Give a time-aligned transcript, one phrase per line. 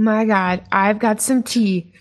[0.00, 1.92] my god, I've got some tea.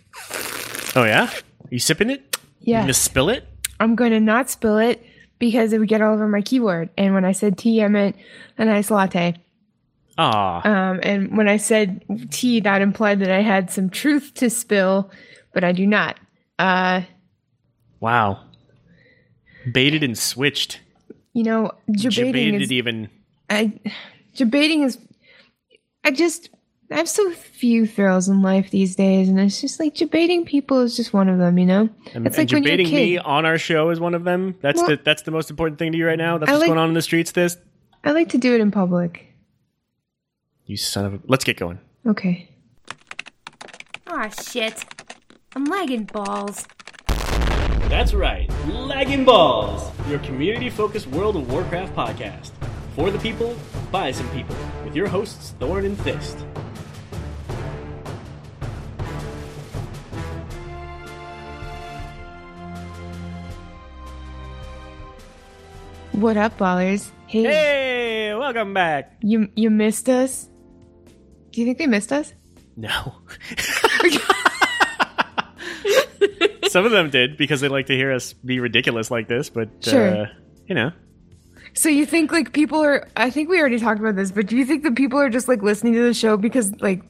[0.96, 1.30] Oh yeah,
[1.70, 2.38] you sipping it?
[2.62, 3.46] You Yeah, gonna spill it?
[3.80, 5.06] I'm going to not spill it
[5.40, 6.90] because it would get all over my keyboard.
[6.98, 8.16] And when I said tea, I meant
[8.58, 9.36] a nice latte.
[10.18, 14.50] Aw, Um, and when I said tea, that implied that I had some truth to
[14.50, 15.12] spill,
[15.54, 16.20] but I do not.
[16.58, 17.04] Uh,
[18.02, 18.44] wow.
[19.72, 20.82] Baited and switched.
[21.34, 23.10] you know, debating is even.
[23.50, 23.80] I
[24.36, 24.98] debating is
[26.04, 26.50] I just
[26.92, 30.80] I have so few thrills in life these days, and it's just like debating people
[30.82, 31.90] is just one of them, you know.
[32.14, 34.24] And, it's and like when you're a debating me on our show is one of
[34.24, 34.56] them.
[34.62, 36.38] That's Well- the that's the most important thing to you right now.
[36.40, 37.32] That's I what's like- going on in the streets.
[37.32, 37.58] This
[38.04, 39.26] I like to do it in public.
[40.66, 41.20] you son of a.
[41.28, 41.80] Let's get going.
[42.08, 42.50] Okay.
[44.08, 44.84] Aw, shit.
[45.56, 46.66] I'm lagging balls.
[47.90, 52.52] That's right, Lagging Balls, your community-focused World of Warcraft podcast
[52.96, 53.56] for the people,
[53.92, 56.38] by some people, with your hosts Thorn and Fist.
[66.20, 67.10] What up, ballers?
[67.28, 69.14] Hey, Hey, welcome back.
[69.22, 70.50] you you missed us?
[71.52, 72.34] Do you think they missed us?
[72.76, 72.90] No.
[76.70, 79.70] Some of them did because they like to hear us be ridiculous like this, but
[79.82, 80.24] Sure.
[80.24, 80.26] uh,
[80.68, 80.92] you know,
[81.74, 83.08] So you think like people are?
[83.16, 85.48] I think we already talked about this, but do you think that people are just
[85.48, 87.02] like listening to the show because like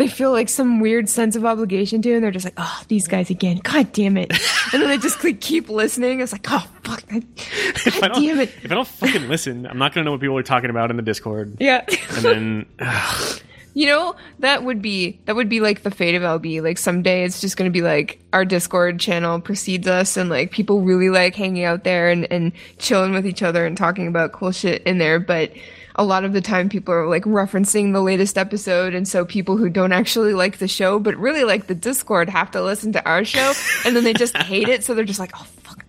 [0.00, 3.06] they feel like some weird sense of obligation to, and they're just like, oh, these
[3.06, 4.30] guys again, god damn it,
[4.72, 6.20] and then they just like keep listening.
[6.20, 9.28] It's like, oh fuck, I, if I god don't, damn it, if I don't fucking
[9.28, 11.56] listen, I'm not gonna know what people are talking about in the Discord.
[11.60, 11.84] yeah.
[12.16, 13.40] And then, ugh,
[13.72, 16.62] You know, that would be that would be like the fate of LB.
[16.62, 20.80] Like someday it's just gonna be like our Discord channel precedes us and like people
[20.80, 24.50] really like hanging out there and, and chilling with each other and talking about cool
[24.50, 25.52] shit in there, but
[25.96, 29.56] a lot of the time people are like referencing the latest episode and so people
[29.56, 33.04] who don't actually like the show but really like the Discord have to listen to
[33.08, 33.52] our show
[33.84, 35.84] and then they just hate it, so they're just like, Oh fuck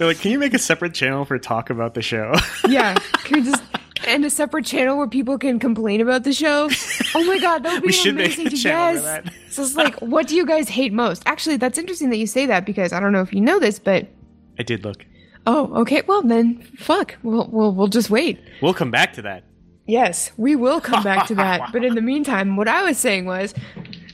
[0.00, 2.34] they're like, "Can you make a separate channel for talk about the show?"
[2.68, 2.94] Yeah.
[2.94, 3.62] Can we just
[4.06, 6.70] and a separate channel where people can complain about the show?
[7.14, 9.24] Oh my god, that would be make amazing channel yes.
[9.50, 11.24] So it's like, what do you guys hate most?
[11.26, 13.80] Actually, that's interesting that you say that because I don't know if you know this,
[13.80, 14.06] but
[14.58, 15.04] I did look.
[15.50, 18.38] Oh, okay, well then, fuck, we'll we'll we'll just wait.
[18.62, 19.44] We'll come back to that.
[19.86, 21.60] Yes, we will come back to that.
[21.72, 23.54] But in the meantime, what I was saying was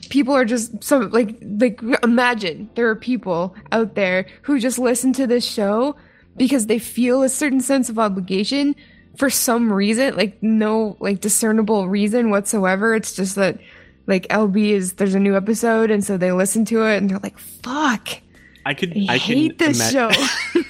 [0.09, 5.13] people are just some like like imagine there are people out there who just listen
[5.13, 5.95] to this show
[6.35, 8.75] because they feel a certain sense of obligation
[9.17, 12.95] for some reason, like no like discernible reason whatsoever.
[12.95, 13.59] It's just that
[14.07, 17.19] like LB is there's a new episode and so they listen to it and they're
[17.19, 18.21] like, "Fuck,
[18.67, 18.95] I could.
[18.95, 20.25] I, I hate this ima- show."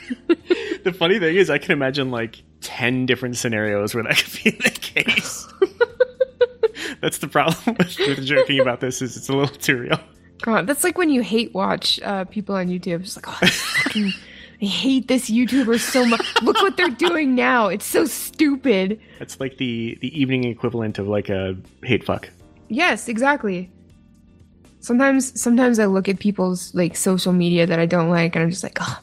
[0.88, 4.52] The funny thing is, I can imagine like ten different scenarios where that could be
[4.52, 5.46] the case.
[7.02, 9.02] That's the problem with, with joking about this.
[9.02, 10.00] Is it's a little too real.
[10.44, 13.02] God, that's like when you hate watch uh, people on YouTube.
[13.02, 14.14] It's like, oh, I, fucking,
[14.62, 16.26] I hate this YouTuber so much.
[16.42, 17.68] Look what they're doing now.
[17.68, 19.02] It's so stupid.
[19.20, 22.30] That's like the the evening equivalent of like a hate fuck.
[22.70, 23.70] Yes, exactly.
[24.88, 28.50] Sometimes, sometimes I look at people's like social media that I don't like, and I'm
[28.50, 29.00] just like, oh,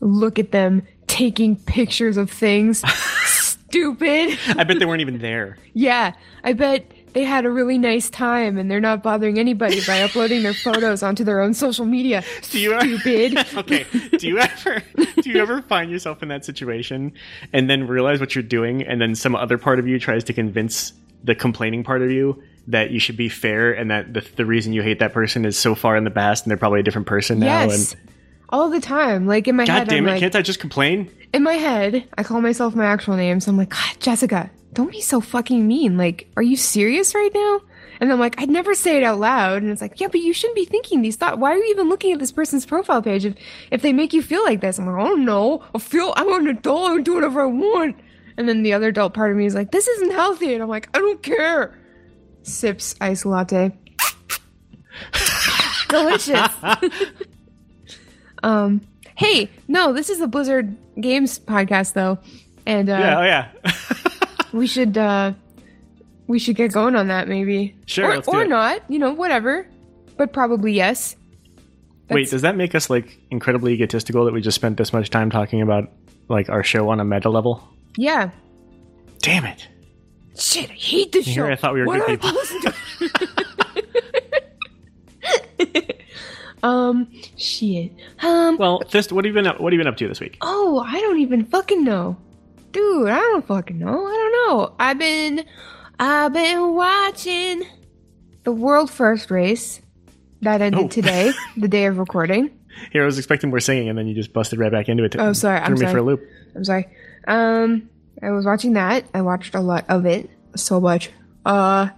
[0.00, 2.82] look at them taking pictures of things.
[3.26, 4.36] Stupid.
[4.48, 5.56] I bet they weren't even there.
[5.72, 10.02] Yeah, I bet they had a really nice time, and they're not bothering anybody by
[10.02, 12.24] uploading their photos onto their own social media.
[12.50, 13.38] Do you Stupid.
[13.56, 13.86] okay.
[14.18, 14.82] Do you ever
[15.22, 17.12] do you ever find yourself in that situation
[17.52, 20.32] and then realize what you're doing, and then some other part of you tries to
[20.32, 20.92] convince
[21.22, 24.72] the complaining part of you that you should be fair, and that the, the reason
[24.72, 27.06] you hate that person is so far in the past, and they're probably a different
[27.06, 27.46] person now.
[27.46, 27.92] Yes.
[27.92, 28.00] And
[28.48, 29.26] All the time.
[29.26, 30.10] Like in my God head, damn I'm it!
[30.12, 31.10] like, can't I just complain?
[31.32, 33.40] in my head, I call myself my actual name.
[33.40, 35.96] So I'm like, God, Jessica, don't be so fucking mean.
[35.96, 37.60] Like, are you serious right now?
[38.00, 39.62] And I'm like, I'd never say it out loud.
[39.62, 41.36] And it's like, yeah, but you shouldn't be thinking these thoughts.
[41.36, 43.34] Why are you even looking at this person's profile page if,
[43.70, 44.78] if they make you feel like this?
[44.78, 46.98] I'm like, oh no, I feel I'm an adult.
[46.98, 47.96] I do whatever I want.
[48.36, 50.54] And then the other adult part of me is like, this isn't healthy.
[50.54, 51.76] And I'm like, I don't care.
[52.42, 53.72] Sips ice latte.
[55.88, 56.48] Delicious.
[58.42, 58.80] um,
[59.16, 62.18] hey, no, this is the Blizzard Games podcast though.
[62.66, 63.72] And uh, yeah, oh yeah.
[64.52, 65.32] we should uh
[66.26, 67.74] we should get going on that maybe.
[67.86, 68.48] Sure, or, let's do or it.
[68.48, 69.66] not, you know, whatever.
[70.16, 71.16] But probably yes.
[72.10, 75.30] Wait, does that make us like incredibly egotistical that we just spent this much time
[75.30, 75.90] talking about
[76.28, 77.66] like our show on a meta level?
[77.96, 78.30] Yeah.
[79.18, 79.68] Damn it!
[80.40, 81.46] Shit, I hate this show.
[81.46, 82.32] I thought we were Why good people.
[82.32, 82.74] to
[86.62, 87.92] um, shit.
[88.22, 90.20] Um, Well, Fist, what have you been up, what have you been up to this
[90.20, 90.38] week?
[90.40, 92.16] oh, I don't even fucking know.
[92.72, 94.06] Dude, I don't fucking know.
[94.06, 94.74] I don't know.
[94.78, 95.44] I've been,
[95.98, 97.64] I've been watching
[98.44, 99.80] The world first race
[100.42, 100.88] that ended Oh.
[100.88, 102.50] today, the day of recording.
[102.92, 105.16] Here, I was expecting more singing, and then you just busted right back into it.
[105.18, 105.92] Oh, sorry, Threw I'm me sorry.
[105.92, 106.22] for a loop.
[106.54, 106.88] I'm sorry.
[107.26, 107.90] Um,
[108.22, 109.04] I was watching that.
[109.14, 110.30] I watched a lot of it.
[110.56, 111.10] So much.
[111.44, 111.88] Uh,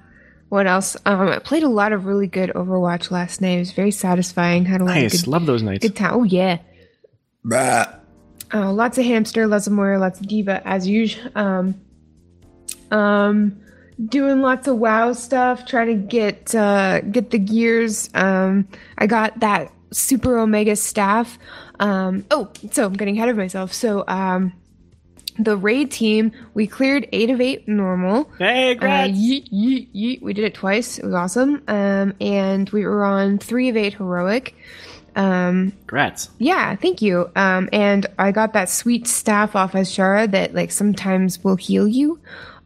[0.51, 0.97] what else?
[1.07, 3.57] Um, I played a lot of really good Overwatch last night.
[3.57, 4.65] It was very satisfying.
[4.67, 5.15] Had a lot Nice.
[5.15, 5.83] of good, Love those nights.
[5.87, 6.13] good time.
[6.15, 6.59] Oh yeah.
[8.55, 11.31] Uh, lots of hamster, lots of Moira, lots of D.Va as usual.
[11.35, 11.75] Um,
[12.91, 13.59] um,
[14.09, 18.11] doing lots of WoW stuff, trying to get uh, get the gears.
[18.15, 21.39] Um, I got that super omega staff.
[21.81, 23.73] Um, oh, so I'm getting ahead of myself.
[23.73, 24.53] So um,
[25.39, 28.31] the raid team, we cleared eight of eight normal.
[28.39, 30.23] Hey, Uh, yeet, yeet, yeet.
[30.23, 30.99] We did it twice.
[30.99, 31.63] It was awesome.
[31.69, 34.55] Um, and we were on three of eight heroic.
[35.15, 36.31] Um, grats.
[36.39, 37.31] yeah, thank you.
[37.37, 42.19] Um, and I got that sweet staff off Azshara that like sometimes will heal you.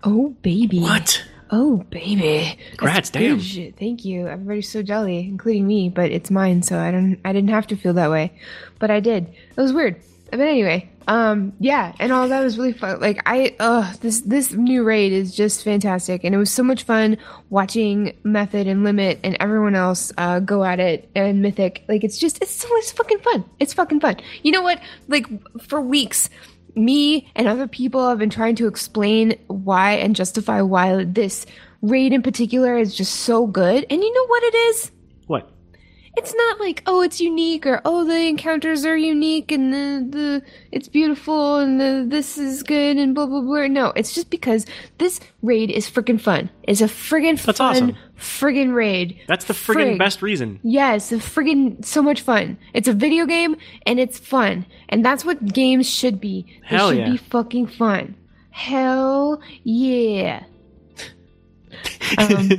[0.05, 0.79] Oh baby.
[0.79, 1.25] What?
[1.51, 2.57] Oh baby.
[2.81, 3.41] That's Grats, good damn.
[3.41, 3.77] shit.
[3.77, 4.29] Thank you.
[4.29, 7.77] Everybody's so jelly, including me, but it's mine, so I don't I didn't have to
[7.77, 8.33] feel that way.
[8.79, 9.27] But I did.
[9.57, 9.97] It was weird.
[10.31, 13.01] But anyway, um, yeah, and all that was really fun.
[13.01, 16.83] Like I, uh, this this new raid is just fantastic, and it was so much
[16.83, 17.17] fun
[17.49, 21.85] watching Method and Limit and everyone else uh, go at it and Mythic.
[21.89, 23.45] Like it's just it's so it's fucking fun.
[23.61, 24.17] It's fucking fun.
[24.43, 24.81] You know what?
[25.07, 25.27] Like
[25.63, 26.29] for weeks,
[26.75, 31.47] me and other people have been trying to explain why and justify why this
[31.83, 33.87] raid in particular is just so good.
[33.89, 34.91] And you know what it is?
[36.17, 40.43] It's not like oh it's unique or oh the encounters are unique and the, the
[40.73, 44.65] it's beautiful and the this is good and blah blah blah no it's just because
[44.97, 47.97] this raid is freaking fun it's a friggin' That's fun awesome.
[48.19, 49.99] friggin' raid That's the friggin' Frig.
[49.99, 50.59] best reason.
[50.63, 55.25] yes it's friggin' so much fun it's a video game and it's fun and that's
[55.25, 57.11] what games should be they Hell should yeah.
[57.11, 58.17] be fucking fun
[58.51, 60.45] hell yeah
[62.19, 62.51] um,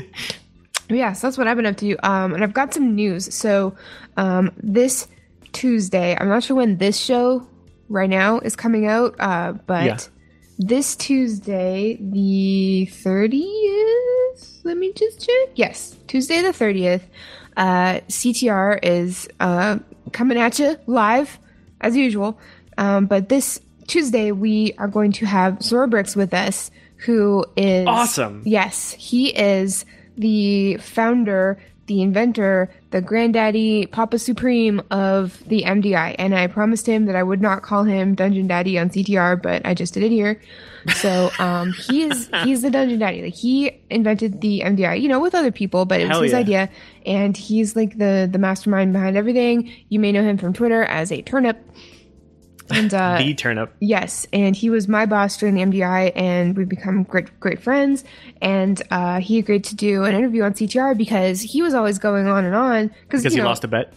[0.90, 1.96] Yes, that's what I've been up to.
[2.08, 3.34] Um, and I've got some news.
[3.34, 3.76] So,
[4.16, 5.08] um, this
[5.54, 7.48] Tuesday, I'm not sure when this show
[7.90, 9.98] right now is coming out, uh, but Yeah.
[10.60, 15.50] this Tuesday, the 30th, let me just check.
[15.56, 17.02] Yes, Tuesday the 30th,
[17.56, 19.80] uh, CTR is uh,
[20.14, 21.40] coming at you live
[21.82, 22.40] as usual.
[22.78, 28.44] Um, but this Tuesday, we are going to have Zorbrix with us, who is Awesome.
[28.46, 29.86] Yes, he is
[30.18, 36.16] the founder, the inventor, the granddaddy, Papa Supreme of the MDI.
[36.20, 39.66] And I promised him that I would not call him Dungeon Daddy on CTR, but
[39.66, 40.42] I just did it here.
[40.96, 43.24] So um, he is he's the Dungeon Daddy.
[43.24, 46.32] Like he invented the MDI, you know, with other people, but it was Hell his
[46.34, 46.38] yeah.
[46.40, 46.70] idea.
[47.06, 49.72] And he's like the the mastermind behind everything.
[49.90, 51.58] You may know him from Twitter as a turnip.
[52.72, 53.74] And uh, the turnip.
[53.80, 58.04] Yes, and he was my boss during the MDI, and we've become great great friends.
[58.42, 62.28] And uh, he agreed to do an interview on CTR because he was always going
[62.28, 63.94] on and on Because he know, lost a bet.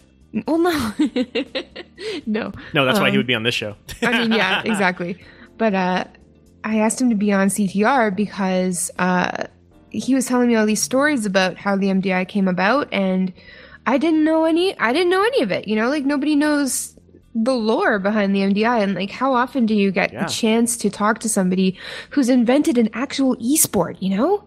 [0.47, 0.93] Well, no,
[2.25, 2.51] no.
[2.73, 3.75] No, that's why he Um, would be on this show.
[4.01, 5.17] I mean, yeah, exactly.
[5.57, 6.05] But uh,
[6.63, 9.45] I asked him to be on CTR because uh,
[9.89, 13.33] he was telling me all these stories about how the MDI came about, and
[13.85, 14.77] I didn't know any.
[14.79, 15.67] I didn't know any of it.
[15.67, 16.97] You know, like nobody knows
[17.33, 20.25] the lore behind the MDI, and like how often do you get Yeah.
[20.25, 21.77] a chance to talk to somebody
[22.11, 23.97] who's invented an actual esport?
[24.01, 24.43] You know,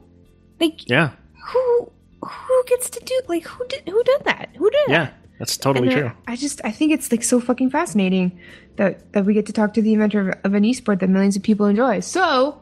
[0.61, 1.11] like yeah.
[1.47, 1.91] who
[2.23, 4.51] who gets to do like who did who did that?
[4.57, 4.93] Who did that?
[4.93, 5.11] Yeah.
[5.39, 6.13] That's totally And, uh, true.
[6.29, 8.39] I just I think it's like so fucking fascinating
[8.77, 11.37] that that we get to talk to the inventor of, of an esport that millions
[11.37, 12.01] of people enjoy.
[12.01, 12.57] So,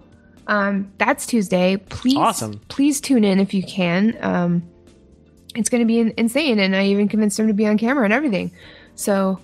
[0.46, 1.76] um, that's Tuesday.
[1.76, 2.60] Please, Awesome.
[2.68, 4.16] Please tune in if you can.
[4.22, 4.62] Um,
[5.54, 8.12] it's going to be insane, and I even convinced him to be on camera and
[8.12, 8.52] everything.
[8.94, 9.38] So.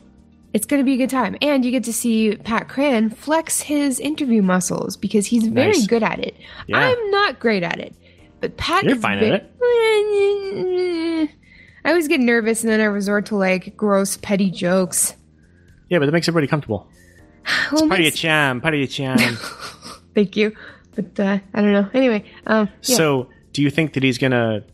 [0.59, 1.37] It's going to be a good time.
[1.41, 5.87] And you get to see Pat Cran flex his interview muscles because he's very Nice.
[5.87, 6.35] good at it.
[6.67, 6.79] Yeah.
[6.79, 7.95] I'm not great at it.
[8.41, 9.55] But Pat You're is fine at it.
[11.85, 15.15] I always get nervous and then I resort to like gross petty jokes.
[15.91, 16.89] Yeah, but that makes everybody comfortable.
[17.73, 19.17] Well, Party a makes- cham, party a cham.
[20.17, 20.57] Thank you.
[20.97, 21.89] But uh, I don't know.
[21.95, 22.97] Anyway, um yeah.
[22.97, 24.65] So, do you think that he's gonna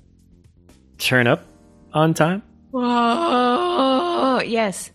[0.97, 1.45] turn up
[1.93, 2.43] on time?
[2.71, 4.91] Whoa, yes.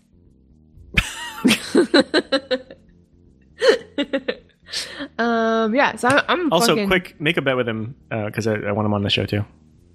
[5.18, 8.54] um yeah, so I'm, I'm Also, fucking, quick, make a bet with him because I,
[8.54, 9.44] I want him on the show too.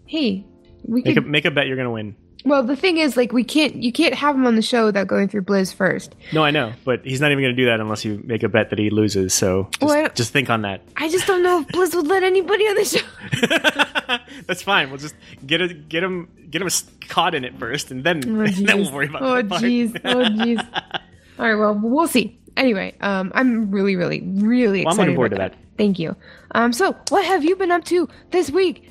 [0.06, 0.46] Hey,
[0.84, 1.28] we Make a could.
[1.30, 2.16] make a bet you're gonna win.
[2.44, 3.76] Well, the thing is, like, we can't.
[3.82, 6.14] You can't have him on the show without going through Blizz first.
[6.32, 8.70] No, I know, but he's not even gonna do that unless you make a bet
[8.70, 9.34] that he loses.
[9.34, 10.82] So just, Well, just think on that.
[10.96, 14.20] I just don't know if Blizz would let anybody on the show.
[14.46, 14.90] That's fine.
[14.90, 16.70] We'll just get a, get him get him
[17.08, 20.00] caught in it first, and then Oh, and then we'll worry about Oh, jeez.
[20.06, 21.02] Oh, jeez.
[21.40, 21.56] All right.
[21.56, 22.40] Well, we'll see.
[22.58, 25.00] Anyway, um, I'm really, really, really Well, I'm excited.
[25.00, 26.16] looking forward to Thank you.
[26.52, 28.90] Um, so what have you been up to this week?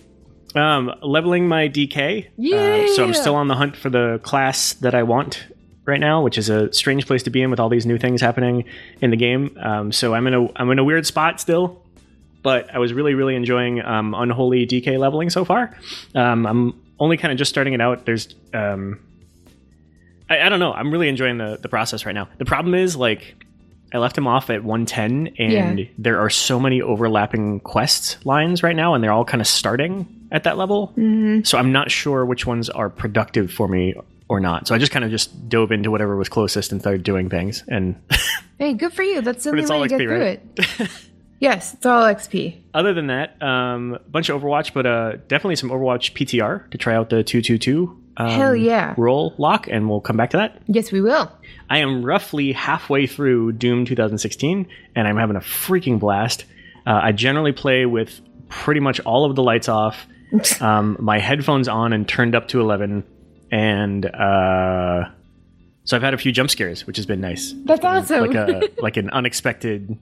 [0.54, 2.26] Um, leveling my DK.
[2.36, 2.84] Yeah.
[2.84, 5.46] Uh, so I'm still on the hunt for the class that I want
[5.86, 8.20] right now, which is a strange place to be in with all these new things
[8.20, 8.64] happening
[9.00, 9.56] in the game.
[9.60, 11.82] Um, so I'm in a I'm in a weird spot still,
[12.42, 15.76] but I was really really enjoying um, unholy DK leveling so far.
[16.14, 18.06] Um, I'm only kind of just starting it out.
[18.06, 19.00] There's um,
[20.30, 20.72] I, I don't know.
[20.72, 22.28] I'm really enjoying the the process right now.
[22.38, 23.36] The problem is like.
[23.92, 25.84] I left him off at 110, and Yeah.
[25.98, 30.04] there are so many overlapping quest lines right now, and they're all kind of starting
[30.32, 30.88] at that level.
[30.98, 31.42] Mm-hmm.
[31.44, 33.94] So I'm not sure which ones are productive for me
[34.28, 34.66] or not.
[34.66, 37.62] So I just kind of just dove into whatever was closest and started doing things.
[37.68, 37.94] And
[38.58, 39.20] Hey, good for you.
[39.20, 40.42] That's the only way to get XP, through right?
[40.80, 40.90] it.
[41.38, 42.56] yes, it's all XP.
[42.74, 46.78] other than that, um, a bunch of Overwatch, but uh, definitely some Overwatch PTR to
[46.78, 48.94] try out the 222 um, Hell yeah.
[48.96, 50.60] roll lock, and we'll come back to that.
[50.66, 51.30] Yes, we will.
[51.68, 56.44] I am roughly halfway through Doom 2016, and I'm having a freaking blast.
[56.86, 60.06] Uh, I generally play with pretty much all of the lights off,
[60.60, 63.04] um, my headphones on and turned up to 11,
[63.50, 65.04] and uh,
[65.84, 67.54] so I've had a few jump scares, which has been nice.
[67.64, 68.26] That's awesome.
[68.26, 69.98] Like a like an unexpected.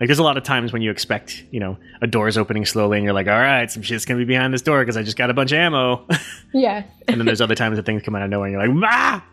[0.00, 2.64] Like there's a lot of times when you expect, you know, a door is opening
[2.64, 5.02] slowly, and you're like, "All right, some shit's gonna be behind this door because I
[5.02, 6.06] just got a bunch of ammo."
[6.54, 6.84] yeah.
[7.06, 9.24] and then there's other times that things come out of nowhere, and you're like, "Ah!"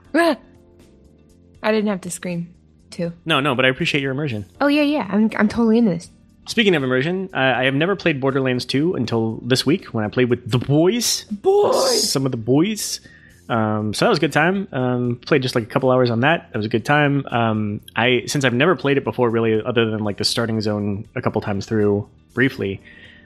[1.63, 2.53] I didn't have to scream,
[2.89, 3.13] too.
[3.25, 4.45] No, no, but I appreciate your immersion.
[4.59, 5.07] Oh yeah, yeah.
[5.09, 6.09] I'm I'm totally into this.
[6.47, 10.07] Speaking of immersion, uh, I have never played Borderlands 2 until this week when I
[10.07, 11.25] played with the boys.
[11.25, 12.09] Boys.
[12.09, 13.01] Some of the boys.
[13.49, 14.67] Um, so that was a good time.
[14.71, 16.49] Um, played just like a couple hours on that.
[16.51, 17.25] That was a good time.
[17.27, 21.05] Um, I since I've never played it before, really, other than like the starting zone
[21.15, 22.81] a couple times through briefly.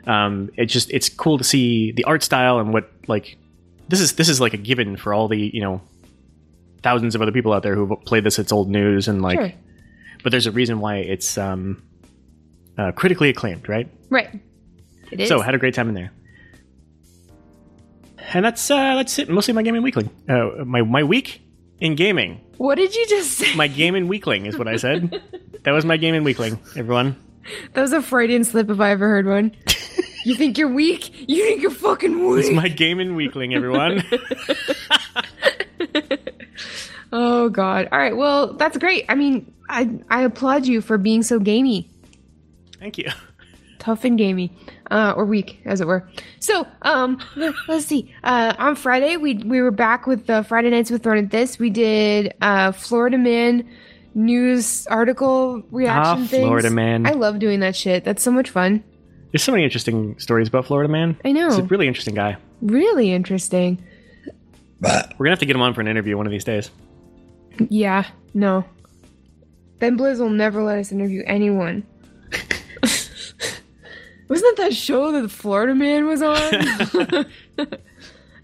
[0.06, 3.38] Um, it just it's cool to see the art style and what like
[3.88, 5.82] this is this is like a given for all the you know
[6.84, 8.38] thousands of other people out there who've played this.
[8.40, 9.52] It's old news and like, Sure.
[10.24, 11.82] but there's a reason why it's um,
[12.78, 13.88] uh, critically acclaimed, right?
[14.10, 14.30] Right.
[15.12, 15.30] It is.
[15.30, 16.12] So had a great time in there.
[18.34, 19.30] And that's uh, that's it.
[19.30, 20.10] Mostly my gaming weekling.
[20.30, 21.42] Uh, my my week
[21.80, 22.40] in gaming.
[22.58, 23.56] what did you just say?
[23.56, 25.22] My gaming weekling is what I said.
[25.64, 26.60] that was my gaming weekling.
[26.78, 27.16] Everyone.
[27.74, 29.52] That was a Freudian slip if I ever heard one.
[30.26, 31.28] you think you're weak?
[31.28, 32.46] You think you're fucking weak?
[32.46, 33.56] It's my gaming weekling.
[33.56, 34.04] Everyone.
[37.14, 37.90] Oh god.
[37.92, 38.16] All right.
[38.16, 39.04] Well, that's great.
[39.10, 41.90] I mean, I I applaud you for being so gamey,
[42.80, 43.10] Thank you.
[43.80, 44.54] tough and gamey,
[44.92, 46.08] uh, or week, as it were.
[46.40, 47.20] So, um,
[47.68, 48.14] let's see.
[48.24, 51.58] Uh, on Friday, we we were back with the Friday nights with Throne at this.
[51.58, 53.68] We did uh, Florida Man
[54.14, 56.46] news article reaction Ah, things.
[56.46, 57.08] Florida Man.
[57.08, 58.04] I love doing that shit.
[58.04, 58.84] That's so much fun.
[59.32, 61.18] There's so many interesting stories about Florida Man.
[61.24, 61.50] I know.
[61.50, 62.36] He's a really interesting guy.
[62.62, 63.82] Really interesting.
[64.82, 66.70] We're gonna have to get him on for an interview one of these days.
[67.70, 68.06] Yeah.
[68.34, 68.66] No.
[69.80, 71.86] Ben Blizz will never let us interview anyone.
[74.32, 76.38] Wasn't that that show that the Florida Man was on?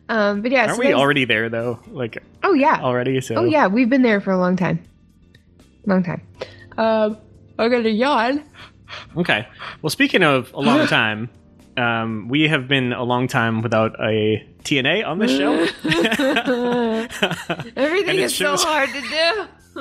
[0.10, 1.79] um, but yeah, Aren't so we already there though?
[1.88, 2.82] Like Oh yeah.
[2.82, 3.22] already?
[3.22, 4.84] So Oh yeah, we've been there for a long time.
[5.86, 6.27] Long time.
[6.77, 7.17] Um,
[7.58, 8.44] I got a yawn.
[9.15, 9.48] Okay.
[9.82, 11.29] Well, speaking of a long time,
[11.77, 15.53] um, we have been a long time without a TNA on this show.
[17.77, 19.01] Everything is is so hard to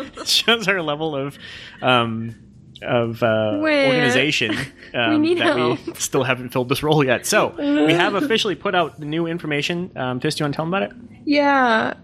[0.04, 0.24] do.
[0.24, 1.36] Shows our level of
[1.82, 2.36] um,
[2.82, 4.56] of uh, organization
[4.94, 7.26] um, need that we still haven't filled this role yet.
[7.26, 9.90] So we have officially put out the new information.
[9.96, 10.96] Um, Fist, you want to tell them about it?
[11.24, 11.94] Yeah.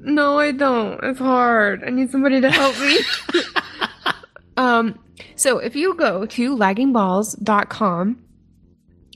[0.00, 1.02] No, I don't.
[1.02, 1.82] It's hard.
[1.84, 2.98] I need somebody to help me.
[4.56, 4.98] um,
[5.34, 8.22] so if you go to laggingballs.com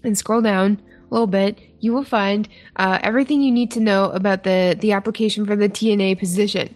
[0.04, 4.10] and scroll down a little bit, you will find uh, everything you need to know
[4.10, 6.74] about the, the application for the TNA position.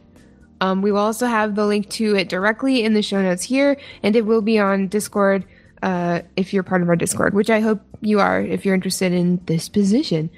[0.60, 3.76] Um, we will also have the link to it directly in the show notes here,
[4.02, 5.44] and it will be on Discord
[5.82, 9.12] uh, if you're part of our Discord, which I hope you are if you're interested
[9.12, 10.30] in this position.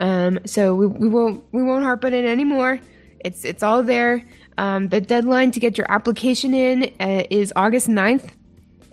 [0.00, 2.80] Um, so we, we won't we won't harp on it anymore.
[3.20, 4.24] It's it's all there.
[4.58, 8.30] Um, the deadline to get your application in uh, is August 9th.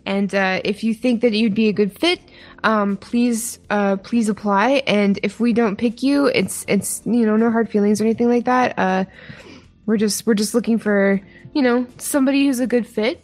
[0.05, 2.21] And uh, if you think that you'd be a good fit,
[2.63, 4.81] um, please uh, please apply.
[4.87, 8.29] And if we don't pick you, it's it's you know no hard feelings or anything
[8.29, 8.79] like that.
[9.89, 11.19] We're just we're just looking for
[11.51, 13.23] you know somebody who's a good fit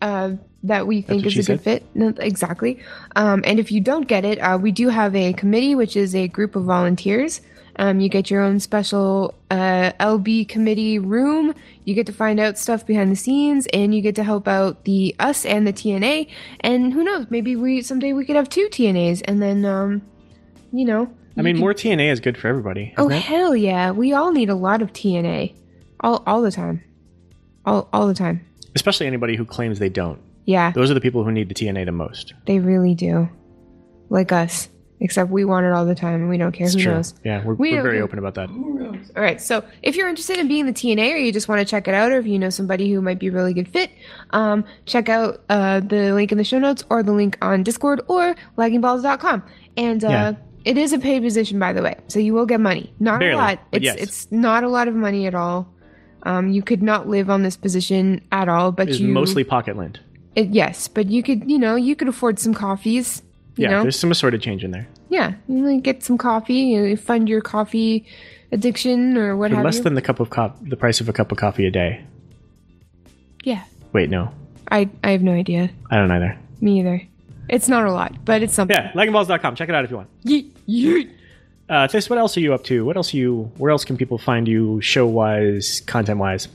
[0.00, 1.84] uh, that we think is a good fit.
[1.96, 2.78] No, exactly.
[3.16, 6.14] Um, and if you don't get it, uh, we do have a committee, which is
[6.14, 7.40] a group of volunteers.
[7.74, 11.52] Um, you get your own special uh, LB committee room.
[11.82, 14.84] You get to find out stuff behind the scenes, and you get to help out
[14.84, 16.30] the us and the TNA.
[16.60, 17.26] And who knows?
[17.30, 20.02] Maybe we someday we could have two TNAs, and then um,
[20.72, 21.12] you know.
[21.36, 22.94] I mean, more TNA is good for everybody.
[22.96, 23.20] Oh it?
[23.20, 23.90] hell yeah!
[23.90, 25.52] We all need a lot of TNA,
[26.00, 26.82] all all the time,
[27.64, 28.44] all all the time.
[28.74, 30.20] especially anybody who claims they don't.
[30.44, 32.32] Yeah, Those are the people who need the TNA the most.
[32.46, 33.28] they really do,
[34.10, 34.68] like us.
[34.98, 36.64] Except we want it all the time and we don't care.
[36.66, 36.94] It's Who true.
[36.94, 37.12] knows?
[37.22, 38.04] Yeah, we're, We we're very care.
[38.04, 38.48] open about that.
[38.48, 39.38] All right.
[39.42, 41.92] So if you're interested in being the TNA or you just want to check it
[41.92, 43.90] out, or if you know somebody who might be a really good fit,
[44.30, 48.00] um, check out uh, the link in the show notes or the link on Discord
[48.08, 49.42] or laggingballs.com.
[49.76, 50.32] And uh, Yeah.
[50.64, 51.96] it is a paid position, by the way.
[52.08, 52.90] So you will get money.
[52.98, 53.58] Not Barely, a lot.
[53.72, 53.96] It's, yes.
[53.98, 55.68] it's not a lot of money at all.
[56.22, 59.76] Um, you could not live on this position at all, but It's you mostly pocket
[59.76, 60.00] lint.
[60.34, 63.22] it, yes, but you could, you know, you could afford some coffees.
[63.56, 64.86] You Yeah, know, there's some assorted change in there.
[65.08, 68.04] yeah, you know, get some coffee, you fund your coffee
[68.52, 71.30] addiction or what For less than the cup of co- the price of a cup
[71.32, 72.04] of coffee a day.
[73.44, 74.30] yeah, Wait, no,
[74.70, 75.70] I I have no idea.
[75.90, 76.36] I don't either.
[76.60, 77.02] Me either.
[77.48, 78.76] It's not a lot, but it's something.
[78.76, 79.54] Yeah, laggingballs.com.
[79.54, 80.08] Check it out if you want.
[80.24, 81.10] Yeet, yeet.
[81.68, 82.84] Uh, Tis, what else are you up to?
[82.84, 83.50] What else you?
[83.56, 86.48] Where else can people find you, show wise, content wise?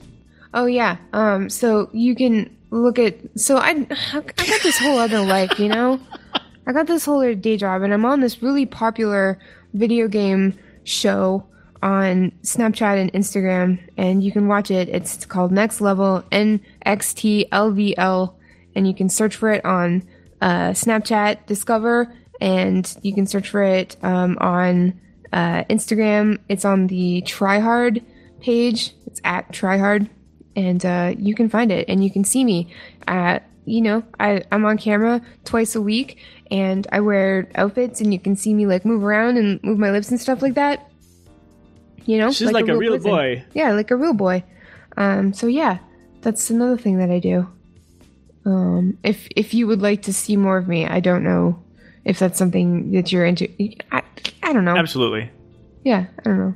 [0.54, 0.98] Oh yeah.
[1.14, 1.50] Um.
[1.50, 3.18] So you can look at.
[3.36, 6.00] So I I got this whole other life, you know.
[6.68, 9.38] I got this whole other day job, and I'm on this really popular
[9.74, 11.46] video game show
[11.84, 14.88] on Snapchat and Instagram, and you can watch it.
[14.90, 18.34] It's called Next Level NXTLVL,
[18.76, 20.08] and you can search for it on
[20.42, 25.00] uh, Snapchat Discover, and you can search for it um, on
[25.32, 26.40] uh, Instagram.
[26.50, 28.04] It's on the Tryhard
[28.42, 28.94] page.
[29.06, 30.10] It's at Tryhard,
[30.56, 32.74] and uh, you can find it, and you can see me.
[33.08, 36.18] At, you know, I, I'm on camera twice a week,
[36.50, 39.92] and I wear outfits, and you can see me like move around and move my
[39.92, 40.90] lips and stuff like that.
[42.06, 43.12] You know, She's like, a real person.
[43.12, 43.46] boy.
[43.54, 44.44] Yeah, like a real boy.
[44.98, 45.78] Um, so yeah,
[46.22, 47.48] that's another thing that I do.
[48.44, 51.62] Um, if if you would like to see more of me, I don't know
[52.06, 53.48] if that's something that you're into.
[53.92, 54.04] I,
[54.44, 54.76] I don't know.
[54.76, 55.30] Absolutely.
[55.84, 56.56] Yeah, I don't know.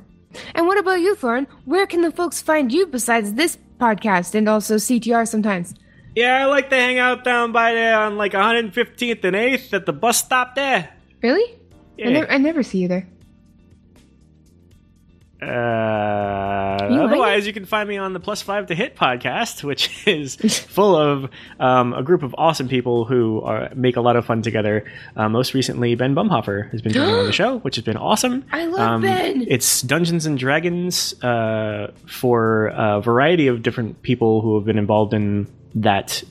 [0.54, 1.46] And what about you, Thorin?
[1.64, 5.74] Where can the folks find you besides this podcast and also CTR sometimes?
[6.14, 9.86] Yeah, I like to hang out down by there on like 115th and 8th at
[9.86, 10.90] the bus stop there.
[11.22, 11.58] Really?
[11.98, 12.08] Yeah.
[12.08, 13.06] I, never, I never see you there.
[15.46, 19.90] Uh, You otherwise, you can find me on the Plus Five to Hit podcast, which
[20.06, 21.30] is full of
[21.60, 24.84] um, a group of awesome people who are, make a lot of fun together.
[25.16, 28.44] Uh, most recently, Ben Bumhofer has been joining on the show, which has been awesome.
[28.52, 29.44] I love Ben.
[29.48, 35.14] It's Dungeons and Dragons uh, for a variety of different people who have been involved
[35.14, 36.22] in that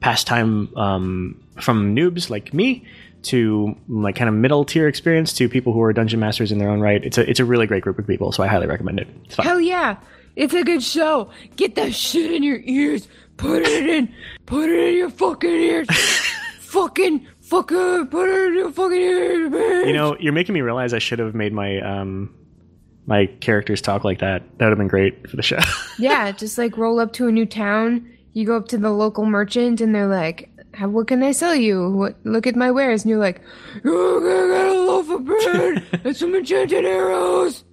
[0.00, 2.84] pastime, um, from noobs like me
[3.24, 6.68] to like kind of middle tier experience to people who are dungeon masters in their
[6.68, 7.04] own right.
[7.04, 9.08] It's a it's a really great group of people, so I highly recommend it.
[9.24, 9.46] It's fun.
[9.46, 9.96] Hell yeah!
[10.36, 11.30] It's a good show.
[11.56, 13.08] Get that shit in your ears.
[13.36, 14.14] Put it in.
[14.46, 15.88] Put it in your fucking ears.
[16.60, 19.86] fucking, fucking, put it in your fucking ears, man.
[19.86, 22.34] You know, you're making me realize I should have made my um
[23.06, 24.42] my characters talk like that.
[24.58, 25.58] That would have been great for the show.
[25.98, 28.08] Yeah, just like roll up to a new town.
[28.32, 31.54] You go up to the local merchant, and they're like, "How- "What can I sell
[31.54, 31.90] you?
[31.90, 32.16] What?
[32.24, 33.40] Look at my wares." And you're like,
[33.84, 37.64] "Oh, I got a loaf of bread and some enchanted arrows."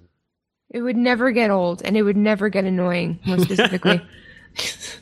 [0.70, 3.18] It would never get old, and it would never get annoying.
[3.26, 4.00] More specifically.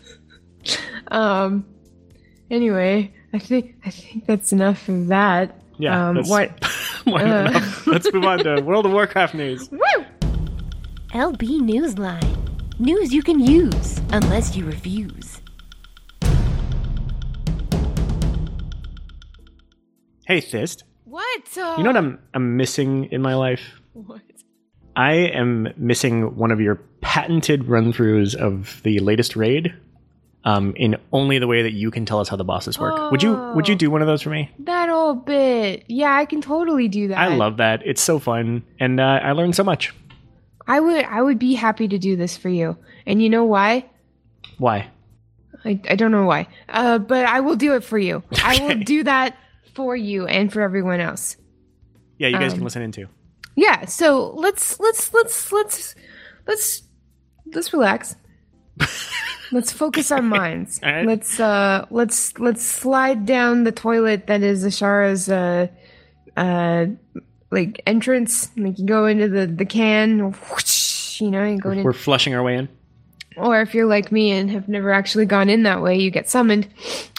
[1.08, 1.64] um.
[2.50, 5.54] Anyway, I think I think that's enough of that.
[5.78, 6.08] yeah.
[6.08, 6.16] Um.
[6.16, 6.50] that's What?
[7.06, 7.60] uh.
[7.86, 9.70] Let's move on to World of Warcraft news.
[9.70, 10.04] Woo!
[11.12, 12.34] LB Newsline.
[12.78, 15.37] News you can use, unless you refuse.
[20.28, 20.84] Hey, Thist.
[21.06, 21.56] What?
[21.56, 23.80] Uh, You know what I'm I'm missing in my life?
[23.94, 24.20] What?
[24.94, 29.72] I am missing one of your patented run throughs of the latest raid.
[30.44, 33.10] Um, in only the way that you can tell us how the bosses work.
[33.10, 34.50] Would you would you do one of those for me?
[34.58, 35.84] That old bit.
[35.88, 37.16] Yeah, I can totally do that.
[37.16, 37.80] I love that.
[37.86, 39.94] It's so fun, and uh, I learned so much.
[40.66, 42.76] I would I would be happy to do this for you.
[43.06, 43.86] And you know why?
[44.58, 44.90] Why?
[45.64, 46.48] I, I don't know why.
[46.68, 48.22] Uh, but I will do it for you.
[48.44, 49.34] I will do that
[49.78, 51.36] for you and for everyone else.
[52.18, 53.06] Yeah, you guys Um, can listen in too.
[53.54, 55.94] Yeah, so let's let's let's let's
[56.48, 56.82] let's
[57.54, 58.16] let's relax.
[59.52, 60.80] let's focus our minds.
[60.82, 61.06] Right.
[61.06, 65.68] Let's uh let's let's slide down the toilet that is Azshara's uh
[66.36, 66.86] uh
[67.52, 68.50] like entrance.
[68.56, 71.84] Like you go into the the can, whoosh, you know, you go in.
[71.84, 72.68] We're flushing our way in.
[73.36, 76.28] Or if you're like me and have never actually gone in that way, you get
[76.28, 76.66] summoned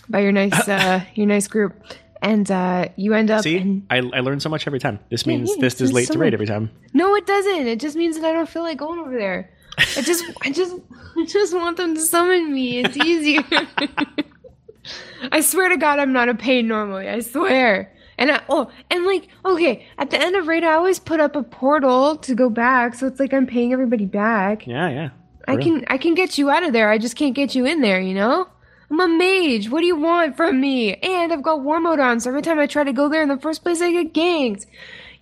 [0.09, 1.73] by your nice uh your nice group.
[2.21, 4.99] And uh you end up See, in I, I learn so much every time.
[5.09, 6.69] This Yeah, means yeah, this is late so to raid every time.
[6.93, 7.67] No, it doesn't.
[7.67, 9.51] It just means that I don't feel like going over there.
[9.77, 10.75] I just I just
[11.17, 12.79] I just want them to summon me.
[12.79, 13.41] It's easier.
[15.31, 17.07] I swear to God I'm not a pain normally.
[17.09, 17.93] I swear.
[18.17, 21.37] And I, oh, and like, okay, at the end of raid, I always put up
[21.37, 24.67] a portal to go back, so it's like I'm paying everybody back.
[24.67, 25.09] Yeah, yeah.
[25.47, 25.63] I Really.
[25.63, 26.89] can I can get you out of there.
[26.89, 28.47] I just can't get you in there, you know?
[28.91, 29.69] I'm a mage.
[29.69, 30.95] What do you want from me?
[30.95, 33.29] And I've got war mode on, so every time I try to go there in
[33.29, 34.65] the first place, I get ganked.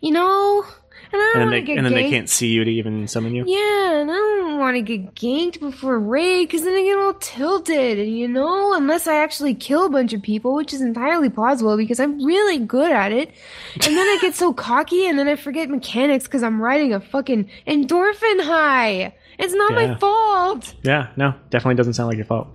[0.01, 0.65] You know?
[1.11, 3.33] And I don't want to get and then they can't see you to even summon
[3.33, 3.45] you.
[3.47, 7.13] Yeah, and I don't want to get ganked before raid because then I get all
[7.13, 11.29] tilted, and you know, unless I actually kill a bunch of people, which is entirely
[11.29, 13.31] plausible because I'm really good at it.
[13.75, 16.99] And then I get so cocky, and then I forget mechanics because I'm riding a
[16.99, 19.13] fucking endorphin high.
[19.39, 20.73] It's not my fault.
[20.83, 22.49] Yeah, no, definitely doesn't sound like your fault.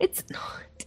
[0.00, 0.86] It's not.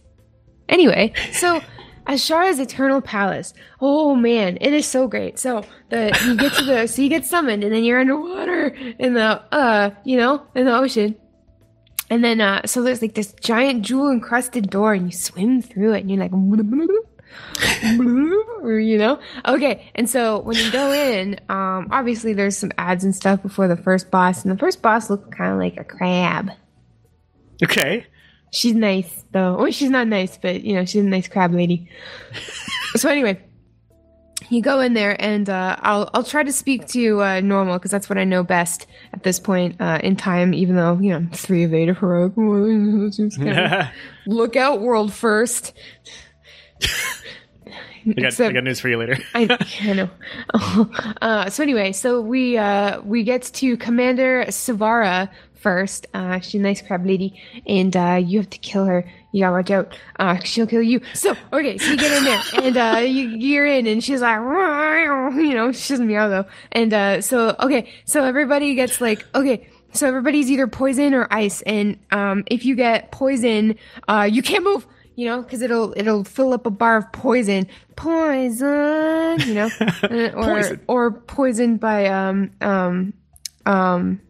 [0.68, 1.60] Anyway, so
[2.06, 3.54] Azshara's Eternal Palace.
[3.80, 5.38] Oh man, it is so great.
[5.38, 8.66] So the you get to the so you get summoned and then you're underwater
[8.98, 11.16] in the uh you know in the ocean.
[12.10, 15.94] And then uh so there's like this giant jewel encrusted door and you swim through
[15.94, 16.32] it and you're like
[18.62, 23.12] you know okay and so when you go in um obviously there's some ads and
[23.14, 26.50] stuff before the first boss and the first boss looked kind of like a crab
[27.62, 28.06] Okay.
[28.54, 29.56] She's nice though.
[29.56, 31.88] Well, she's not nice, but you know, she's a nice crab lady.
[32.94, 33.42] so anyway,
[34.48, 37.78] you go in there and uh, I'll I'll try to speak to you uh, normal
[37.78, 40.54] because that's what I know best at this point uh, in time.
[40.54, 42.36] Even though you know three of eight heroic.
[42.36, 43.92] Kinda
[44.26, 45.72] Look out, world first.
[48.06, 49.16] I got, I got news for you later.
[49.34, 50.10] I, I know.
[51.22, 55.28] Uh, so anyway, so we uh, we get to Commander Sivara
[55.64, 56.06] first.
[56.12, 59.10] Uh, she's a nice crab lady, and uh, you have to kill her.
[59.32, 59.98] You gotta watch out.
[60.20, 61.00] Uh, she'll kill you.
[61.14, 64.38] So okay, so you get in there, and uh, you, you're in, and she's like,
[64.38, 66.44] you know, she doesn't meow though.
[66.70, 69.66] And uh, so okay, so everybody gets like, okay.
[69.94, 73.76] So everybody's either poison or ice, and um, if you get poison,
[74.08, 77.68] uh, you can't move you know, because it'll it'll fill up a bar of poison,
[77.94, 79.70] poison, you know,
[80.02, 80.80] Uh, or Poison.
[80.88, 83.12] or poisoned by um um
[83.64, 84.20] um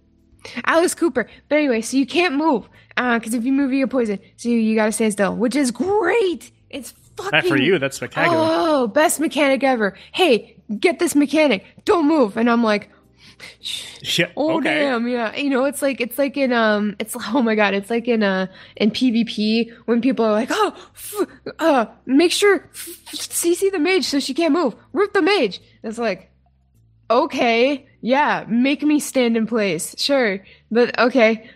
[0.66, 1.28] Alice Cooper.
[1.48, 4.20] But anyway, so you can't move because if you move, you get poisoned.
[4.36, 6.50] So you, you got to stay still, which is great.
[6.70, 8.38] It's fucking That for you, that's spectacular.
[8.40, 9.96] Oh, best mechanic ever.
[10.12, 11.64] Hey, get this mechanic.
[11.84, 12.36] Don't move.
[12.36, 12.90] And I'm like,
[14.18, 14.80] yeah, Oh okay.
[14.80, 15.34] damn, yeah.
[15.34, 18.22] You know, it's like it's like in um, it's oh my god, it's like in
[18.22, 21.26] uh in PvP when people are like, oh, f-
[21.58, 24.74] uh, make sure f- CC the mage so she can't move.
[24.92, 25.60] Root the mage.
[25.82, 26.30] It's like,
[27.10, 30.40] okay, yeah, make me stand in place, sure,
[30.70, 31.48] but okay,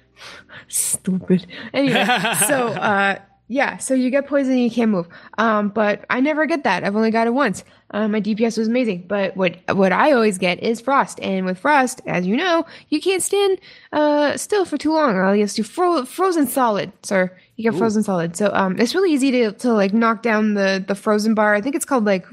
[0.69, 1.47] stupid.
[1.73, 2.05] Anyway,
[2.49, 3.19] so uh.
[3.51, 5.09] Yeah, so you get poison and you can't move.
[5.39, 6.85] Um, but I never get that.
[6.85, 7.65] I've only got it once.
[7.93, 9.07] Um, my DPS was amazing.
[9.09, 11.19] But what what I always get is frost.
[11.21, 13.59] And with frost, as you know, you can't stand
[13.91, 17.35] uh still for too long, or else you fro- frozen solid, sir.
[17.57, 18.37] You get frozen solid.
[18.37, 21.55] So um, it's really easy to to like knock down the the frozen bar.
[21.55, 22.27] I think it's called like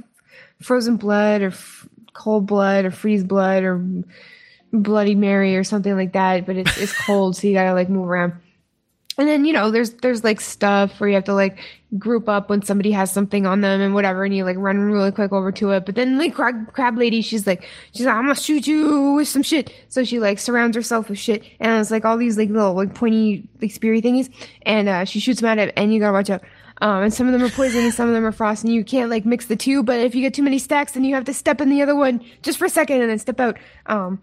[0.62, 3.86] frozen blood or f- cold blood or freeze blood or
[4.74, 6.48] bloody mary or something like that.
[6.48, 8.34] But it's it's cold, so you gotta like move around.
[9.18, 11.60] And then you know, there's there's like stuff where you have to like
[11.98, 15.12] group up when somebody has something on them and whatever, and you like run really
[15.12, 15.86] quick over to it.
[15.86, 19.28] But then like crab, crab lady, she's like, she's like, I'm gonna shoot you with
[19.28, 19.72] some shit.
[19.90, 22.94] So she like surrounds herself with shit, and it's like all these like little like
[22.96, 24.30] pointy like speary thingies,
[24.64, 26.42] and uh, she shoots them at it, and you gotta watch out.
[26.82, 28.84] Um, and some of them are poison and some of them are frost, and you
[28.84, 29.82] can't like mix the two.
[29.82, 31.96] But if you get too many stacks, then you have to step in the other
[31.96, 33.58] one just for a second and then step out.
[33.86, 34.22] Um,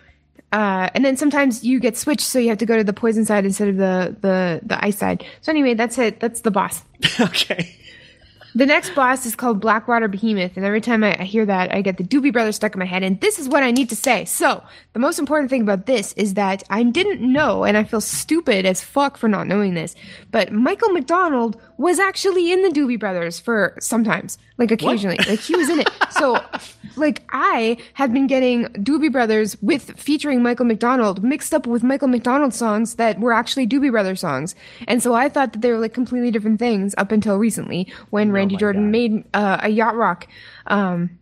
[0.52, 3.24] uh, and then sometimes you get switched, so you have to go to the poison
[3.24, 5.24] side instead of the the the ice side.
[5.40, 6.20] So anyway, that's it.
[6.20, 6.82] That's the boss.
[7.20, 7.74] okay.
[8.54, 11.80] The next boss is called Blackwater Behemoth, and every time I, I hear that, I
[11.80, 13.02] get the Doobie Brothers stuck in my head.
[13.02, 14.26] And this is what I need to say.
[14.26, 14.62] So,
[14.92, 18.66] the most important thing about this is that I didn't know, and I feel stupid
[18.66, 19.94] as fuck for not knowing this,
[20.30, 25.18] but Michael McDonald was actually in the Doobie Brothers for sometimes, like occasionally.
[25.28, 25.90] Like, he was in it.
[26.12, 26.38] So,
[26.94, 32.06] like, I had been getting Doobie Brothers with featuring Michael McDonald mixed up with Michael
[32.06, 34.54] McDonald songs that were actually Doobie Brothers songs.
[34.86, 38.30] And so I thought that they were like completely different things up until recently when
[38.30, 38.90] Randy Jordan God.
[38.92, 40.28] made uh, a yacht rock
[40.68, 41.18] um,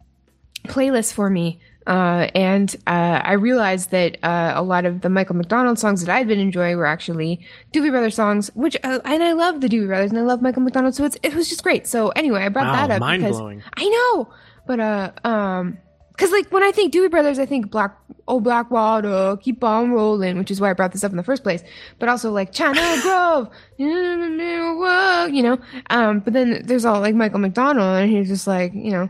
[0.67, 1.61] playlist for me.
[1.87, 6.15] Uh, and uh, I realized that uh, a lot of the Michael McDonald songs that
[6.15, 7.41] I'd been enjoying were actually
[7.73, 10.63] Doobie Brothers songs, which uh, and I love the Doobie Brothers and I love Michael
[10.63, 11.87] McDonald, so it's it was just great.
[11.87, 13.63] So anyway, I brought Wow, that up because mind-blowing.
[13.77, 14.29] I know,
[14.67, 15.79] but uh, um,
[16.13, 17.97] because like when I think Doobie Brothers, I think Black
[18.29, 21.23] Oh Black Water, Keep on Rolling, which is why I brought this up in the
[21.25, 21.65] first place.
[21.99, 25.59] But also like China Grove, you know.
[25.89, 29.09] Um, but then there's all like Michael McDonald, and he's just like you know.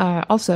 [0.00, 0.54] Uh, also,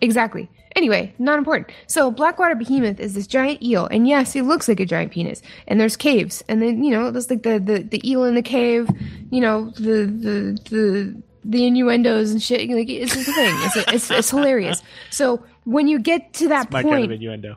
[0.00, 0.50] exactly.
[0.74, 1.70] Anyway, not important.
[1.86, 5.40] So Blackwater Behemoth is this giant eel, and yes, it looks like a giant penis.
[5.68, 8.42] And there's caves, and then you know, there's like the the, the eel in the
[8.42, 8.88] cave.
[9.30, 12.68] You know, the the the the innuendos and shit.
[12.70, 13.54] Like it's a thing.
[13.66, 14.82] It's it's, it's hilarious.
[15.10, 17.56] So when you get to that point, kind of innuendo.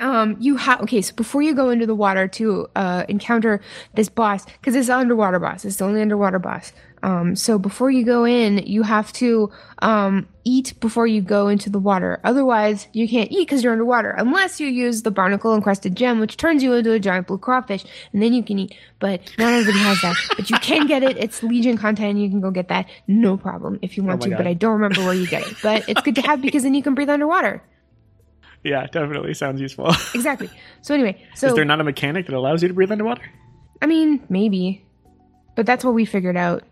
[0.00, 3.60] um you have okay so before you go into the water to uh encounter
[3.94, 7.90] this boss because it's an underwater boss it's the only underwater boss um so before
[7.90, 12.86] you go in you have to um eat before you go into the water otherwise
[12.92, 16.62] you can't eat because you're underwater unless you use the barnacle encrusted gem which turns
[16.62, 20.00] you into a giant blue crawfish and then you can eat but not everybody has
[20.02, 23.36] that but you can get it it's legion content you can go get that no
[23.36, 24.36] problem if you want my to God.
[24.38, 26.74] but i don't remember where you get it but it's good to have because then
[26.74, 27.62] you can breathe underwater
[28.64, 29.88] Yeah, definitely sounds useful.
[30.14, 30.48] exactly
[30.82, 33.22] so anyway so Is there not a mechanic that allows you to breathe underwater?
[33.80, 34.84] I mean, maybe.
[35.56, 36.62] But that's what we figured out.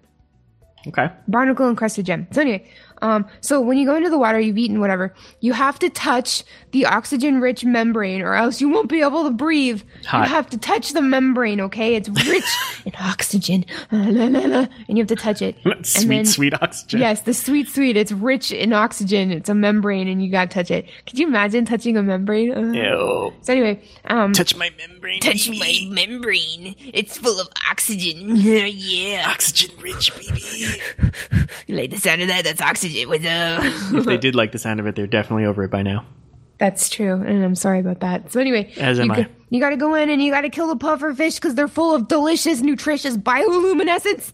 [0.87, 1.11] Okay.
[1.29, 2.27] Barnacle and encrusted gem.
[2.31, 2.67] So anyway,
[3.03, 6.43] um, so when you go into the water, you've eaten whatever, you have to touch
[6.73, 9.83] the oxygen-rich membrane, or else you won't be able to breathe.
[10.07, 10.29] Hot.
[10.29, 11.97] You have to touch the membrane, okay?
[11.97, 12.45] It's rich
[12.85, 15.57] in oxygen, La, la, la, and you have to touch it.
[15.83, 17.01] sweet, then- sweet oxygen.
[17.01, 17.97] Yes, the sweet, sweet.
[17.97, 19.33] It's rich in oxygen.
[19.33, 20.89] It's a membrane, and you gotta touch it.
[21.07, 22.53] Could you imagine touching a membrane?
[22.53, 22.75] Ugh.
[22.75, 23.33] Ew.
[23.43, 25.21] So anyway, um, Touch my membrane.
[25.21, 25.89] Touch baby.
[25.91, 26.75] my membrane.
[26.93, 28.37] It's full of oxygen.
[28.37, 29.25] yeah.
[29.29, 30.81] oxygen rich, baby.
[31.67, 32.45] You like the sound of that?
[32.45, 32.90] That's oxygen.
[33.07, 33.63] What's up?
[33.63, 36.05] Uh, if they did like the sound of it, they're definitely over it by now.
[36.59, 38.31] That's true, and I'm sorry about that.
[38.33, 39.29] So anyway, As you, am I.
[39.49, 41.69] you got to go in and you got to kill the puffer fish because they're
[41.69, 44.33] full of delicious, nutritious bioluminescence,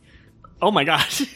[0.60, 1.22] Oh my gosh.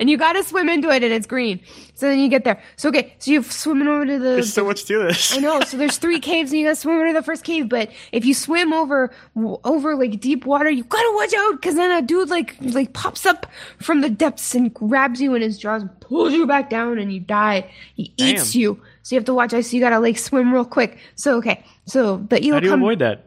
[0.00, 1.60] and you got to swim into it, and it's green.
[2.00, 2.58] So then you get there.
[2.76, 4.30] So okay, so you're swimming over to the.
[4.30, 5.36] There's so much to this.
[5.36, 5.60] I know.
[5.60, 7.68] So there's three caves, and you got to swim over to the first cave.
[7.68, 11.90] But if you swim over over like deep water, you gotta watch out because then
[11.90, 13.46] a dude like like pops up
[13.82, 17.12] from the depths and grabs you in his jaws, and pulls you back down, and
[17.12, 17.70] you die.
[17.96, 18.60] He eats Damn.
[18.62, 18.82] you.
[19.02, 19.62] So you have to watch out.
[19.66, 20.96] So you gotta like swim real quick.
[21.16, 22.80] So okay, so the eel How do you come.
[22.80, 23.26] avoid that?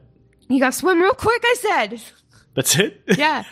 [0.50, 1.44] You gotta swim real quick.
[1.46, 2.02] I said.
[2.56, 3.02] That's it?
[3.18, 3.44] Yeah,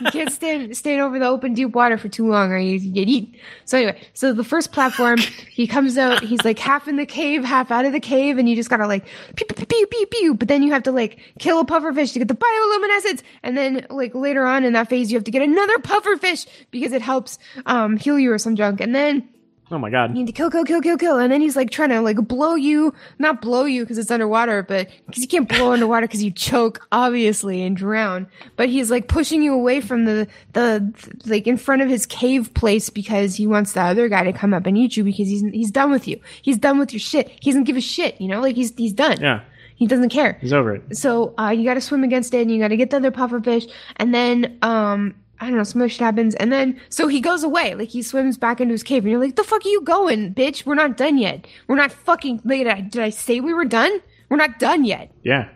[0.00, 3.08] you can't stand stand over the open deep water for too long, or you get
[3.08, 3.34] eaten.
[3.64, 6.22] So anyway, so the first platform, he comes out.
[6.22, 8.86] He's like half in the cave, half out of the cave, and you just gotta
[8.86, 9.04] like
[9.36, 10.06] pew pew pew pew.
[10.06, 10.34] pew.
[10.34, 13.86] But then you have to like kill a pufferfish to get the bioluminescence, and then
[13.90, 17.38] like later on in that phase, you have to get another pufferfish because it helps
[17.66, 19.28] um heal you or some junk, and then.
[19.70, 20.10] Oh my god.
[20.10, 22.16] You need to kill, kill, kill, kill, kill, and then he's like trying to like
[22.16, 26.22] blow you, not blow you because it's underwater, but because you can't blow underwater because
[26.22, 28.26] you choke obviously and drown.
[28.56, 30.92] But he's like pushing you away from the the
[31.26, 34.54] like in front of his cave place because he wants the other guy to come
[34.54, 36.20] up and eat you because he's he's done with you.
[36.42, 37.28] He's done with your shit.
[37.40, 39.20] He doesn't give a shit, you know, like he's he's done.
[39.20, 39.42] Yeah.
[39.78, 40.38] He doesn't care.
[40.40, 40.96] He's over it.
[40.96, 43.12] So uh, you got to swim against it, and you got to get the other
[43.12, 47.20] pufferfish, and then um, I don't know, some other shit happens, and then so he
[47.20, 49.68] goes away, like he swims back into his cave, and you're like, "The fuck are
[49.68, 50.66] you going, bitch?
[50.66, 51.46] We're not done yet.
[51.68, 52.42] We're not fucking.
[52.44, 54.00] Like, did I, did I say we were done?
[54.28, 55.48] We're not done yet, Yeah.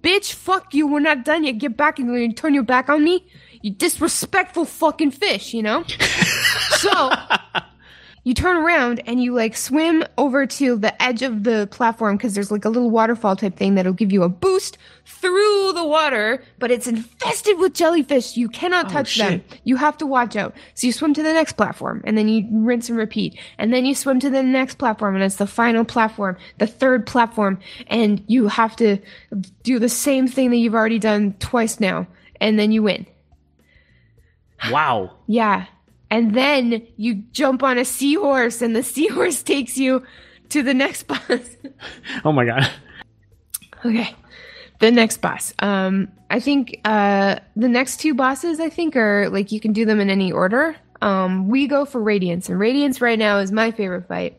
[0.00, 0.32] bitch.
[0.32, 0.86] Fuck you.
[0.86, 1.58] We're not done yet.
[1.58, 3.26] Get back and you turn your back on me.
[3.62, 5.84] You disrespectful fucking fish, you know."
[6.78, 7.10] so
[8.26, 12.34] you turn around and you like swim over to the edge of the platform because
[12.34, 16.42] there's like a little waterfall type thing that'll give you a boost through the water,
[16.58, 18.36] but it's infested with jellyfish.
[18.36, 19.44] You cannot oh, touch them.
[19.62, 20.56] You have to watch out.
[20.74, 23.38] So you swim to the next platform and then you rinse and repeat.
[23.58, 27.06] And then you swim to the next platform and it's the final platform, the third
[27.06, 27.60] platform.
[27.86, 28.98] And you have to
[29.62, 32.08] do the same thing that you've already done twice now.
[32.40, 33.06] And then you win.
[34.68, 35.12] Wow.
[35.28, 35.66] Yeah.
[36.10, 40.02] And then you jump on a seahorse and the seahorse takes you
[40.50, 41.56] to the next boss.
[42.24, 42.70] Oh my god.
[43.84, 44.14] okay.
[44.78, 45.52] The next boss.
[45.60, 49.84] Um I think uh the next two bosses I think are like you can do
[49.84, 50.76] them in any order.
[51.02, 54.38] Um we go for Radiance and Radiance right now is my favorite fight.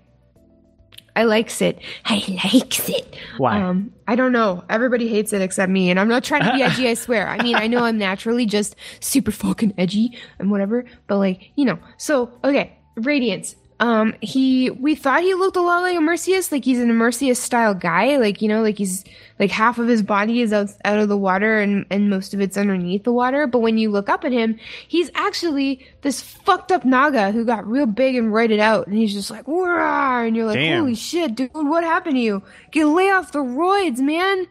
[1.18, 1.80] I likes it.
[2.06, 3.16] I likes it.
[3.38, 3.60] Why?
[3.60, 4.64] Um, I don't know.
[4.70, 6.88] Everybody hates it except me, and I'm not trying to be edgy.
[6.88, 7.28] I swear.
[7.28, 11.66] I mean, I know I'm naturally just super fucking edgy and whatever, but like, you
[11.66, 11.80] know.
[11.98, 13.56] So okay, Radiance.
[13.80, 17.38] Um, he we thought he looked a lot like a Mercius, like he's an Mercius
[17.38, 19.04] style guy, like you know, like he's
[19.38, 22.42] like half of his body is out out of the water and and most of
[22.42, 23.46] it's underneath the water.
[23.46, 27.68] But when you look up at him, he's actually this fucked up Naga who got
[27.68, 30.22] real big and roided out, and he's just like, Wah!
[30.24, 30.80] and you're like, Damn.
[30.80, 32.42] holy shit, dude, what happened to you?
[32.72, 34.48] Get lay off the roids, man.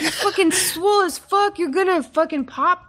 [0.00, 1.58] You're fucking swole as fuck.
[1.58, 2.82] You're gonna fucking pop.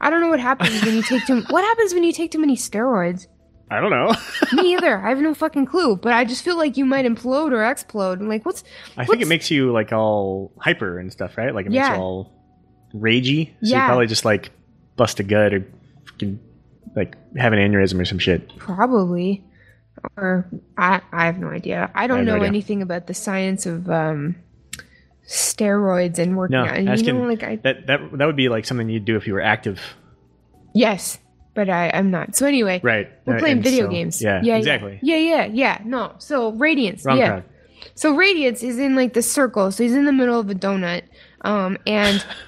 [0.00, 1.42] I don't know what happens when you take too.
[1.48, 3.28] What happens when you take too many steroids?
[3.70, 4.14] I don't know.
[4.62, 4.98] Me either.
[4.98, 5.96] I have no fucking clue.
[5.96, 8.20] But I just feel like you might implode or explode.
[8.20, 8.64] I'm like, what's?
[8.96, 11.54] I think it makes you like all hyper and stuff, right?
[11.54, 12.32] Like it makes you all
[12.94, 13.48] ragey.
[13.48, 13.82] So Yeah.
[13.82, 14.50] you probably just like
[14.96, 15.66] bust a gut or
[16.06, 16.40] fucking,
[16.96, 18.56] like have an aneurysm or some shit.
[18.58, 19.44] probably,
[20.16, 21.02] or I.
[21.12, 21.90] I have no idea.
[21.94, 22.48] I don't no know idea.
[22.48, 24.36] anything about the science of um
[25.26, 26.78] steroids and working No, out.
[26.98, 29.34] You know, like I that that that would be like something you'd do if you
[29.34, 29.80] were active,
[30.74, 31.18] yes,
[31.58, 32.36] but I I'm not.
[32.36, 33.08] So anyway, right?
[33.26, 34.22] We're Uh, playing video so- games.
[34.22, 35.00] Yeah, yeah, exactly.
[35.02, 35.78] Yeah, yeah, yeah.
[35.84, 36.12] No.
[36.18, 37.04] So Radiance.
[37.04, 37.28] Wrong yeah.
[37.28, 37.44] crowd.
[37.96, 41.02] So Radiance is in like the circle, so he's in the middle of a donut.
[41.42, 42.24] Um, and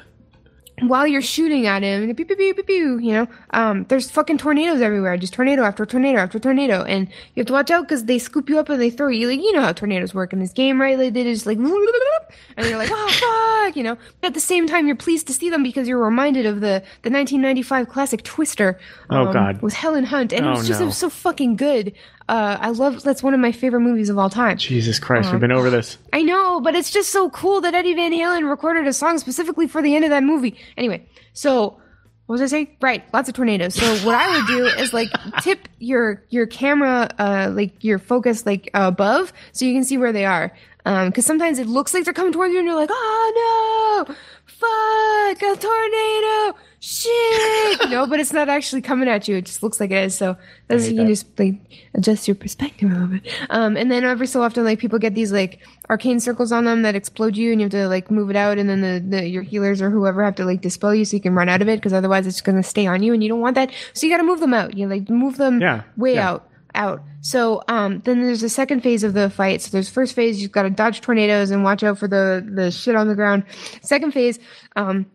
[0.89, 4.39] while you're shooting at him, pew, pew, pew, pew, pew, you know, um, there's fucking
[4.39, 8.05] tornadoes everywhere, just tornado after tornado after tornado, and you have to watch out because
[8.05, 9.29] they scoop you up and they throw you.
[9.29, 10.99] Like you know how tornadoes work in this game, right?
[10.99, 11.59] Like they just like,
[12.57, 13.97] and you're like, oh fuck, you know.
[14.21, 16.83] But at the same time, you're pleased to see them because you're reminded of the
[17.03, 18.79] the 1995 classic Twister.
[19.11, 19.63] Oh, um, God.
[19.63, 21.93] with Helen Hunt, and it Oh, was just it was so fucking good.
[22.31, 24.57] Uh, I love that's one of my favorite movies of all time.
[24.57, 25.35] Jesus Christ, Uh-huh.
[25.35, 25.99] we've been over this.
[26.13, 29.67] I know, but it's just so cool that Eddie Van Halen recorded a song specifically
[29.67, 30.55] for the end of that movie.
[30.77, 31.81] Anyway, so
[32.27, 32.77] what was I saying?
[32.81, 33.75] Right, lots of tornadoes.
[33.75, 35.09] So what I would do is like
[35.43, 40.13] tip your your camera, uh, like your focus like above, so you can see where
[40.13, 40.53] they are.
[40.87, 44.15] Um, because sometimes it looks like they're coming towards you, and you're like, oh no,
[44.47, 47.91] fuck, a tornado, shit.
[47.91, 49.37] no, but it's not actually coming at you.
[49.37, 50.17] It just looks like it is.
[50.17, 51.13] So that's you can that.
[51.13, 51.61] just like
[51.95, 53.29] adjust your perspective a little bit.
[53.51, 56.83] Um, and then every so often, like people get these like arcane circles on them
[56.83, 59.29] that explode you, and you have to like move it out, and then the, the
[59.29, 61.69] your healers or whoever have to like dispel you so you can run out of
[61.69, 63.71] it because otherwise it's gonna stay on you, and you don't want that.
[63.93, 64.77] So you got to move them out.
[64.77, 66.31] You like move them Yeah, way yeah.
[66.31, 67.03] out out.
[67.21, 69.61] So um, then there's the second phase of the fight.
[69.61, 72.71] So there's first phase, you've got to dodge tornadoes and watch out for the the
[72.71, 73.45] shit on the ground.
[73.83, 74.39] Second phase,
[74.77, 75.07] um,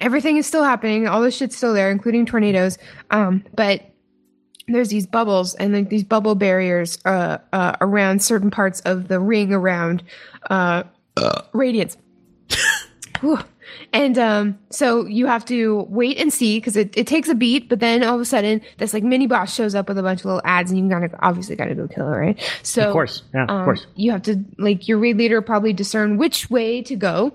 [0.00, 1.06] everything is still happening.
[1.06, 2.78] All the shit's still there, including tornadoes.
[3.10, 3.82] Um, but
[4.68, 9.20] there's these bubbles and like these bubble barriers uh, uh, around certain parts of the
[9.20, 10.02] ring around
[10.50, 10.82] uh,
[11.52, 11.96] radiance.
[13.92, 17.68] And um, so you have to wait and see because it, it takes a beat,
[17.68, 20.20] but then all of a sudden this like mini boss shows up with a bunch
[20.20, 22.58] of little ads, and you gotta obviously gotta go kill it, right?
[22.62, 23.86] So Of course, yeah, of um, course.
[23.94, 27.32] you have to like your raid leader probably discern which way to go.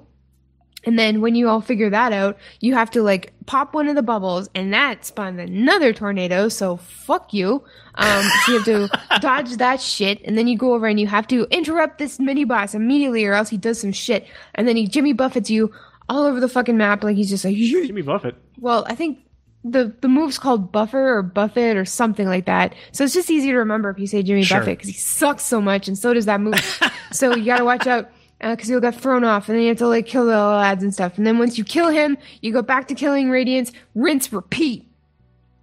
[0.83, 3.95] And then when you all figure that out, you have to like pop one of
[3.95, 6.49] the bubbles and that spawns another tornado.
[6.49, 7.63] So fuck you.
[7.95, 10.21] Um, so you have to dodge that shit.
[10.25, 13.33] And then you go over and you have to interrupt this mini boss immediately or
[13.33, 14.25] else he does some shit.
[14.55, 15.71] And then he Jimmy Buffets you
[16.09, 17.03] all over the fucking map.
[17.03, 18.35] Like he's just like, Jimmy Buffett.
[18.59, 19.19] well, I think
[19.63, 22.73] the the move's called Buffer or Buffett or something like that.
[22.93, 24.57] So it's just easy to remember if you say Jimmy Sure.
[24.57, 26.55] Buffett because he sucks so much, and so does that move.
[27.11, 28.09] so you gotta watch out
[28.41, 30.93] because he'll get thrown off, and then you have to like kill the lads and
[30.93, 31.17] stuff.
[31.17, 34.87] And then once you kill him, you go back to killing Radiance, rinse, repeat.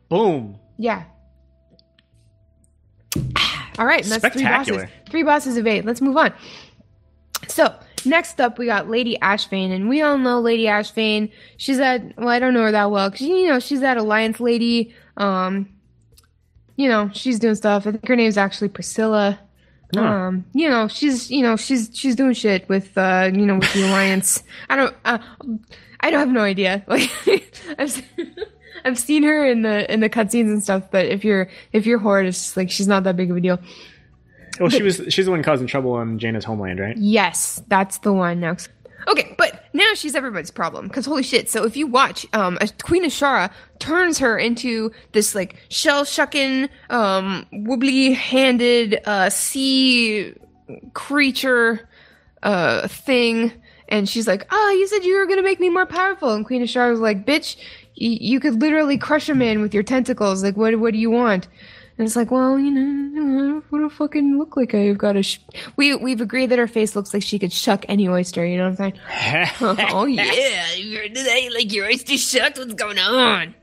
[0.08, 0.58] Boom.
[0.76, 1.04] Yeah.
[3.78, 4.84] All right, that's three bosses.
[5.10, 5.84] Three bosses of eight.
[5.84, 6.32] Let's move on.
[7.48, 11.30] So next up, we got Lady Ashvane, and we all know Lady Ashvane.
[11.56, 14.40] She's at well, I don't know her that well because you know she's that Alliance
[14.40, 14.94] lady.
[15.16, 15.68] Um,
[16.76, 17.86] you know she's doing stuff.
[17.86, 19.38] I think her name's actually Priscilla.
[19.94, 20.02] Huh.
[20.02, 23.72] Um, you know she's you know she's she's doing shit with uh you know with
[23.72, 24.42] the Alliance.
[24.68, 25.18] I don't uh,
[26.00, 26.84] I don't have no idea.
[26.88, 27.10] Like
[27.78, 28.04] I've seen,
[28.84, 31.98] I've seen her in the in the cutscenes and stuff, but if you're if you're
[31.98, 33.58] Horde, it's just like she's not that big of a deal.
[34.60, 36.96] Well, she was she's the one causing trouble in Jaina's homeland, right?
[36.96, 38.56] Yes, that's the one now.
[39.08, 41.48] Okay, but now she's everybody's problem because holy shit!
[41.48, 47.46] So if you watch, um, Queen Azshara turns her into this like shell shucking, um,
[47.52, 50.34] wobbly handed, uh, sea
[50.92, 51.88] creature,
[52.42, 53.52] uh, thing,
[53.88, 56.62] and she's like, "Ah, you said you were gonna make me more powerful," and Queen
[56.62, 57.56] Azshara was like, "Bitch,
[58.00, 60.42] y- you could literally crush a man with your tentacles.
[60.42, 60.78] Like, what?
[60.78, 61.48] What do you want?"
[61.98, 64.72] And it's like, well, you know, what do I fucking look like?
[64.72, 65.22] I've got a.
[65.24, 65.40] Sh-.
[65.76, 68.46] We we've agreed that her face looks like she could shuck any oyster.
[68.46, 68.94] You know what I'm
[69.60, 69.88] saying?
[69.90, 72.58] oh yeah, you're today like your oyster shucked.
[72.58, 73.54] What's going on?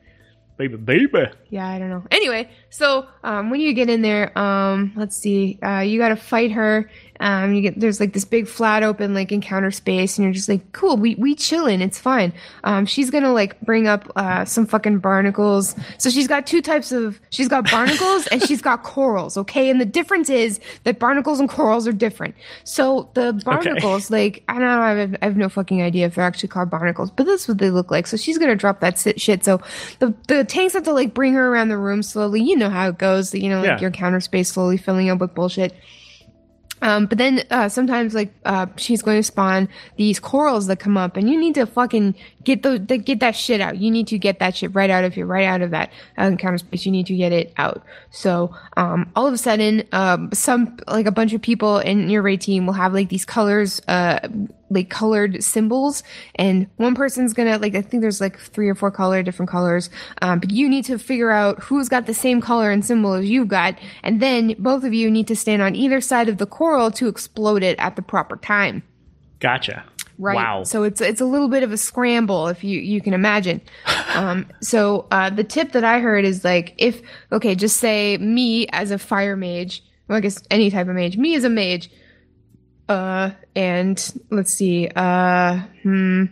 [0.57, 1.25] baby, baby.
[1.49, 2.03] Yeah, I don't know.
[2.11, 6.17] Anyway, so um, when you get in there, um, let's see, uh, you got to
[6.17, 6.89] fight her.
[7.19, 10.49] Um, you get there's like this big flat open like encounter space, and you're just
[10.49, 12.33] like, cool, we we chillin', it's fine.
[12.65, 15.75] Um, she's gonna like bring up uh, some fucking barnacles.
[15.97, 19.37] So she's got two types of she's got barnacles and she's got corals.
[19.37, 22.35] Okay, and the difference is that barnacles and corals are different.
[22.65, 26.15] So the barnacles, like I don't know, I have, I have no fucking idea if
[26.15, 28.07] they're actually called barnacles, but that's what they look like.
[28.07, 29.45] So she's gonna drop that shit.
[29.45, 29.61] So
[29.99, 32.41] the the tanks have to like bring her around the room slowly.
[32.41, 33.33] You know how it goes.
[33.33, 33.79] You know, like Yeah.
[33.79, 35.73] your counter space slowly filling up with bullshit.
[36.81, 40.97] Um, but then uh, sometimes like uh, she's going to spawn these corals that come
[40.97, 43.77] up, and you need to fucking get the, the get that shit out.
[43.77, 46.23] You need to get that shit right out of here, right out of that uh,
[46.23, 46.85] encounter space.
[46.85, 47.81] You need to get it out.
[48.11, 52.21] So um, all of a sudden, um, some like a bunch of people in your
[52.21, 54.19] raid team will have like these colors, uh,
[54.69, 56.03] like colored symbols,
[56.35, 59.89] and one person's gonna like I think there's like three or four color different colors,
[60.21, 63.29] um, but you need to figure out who's got the same color and symbol as
[63.29, 66.45] you've got, and then both of you need to stand on either side of the
[66.45, 68.83] coral to explode it at the proper time.
[69.39, 69.83] Gotcha.
[70.17, 70.35] Right.
[70.35, 70.63] Wow.
[70.63, 73.61] So it's it's a little bit of a scramble if you you can imagine.
[74.15, 77.01] Um, so uh, the tip that I heard is like if
[77.33, 79.83] okay, just say me as a fire mage.
[80.07, 81.17] Well, I guess any type of mage.
[81.17, 81.89] Me as a mage.
[82.87, 84.89] Uh, and let's see.
[84.95, 86.25] Uh, hmm.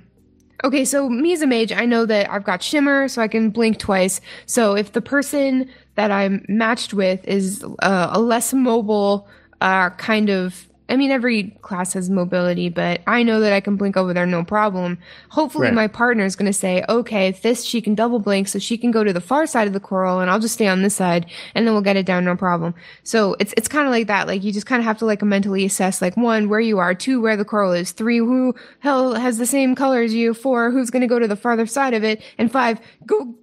[0.63, 3.49] Okay, so me as a mage, I know that I've got shimmer, so I can
[3.49, 4.21] blink twice.
[4.45, 9.27] So if the person that I'm matched with is uh, a less mobile,
[9.61, 10.67] uh, kind of.
[10.89, 14.25] I mean, every class has mobility, but I know that I can blink over there
[14.25, 14.97] no problem.
[15.29, 15.73] Hopefully, Right.
[15.73, 18.91] my partner is going to say, okay, this, she can double blink, so she can
[18.91, 21.25] go to the far side of the coral, and I'll just stay on this side,
[21.55, 22.75] and then we'll get it down no problem.
[23.03, 24.27] So it's it's kind of like that.
[24.27, 26.93] Like you just kind of have to like mentally assess, like one, where you are,
[26.93, 30.69] two, where the coral is, three, who hell has the same color as you, four,
[30.71, 33.33] who's going to go to the farther side of it, and five, go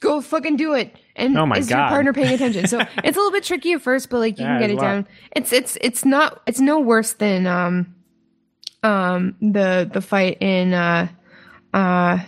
[0.00, 0.96] go fucking do it.
[1.16, 2.66] And Oh my is your partner paying attention?
[2.66, 4.78] So it's a little bit tricky at first, but like you Yeah, can get it
[4.80, 5.08] down.
[5.34, 7.94] It's it's it's not it's no worse than um
[8.82, 11.08] um the the fight in uh
[11.74, 12.18] uh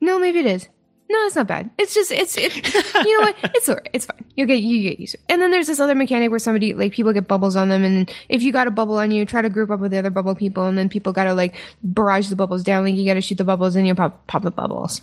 [0.00, 0.68] no maybe it is.
[1.10, 1.70] No, it's not bad.
[1.78, 2.54] It's just it's it,
[3.06, 3.36] you know what?
[3.54, 3.88] It's alright.
[3.94, 4.24] It's fine.
[4.36, 5.24] You get you get used to it.
[5.30, 8.12] And then there's this other mechanic where somebody like people get bubbles on them, and
[8.28, 10.34] if you got a bubble on you, try to group up with the other bubble
[10.34, 12.84] people, and then people gotta like barrage the bubbles down.
[12.84, 15.00] Like you gotta shoot the bubbles, and you pop pop the bubbles.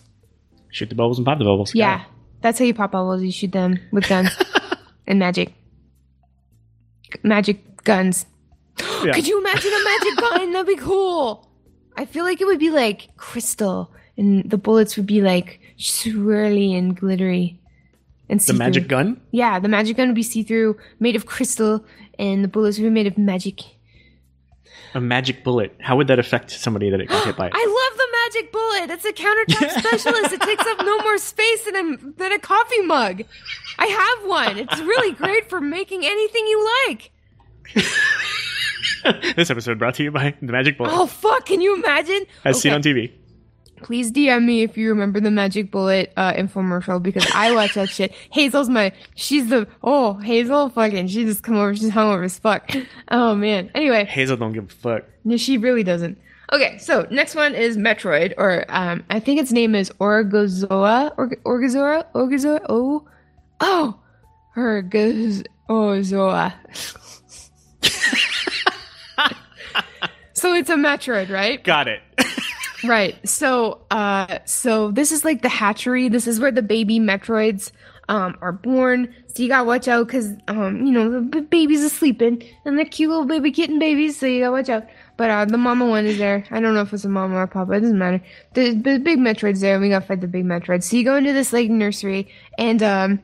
[0.70, 1.74] Shoot the bubbles and pop the bubbles.
[1.74, 2.04] Yeah.
[2.42, 3.22] That's how you pop bubbles.
[3.24, 4.30] You shoot them with guns
[5.08, 5.54] and magic.
[7.24, 8.26] Magic guns.
[9.04, 9.14] Yeah.
[9.14, 10.52] Could you imagine a magic gun?
[10.54, 11.50] That'd be cool.
[11.98, 16.78] I feel like it would be like crystal, and the bullets would be like swirly
[16.78, 17.60] and glittery.
[18.28, 19.22] And The magic gun?
[19.32, 21.86] Yeah, the magic gun would be see through, made of crystal,
[22.18, 23.62] and the bullets would be made of magic.
[24.96, 25.76] A magic bullet.
[25.80, 27.50] How would that affect somebody that it got hit by?
[27.54, 27.85] I love
[28.26, 28.90] magic bullet.
[28.90, 30.34] It's a countertop specialist.
[30.34, 33.24] It takes up no more space than a than a coffee mug.
[33.78, 34.58] I have one.
[34.58, 37.12] It's really great for making anything you like.
[39.36, 40.92] this episode brought to you by the magic bullet.
[40.94, 41.46] Oh fuck!
[41.46, 42.26] Can you imagine?
[42.44, 43.12] as seen Okay, on TV.
[43.84, 47.90] Please DM me if you remember the magic bullet uh, infomercial because I watch that
[47.90, 48.14] shit.
[48.32, 52.72] Hazel's my she's the oh Hazel fucking she just come over she's hungover as fuck.
[53.10, 53.70] Oh man.
[53.76, 55.04] Anyway, Hazel don't give a fuck.
[55.24, 56.18] No, she really doesn't.
[56.54, 61.44] Okay, so next one is Metroid, or um, I think its name is Orgozoa, Org-
[61.44, 63.08] Orgozora, Orgozora, oh,
[63.62, 64.00] oh,
[64.56, 65.44] Orgozoa.
[70.34, 71.64] so it's a Metroid, right?
[71.64, 72.02] Got it.
[72.88, 73.18] Right.
[73.28, 76.08] So, uh, so this is like the hatchery.
[76.08, 77.72] This is where the baby Metroids
[78.10, 79.14] um are born.
[79.34, 82.86] So you gotta watch out because um you know the babies are sleeping and they're
[82.86, 84.20] cute little baby kitten babies.
[84.20, 84.86] So you gotta watch out.
[85.18, 86.46] But uh, the mama one is there.
[86.52, 87.72] I don't know if it's a mama or a papa.
[87.74, 88.22] It doesn't matter.
[88.54, 90.84] The, the big Metroid's there, and we gotta fight the big Metroid.
[90.84, 93.22] So you go into this like nursery, and um,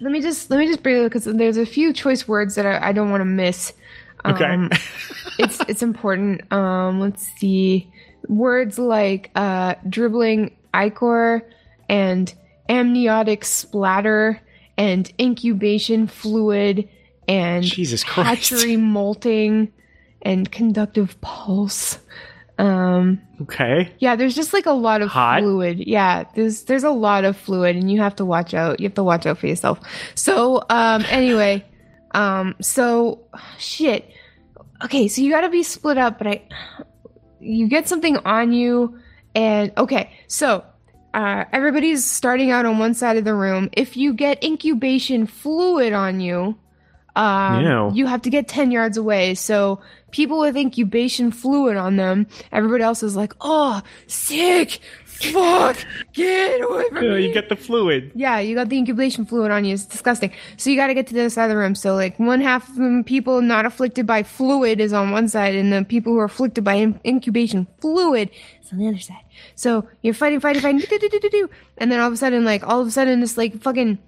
[0.00, 2.66] let me just let me just bring it because there's a few choice words that
[2.66, 3.72] I, I don't want to miss.
[4.24, 4.44] Okay.
[4.44, 4.70] Um,
[5.38, 6.50] it's it's important.
[6.52, 7.90] Um, let's see,
[8.28, 11.48] words like uh, dribbling ichor
[11.88, 12.32] and
[12.68, 14.40] amniotic splatter
[14.76, 16.88] and incubation fluid
[17.26, 18.28] and Jesus Christ.
[18.50, 19.72] hatchery molting
[20.22, 21.98] and conductive pulse.
[22.58, 23.90] Um, okay.
[24.00, 25.40] yeah, there's just like a lot of Hot.
[25.40, 25.78] fluid.
[25.78, 28.80] Yeah, there's there's a lot of fluid, and you have to watch out.
[28.80, 29.80] You have to watch out for yourself.
[30.14, 31.64] So, um, anyway,
[32.10, 33.20] um, so
[33.58, 34.10] shit.
[34.84, 36.42] Okay, so you got to be split up, but I,
[37.38, 38.98] you get something on you,
[39.34, 40.64] and okay, so.
[41.12, 43.68] Uh, everybody's starting out on one side of the room.
[43.72, 46.56] If you get incubation fluid on you,
[47.16, 47.90] um, Ew.
[47.94, 49.34] you have to get 10 yards away.
[49.34, 49.80] So
[50.10, 55.76] people with incubation fluid on them, everybody else is like, oh, sick, fuck,
[56.14, 57.26] get away from Yeah, me.
[57.28, 58.10] you get the fluid.
[58.14, 59.74] yeah, you got the incubation fluid on you.
[59.74, 60.32] It's disgusting.
[60.56, 61.74] So you got to get to the other side of the room.
[61.74, 65.54] So like one half of the people not afflicted by fluid is on one side,
[65.54, 68.30] and the people who are afflicted by in- incubation fluid
[68.62, 69.22] is on the other side.
[69.54, 70.80] So you're fighting, fighting, fighting,
[71.78, 73.98] and then all of a sudden, like all of a sudden, this like fucking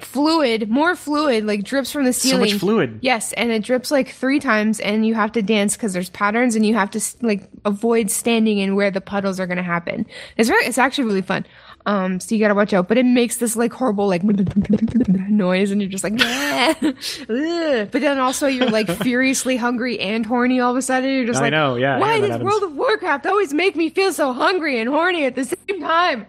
[0.00, 2.48] fluid, more fluid, like drips from the ceiling.
[2.48, 2.98] So much fluid.
[3.02, 6.54] Yes, and it drips like three times, and you have to dance because there's patterns,
[6.54, 10.06] and you have to like avoid standing in where the puddles are going to happen.
[10.36, 11.46] It's very, it's actually really fun.
[11.86, 14.24] Um, so you gotta watch out, but it makes this like horrible like
[15.28, 20.58] noise, and you're just like, "Nah." But then also you're like furiously hungry and horny
[20.58, 21.08] all of a sudden.
[21.08, 22.44] You're just I like, know, yeah, Why yeah, does happens.
[22.44, 26.26] World of Warcraft always make me feel so hungry and horny at the same time?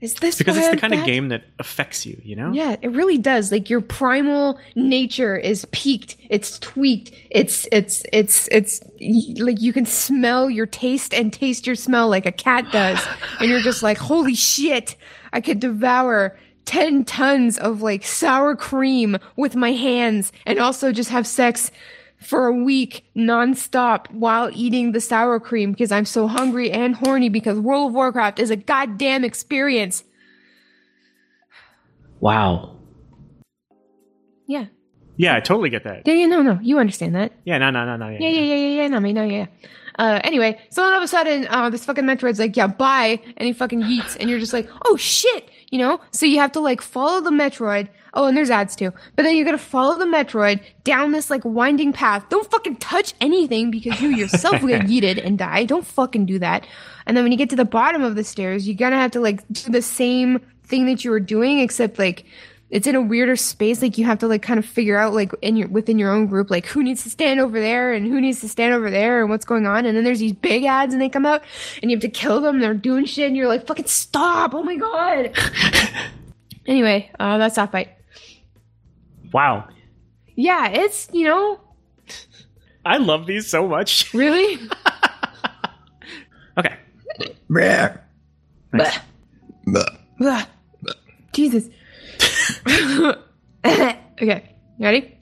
[0.00, 2.52] Is this Because it's the I'm kind of game that affects you, you know?
[2.52, 3.52] Yeah, it really does.
[3.52, 6.16] Like your primal nature is peaked.
[6.30, 7.12] It's tweaked.
[7.30, 8.80] It's it's it's it's
[9.38, 13.06] like you can smell your taste and taste your smell like a cat does,
[13.40, 14.96] and you're just like, holy shit!
[15.32, 16.38] I could devour.
[16.66, 21.72] 10 tons of like sour cream with my hands and also just have sex
[22.20, 27.28] for a week nonstop while eating the sour cream because I'm so hungry and horny
[27.28, 30.04] because World of Warcraft is a goddamn experience.
[32.20, 32.76] Wow.
[34.46, 34.66] Yeah.
[35.16, 36.06] Yeah, I totally get that.
[36.06, 37.32] Yeah, yeah, no, no, you understand that.
[37.44, 38.08] Yeah, no, no, no, no.
[38.08, 39.46] Yeah, yeah, yeah, yeah, yeah, no, me, no, yeah.
[39.98, 43.46] Uh, anyway, so all of a sudden, uh, this fucking Metroid's like, yeah, bye, and
[43.46, 46.00] he fucking yeets, and you're just like, oh shit, you know?
[46.10, 47.88] So you have to like follow the Metroid.
[48.14, 48.92] Oh, and there's ads too.
[49.16, 52.28] But then you gotta follow the Metroid down this like winding path.
[52.28, 55.64] Don't fucking touch anything because you yourself will get yeeted and die.
[55.64, 56.66] Don't fucking do that.
[57.06, 59.20] And then when you get to the bottom of the stairs, you're gonna have to
[59.20, 62.24] like do the same thing that you were doing, except like
[62.70, 63.82] it's in a weirder space.
[63.82, 66.26] Like you have to like kind of figure out like in your within your own
[66.26, 69.20] group, like who needs to stand over there and who needs to stand over there
[69.20, 69.86] and what's going on.
[69.86, 71.42] And then there's these big ads and they come out
[71.82, 72.60] and you have to kill them.
[72.60, 74.54] They're doing shit and you're like, fucking stop!
[74.54, 75.36] Oh my god.
[76.66, 77.90] anyway, uh, that's that fight.
[79.32, 79.68] Wow.
[80.36, 81.60] Yeah, it's you know
[82.84, 84.12] I love these so much.
[84.14, 84.58] really.
[86.58, 86.74] Okay.
[90.18, 90.44] Blah.
[91.32, 91.68] Jesus.
[93.64, 95.16] okay, you ready?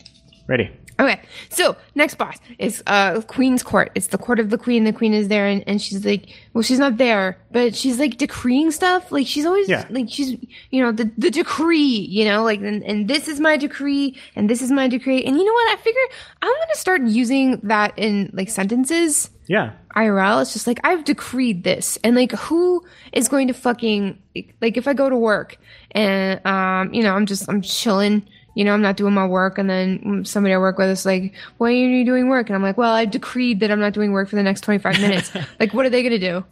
[0.48, 0.70] Ready.
[1.00, 3.92] Okay, so next boss is uh Queen's Court.
[3.94, 4.82] It's the court of the Queen.
[4.82, 8.16] The Queen is there, and, and she's like, well, she's not there, but she's like
[8.18, 9.12] decreeing stuff.
[9.12, 9.84] Like she's always Yeah.
[9.90, 10.30] like she's
[10.70, 11.76] you know the the decree,
[12.10, 15.36] you know, like and, and this is my decree, and this is my decree, and
[15.36, 15.72] you know what?
[15.72, 16.00] I figure
[16.42, 19.30] I'm gonna start using that in like sentences.
[19.46, 19.72] Yeah.
[19.96, 20.42] IRL.
[20.42, 24.18] It's just like I've decreed this, and like who is going to fucking
[24.60, 25.56] like if I go to work
[25.92, 28.26] and um you know I'm just I'm chilling,
[28.58, 31.32] you know I'm not doing my work, and then somebody I work with is like,
[31.58, 34.10] "Why are you doing work?" And I'm like, "Well, I decreed that I'm not doing
[34.10, 35.30] work for the next 25 minutes."
[35.60, 36.44] like, what are they gonna do?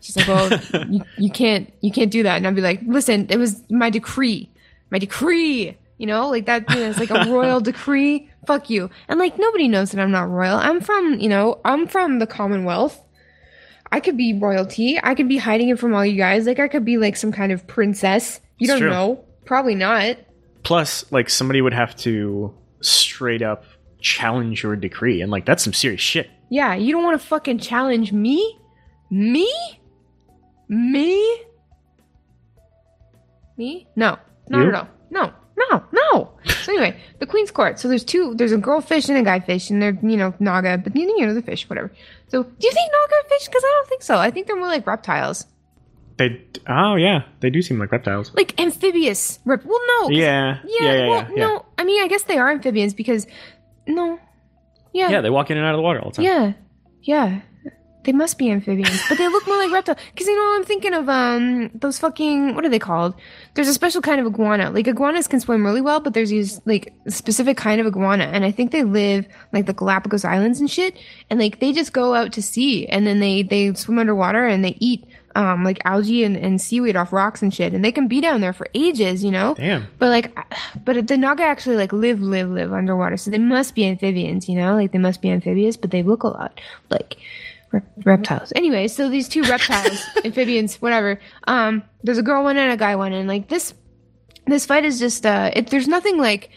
[0.00, 0.50] She's like, "Well,
[0.88, 3.90] you, you can't you can't do that," and I'd be like, "Listen, it was my
[3.90, 4.50] decree,
[4.90, 6.68] my decree." You know, like that.
[6.70, 8.30] You know, it's like a royal decree.
[8.46, 8.88] Fuck you.
[9.08, 10.56] And like nobody knows that I'm not royal.
[10.56, 12.98] I'm from, you know, I'm from the Commonwealth.
[13.92, 14.98] I could be royalty.
[15.00, 16.46] I could be hiding it from all you guys.
[16.46, 18.40] Like I could be like some kind of princess.
[18.58, 18.90] You It's don't true.
[18.90, 19.24] know.
[19.44, 20.16] Probably not.
[20.62, 23.64] Plus, like somebody would have to straight up
[24.00, 26.28] challenge your decree, and like that's some serious shit.
[26.50, 28.58] Yeah, you don't want to fucking challenge me?
[29.10, 29.50] Me?
[30.68, 31.42] Me?
[33.56, 33.86] Me?
[33.96, 34.18] No.
[34.48, 34.70] No, You?
[34.70, 35.24] no, no.
[35.24, 35.32] No.
[35.70, 36.30] No, no.
[36.64, 37.78] So anyway, the Queen's Court.
[37.78, 40.34] So there's two, there's a girl fish and a guy fish, and they're, you know,
[40.40, 41.92] Naga, but you know, the fish, whatever.
[42.28, 43.46] So do you think Naga are fish?
[43.46, 44.16] Because I don't think so.
[44.16, 45.46] I think they're more like reptiles.
[46.28, 46.44] They.
[46.68, 48.32] Oh yeah, they do seem like reptiles.
[48.34, 49.40] Like amphibious.
[49.44, 50.10] Rep- well, no.
[50.10, 50.58] Yeah.
[50.64, 50.92] Yeah, Yeah.
[50.92, 51.08] Yeah.
[51.08, 51.46] well, yeah, yeah.
[51.46, 51.66] no.
[51.78, 53.26] I mean, I guess they are amphibians because,
[53.86, 54.18] no.
[54.92, 55.10] Yeah.
[55.10, 56.24] Yeah, they walk in and out of the water all the time.
[56.24, 56.52] Yeah,
[57.02, 57.40] yeah.
[58.04, 59.96] They must be amphibians, but they look more like reptiles.
[60.12, 63.14] Because you know, I'm thinking of um those fucking what are they called?
[63.54, 64.70] There's a special kind of iguana.
[64.72, 68.44] Like iguanas can swim really well, but there's these like specific kind of iguana, and
[68.44, 70.98] I think they live like the Galapagos Islands and shit.
[71.30, 74.64] And like they just go out to sea, and then they they swim underwater and
[74.64, 75.04] they eat
[75.34, 78.40] um like algae and, and seaweed off rocks and shit, and they can be down
[78.40, 79.54] there for ages, you know.
[79.54, 79.86] Damn.
[79.98, 80.38] But like,
[80.84, 84.56] but the naga actually like live, live, live underwater, so they must be amphibians, you
[84.56, 86.60] know, like they must be amphibious, but they look a lot
[86.90, 87.16] like
[87.72, 88.52] rep- reptiles.
[88.54, 91.18] Anyway, so these two reptiles, amphibians, whatever.
[91.44, 93.74] Um, there's a girl one and a guy one, and like this,
[94.46, 96.50] this fight is just uh, it, there's nothing like.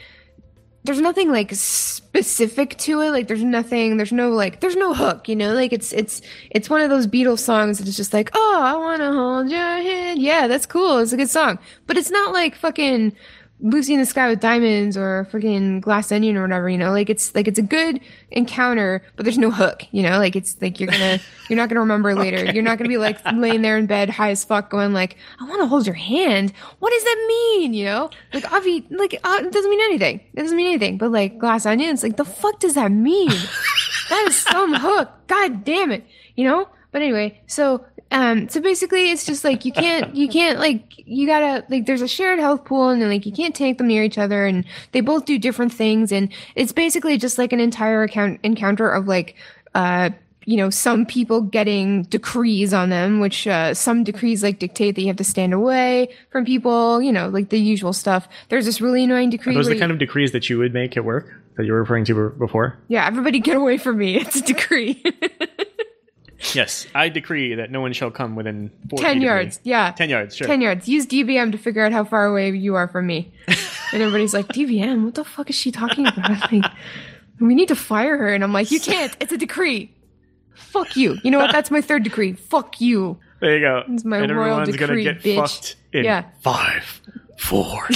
[0.86, 3.12] There's nothing like specific to it.
[3.12, 3.98] Like there's nothing.
[3.98, 4.60] There's no like.
[4.60, 5.28] There's no hook.
[5.28, 5.54] You know.
[5.54, 6.22] Like it's it's
[6.52, 9.50] it's one of those Beatles songs that is just like, oh, I want to hold
[9.50, 10.22] your hand.
[10.22, 11.00] Yeah, that's cool.
[11.00, 11.60] It's a good song.
[11.88, 13.16] But it's not like fucking
[13.62, 17.10] Lucy in the Sky with Diamonds or freaking Glass Onion or whatever, you know, like
[17.10, 18.02] it's like it's a good
[18.32, 21.80] encounter, but there's no hook, you know, like it's like you're gonna you're not gonna
[21.80, 22.52] remember later.
[22.52, 25.46] You're not gonna be like laying there in bed high as fuck going like, I
[25.46, 26.52] wanna hold your hand.
[26.80, 27.74] What does that mean?
[27.74, 28.10] You know?
[28.34, 30.20] Like Avi like uh, it doesn't mean anything.
[30.34, 30.98] It doesn't mean anything.
[30.98, 33.30] But like Glass Onions, like the fuck does that mean?
[34.10, 35.10] that is some hook.
[35.28, 36.06] God damn it.
[36.36, 36.68] You know?
[36.92, 41.26] But anyway, so um so basically it's just like you can't you can't like you
[41.26, 44.18] gotta like there's a shared health pool and like you can't tank them near each
[44.18, 48.40] other and they both do different things and it's basically just like an entire account
[48.44, 49.36] encounter of like
[49.74, 50.10] uh
[50.46, 55.02] you know some people getting decrees on them which uh some decrees like dictate that
[55.02, 58.28] you have to stand away from people you know like the usual stuff.
[58.50, 60.96] There's this really annoying decree Are those the kind of decrees that you would make
[60.96, 62.78] at work that you were referring to before?
[62.88, 64.18] yeah everybody get away from me.
[64.18, 65.04] It's a decree
[66.54, 69.26] Yes, I decree that no one shall come within four 10 feet of me.
[69.26, 70.48] yards yeah 10 yards, sure.
[70.48, 70.88] 10 yards.
[70.88, 73.32] Use DBM to figure out how far away you are from me.
[73.94, 75.06] And everybody's like, DBM?
[75.06, 76.52] What the fuck is she talking about?
[76.52, 76.66] Like,
[77.40, 78.34] we need to fire her.
[78.34, 79.16] And I'm like, you can't.
[79.22, 79.94] It's a decree.
[80.56, 81.18] Fuck you.
[81.24, 81.52] You know what?
[81.52, 82.34] That's my third decree.
[82.34, 83.18] Fuck you.
[83.40, 83.84] There you go.
[83.88, 85.36] It's my and royal decree, bitch.
[85.36, 86.26] fucked in Yeah.
[86.42, 87.00] five,
[87.38, 87.88] four,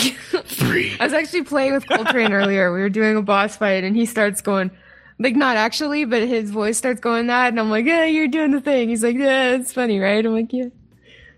[0.46, 0.96] three.
[1.00, 2.72] I was actually playing with Coltrane earlier.
[2.72, 4.72] We were doing a boss fight and he starts going,
[5.20, 7.50] like, not actually, but his voice starts going that.
[7.50, 8.90] And I'm like, yeah, you're doing the thing.
[8.90, 10.26] He's like, yeah, it's funny, right?
[10.26, 10.68] I'm like, yeah,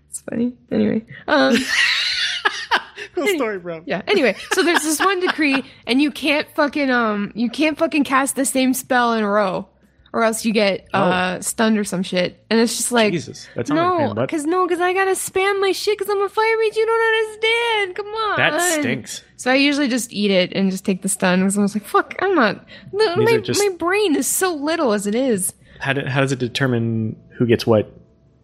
[0.08, 0.54] it's funny.
[0.70, 1.04] Anyway.
[1.26, 1.56] Um,
[3.14, 3.82] cool story, bro.
[3.86, 4.02] Yeah.
[4.06, 8.36] Anyway, so there's this one decree, and you can't fucking um, you can't fucking cast
[8.36, 9.68] the same spell in a row,
[10.12, 12.44] or else you get uh stunned or some shit.
[12.50, 14.80] And it's just like, Jesus, that sounds like a pain in no, because no, because
[14.80, 16.76] I gotta spam my shit because I'm a fire mage.
[16.76, 17.96] You don't understand.
[17.96, 18.36] Come on.
[18.36, 19.24] That stinks.
[19.36, 21.84] So I usually just eat it and just take the stun because I was like,
[21.84, 22.64] fuck, I'm not.
[22.92, 25.54] These my, just- my brain is so little as it is.
[25.80, 27.90] How, do, how does it determine who gets what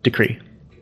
[0.02, 0.40] decree?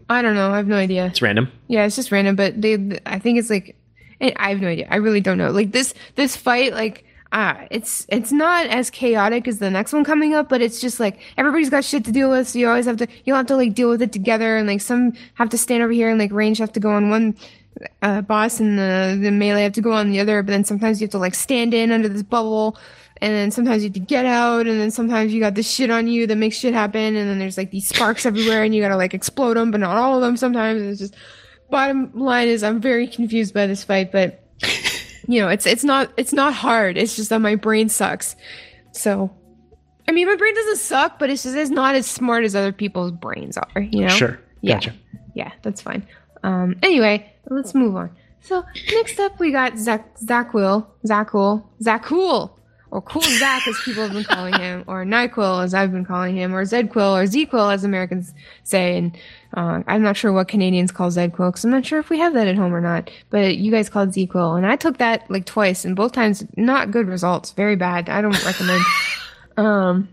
[0.09, 0.53] I don't know.
[0.53, 1.07] I have no idea.
[1.07, 1.51] It's random.
[1.69, 3.77] Yeah, it's just random, but they, I think it's like,
[4.21, 4.87] I have no idea.
[4.89, 5.51] I really don't know.
[5.51, 7.05] Like this, this fight, like,
[7.37, 10.99] ah, it's it's not as chaotic as the next one coming up, but it's just
[10.99, 13.57] like everybody's got shit to deal with, so you always have to, you'll have to
[13.57, 16.33] like deal with it together, and like some have to stand over here, and like
[16.33, 17.37] range have to go on one
[18.01, 21.01] uh, boss, and the the melee have to go on the other, but then sometimes
[21.01, 22.77] you have to like stand in under this bubble.
[23.19, 25.91] And then sometimes you have to get out, and then sometimes you got this shit
[25.91, 28.83] on you that makes shit happen, and then there's like these sparks everywhere, and you
[28.83, 30.37] gotta like explode them, but not all of them.
[30.37, 31.17] Sometimes it's just
[31.71, 34.45] bottom line is I'm very confused by this fight, but
[35.27, 36.97] you know, it's it's not it's not hard.
[36.97, 38.37] It's just that my brain sucks.
[38.93, 39.31] So
[40.09, 42.73] I mean my brain doesn't suck, but it's just it's not as smart as other
[42.73, 44.09] people's brains are, you know?
[44.09, 44.41] Sure.
[44.61, 44.75] Yeah.
[44.75, 44.95] Gotcha.
[45.35, 46.07] Yeah, that's fine.
[46.43, 48.11] Um anyway, let's move on.
[48.41, 50.87] So next up we got Zach Zachwill.
[51.07, 51.65] Zachul.
[51.83, 52.56] Zachul.
[52.97, 56.35] Or Cool Zach as people have been calling him, or Nyquil as I've been calling
[56.35, 58.33] him, or Zedquil or Zquil as Americans
[58.65, 59.15] say, and
[59.53, 62.33] uh, I'm not sure what Canadians call Zedquil because I'm not sure if we have
[62.33, 63.11] that at home or not.
[63.29, 66.91] But you guys called Zquil, and I took that like twice, and both times not
[66.91, 68.09] good results, very bad.
[68.09, 68.83] I don't recommend.
[69.59, 70.09] um,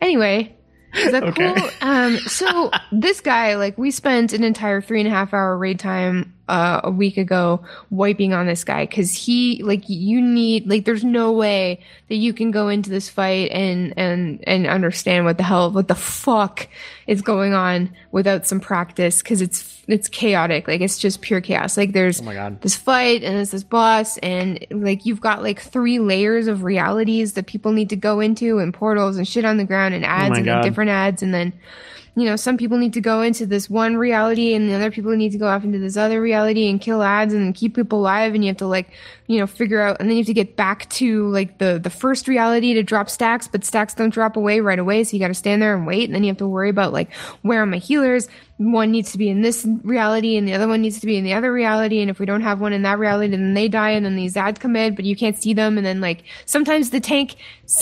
[0.00, 0.56] anyway,
[0.96, 1.32] is that Okay.
[1.32, 1.70] cool?
[1.80, 5.78] Um, so this guy, like, we spent an entire three and a half hour raid
[5.78, 10.84] time uh, a week ago wiping on this guy because he, like, you need, like,
[10.84, 15.36] there's no way that you can go into this fight and and and understand what
[15.36, 16.68] the hell, what the fuck
[17.06, 21.76] is going on without some practice because it's it's chaotic, like, it's just pure chaos.
[21.76, 25.98] Like, there's Oh this fight and there's this boss and like you've got like three
[25.98, 29.64] layers of realities that people need to go into and portals and shit on the
[29.64, 31.52] ground and ads my and then different ads and then
[32.16, 35.14] you know some people need to go into this one reality and the other people
[35.16, 38.34] need to go off into this other reality and kill ads and keep people alive
[38.34, 38.90] and you have to like
[39.30, 41.88] you know figure out and then you have to get back to like the the
[41.88, 45.28] first reality to drop stacks but stacks don't drop away right away so you got
[45.28, 47.66] to stand there and wait and then you have to worry about like where are
[47.66, 48.28] my healers?
[48.56, 51.24] One needs to be in this reality and the other one needs to be in
[51.24, 53.90] the other reality and if we don't have one in that reality then they die
[53.90, 56.90] and then these ads come in but you can't see them and then like sometimes
[56.90, 57.36] the tank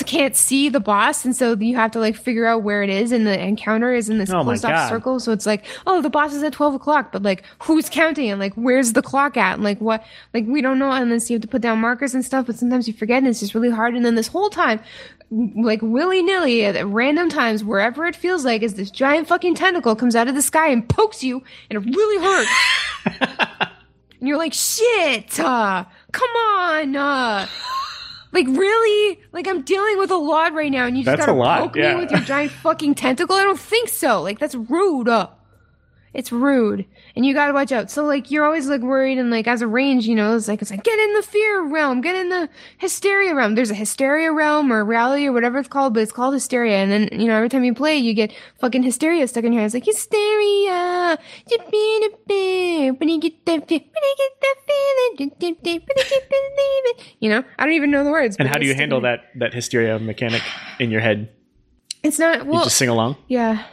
[0.07, 3.11] can't see the boss and so you have to like figure out where it is
[3.11, 6.11] and the encounter is in this Oh closed off circle so it's like oh the
[6.11, 9.55] boss is at 12 o'clock but like who's counting and like where's the clock at
[9.55, 12.15] and like what like we don't know and then you have to put down markers
[12.15, 14.51] and stuff but sometimes you forget and it's just really hard and then this whole
[14.51, 14.81] time
[15.31, 19.95] like willy nilly at random times, wherever it feels like, is this giant fucking tentacle
[19.95, 22.51] comes out of the sky and pokes you, and it really hurts.
[24.19, 27.47] and you're like, shit, uh, come on, uh.
[28.31, 29.21] Like really?
[29.33, 31.95] Like I'm dealing with a lot right now, and you just That's gotta poke yeah.
[31.95, 33.35] me with your giant fucking tentacle?
[33.35, 34.21] I don't think so.
[34.21, 35.09] Like that's rude.
[35.09, 35.29] Uh.
[36.15, 37.91] It's rude, and you gotta watch out.
[37.91, 40.63] So like you're always like worried, and like as a range, you know, it's like
[40.63, 42.49] it's like get in the fear realm, get in the
[42.79, 43.55] hysteria realm.
[43.55, 46.79] There's a hysteria realm or rally or whatever it's called, but it's called hysteria.
[46.79, 49.61] And then you know every time you play, you get fucking hysteria stuck in your
[49.61, 49.67] head.
[49.67, 51.19] It's like hysteria.
[51.49, 53.91] When you get that, when you get that feeling,
[55.19, 57.15] when you get believing.
[57.21, 58.37] You know, I don't even know the words.
[58.39, 60.43] And how do you handle that that hysteria mechanic
[60.79, 61.31] in your head?
[62.03, 63.17] It's not You just sing along.
[63.29, 63.65] Yeah.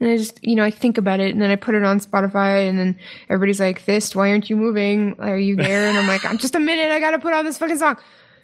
[0.00, 2.00] And I just, you know, I think about it and then I put it on
[2.00, 2.98] Spotify and then
[3.28, 5.14] everybody's like, Fist, why aren't you moving?
[5.18, 5.88] Are you there?
[5.88, 6.90] And I'm like, I'm just a minute.
[6.90, 7.96] I gotta put on this fucking song.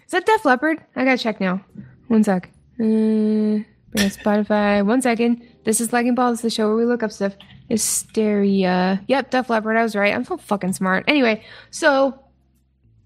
[0.04, 0.84] Is that Def Leppard?
[0.94, 1.64] I gotta check now.
[2.08, 2.50] One sec.
[2.78, 3.64] Uh,
[3.96, 4.84] Spotify.
[4.84, 5.42] One second.
[5.64, 7.34] This is Lagging Balls, the show where we look up stuff.
[7.68, 9.02] Hysteria.
[9.08, 9.76] Yep, Def Leppard.
[9.76, 10.14] I was right.
[10.14, 11.04] I'm so fucking smart.
[11.08, 12.22] Anyway, so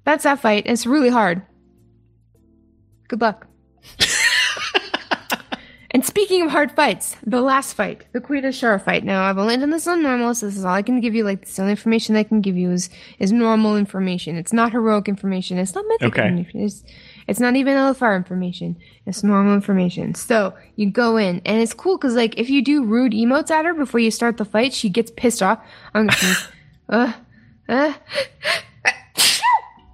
[0.05, 0.65] that's that fight.
[0.67, 1.43] It's really hard.
[3.09, 3.47] Good luck.
[5.93, 9.03] And speaking of hard fights, the last fight, the Queen Azshara fight.
[9.03, 11.24] Now, I've only done this on normal, so this is all I can give you.
[11.24, 14.36] Like, this is the only information I can give you is, is normal information.
[14.36, 15.59] It's not heroic information.
[15.59, 16.28] It's not mythic Okay.
[16.28, 16.61] information.
[16.61, 16.84] It's,
[17.26, 18.76] it's not even LFR information.
[19.05, 20.14] It's normal information.
[20.14, 23.64] So, you go in, and it's cool because, like, if you do rude emotes at
[23.64, 25.59] her before you start the fight, she gets pissed off.
[25.93, 26.36] I'm gonna
[26.88, 27.12] uh,
[27.68, 27.95] uh,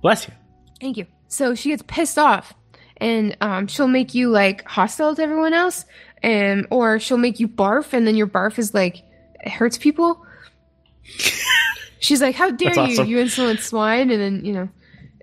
[0.03, 0.34] Bless you.
[0.80, 1.07] Thank you.
[1.28, 2.55] So she gets pissed off,
[2.99, 5.84] and um, she'll make you like hostile to everyone else,
[6.22, 9.03] and or she'll make you barf, and then your barf is like
[9.40, 10.24] it hurts people.
[11.99, 14.68] She's like, "How dare you, you insolent swine!" And then you know.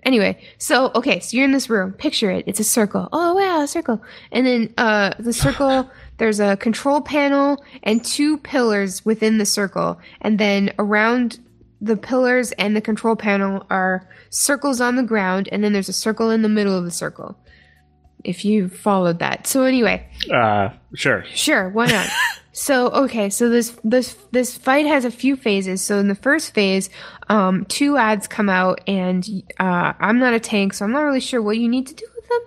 [0.02, 1.92] Anyway, so okay, so you're in this room.
[1.92, 2.44] Picture it.
[2.46, 3.08] It's a circle.
[3.12, 4.02] Oh wow, a circle.
[4.32, 5.90] And then uh, the circle.
[6.16, 11.40] There's a control panel and two pillars within the circle, and then around
[11.80, 15.92] the pillars and the control panel are circles on the ground, and then there's a
[15.92, 17.36] circle in the middle of the circle.
[18.24, 19.46] If you followed that.
[19.46, 21.24] So anyway, Uh, sure.
[21.34, 22.08] Sure, why not?
[22.52, 25.82] so okay, so this this this fight has a few phases.
[25.82, 26.88] So in the first phase,
[27.28, 29.26] um, two ads come out, and
[29.60, 32.06] uh, I'm not a tank, so I'm not really sure what you need to do
[32.16, 32.40] with them.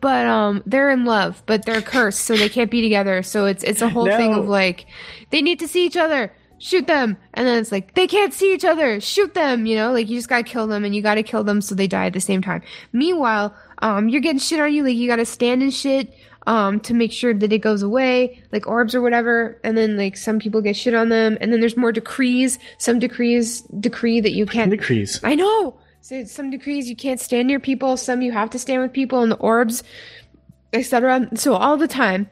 [0.00, 3.22] But um, they're in love, but they're cursed, so they can't be together.
[3.22, 4.86] So it's it's a whole thing of like
[5.30, 6.32] they need to see each other.
[6.60, 9.00] Shoot them, and then it's like they can't see each other.
[9.00, 11.60] Shoot them, you know, like you just gotta kill them, and you gotta kill them
[11.60, 12.62] so they die at the same time.
[12.92, 16.12] Meanwhile, um, you're getting shit on you, like you gotta stand and shit,
[16.48, 19.60] um, to make sure that it goes away, like orbs or whatever.
[19.62, 22.58] And then like some people get shit on them, and then there's more decrees.
[22.78, 24.70] Some decrees decree that you can't.
[24.70, 25.20] Decrees.
[25.22, 25.78] I know.
[26.00, 27.96] So some decrees you can't stand near people.
[27.96, 29.84] Some you have to stand with people, and the orbs,
[30.72, 31.28] etc.
[31.36, 32.30] So all the time,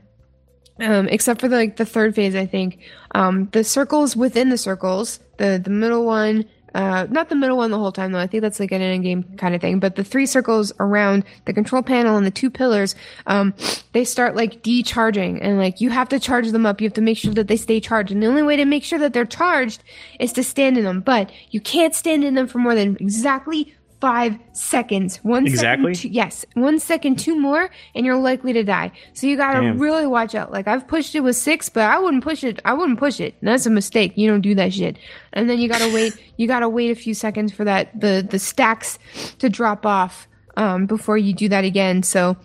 [0.81, 2.79] um, except for the, like the third phase, I think.
[3.14, 6.45] Um, the circles within the circles, the the middle one,
[6.77, 8.18] uh, not the middle one the whole time though.
[8.18, 9.81] I think that's like an end game kind of thing.
[9.81, 12.95] But the three circles around the control panel and the two pillars,
[13.27, 13.55] um,
[13.93, 16.81] they start like decharging, and like you have to charge them up.
[16.81, 18.85] You have to make sure that they stay charged, and the only way to make
[18.85, 19.83] sure that they're charged
[20.20, 21.01] is to stand in them.
[21.01, 25.16] But you can't stand in them for more than exactly five seconds.
[25.22, 25.94] One second Exactly?
[25.94, 28.92] to- yes, one second, two more, and you're likely to die.
[29.14, 29.78] So you gotta Damn.
[29.78, 30.53] really watch out.
[30.53, 32.61] Like I've pushed it with six, but I wouldn't push it.
[32.64, 33.34] I wouldn't push it.
[33.42, 34.12] That's a mistake.
[34.16, 34.99] You don't do that shit.
[35.32, 36.12] And then you gotta wait.
[36.38, 38.99] You gotta wait a few seconds for that the the stacks
[39.38, 40.28] to drop off
[40.59, 42.03] um, before you do that again.
[42.03, 42.36] So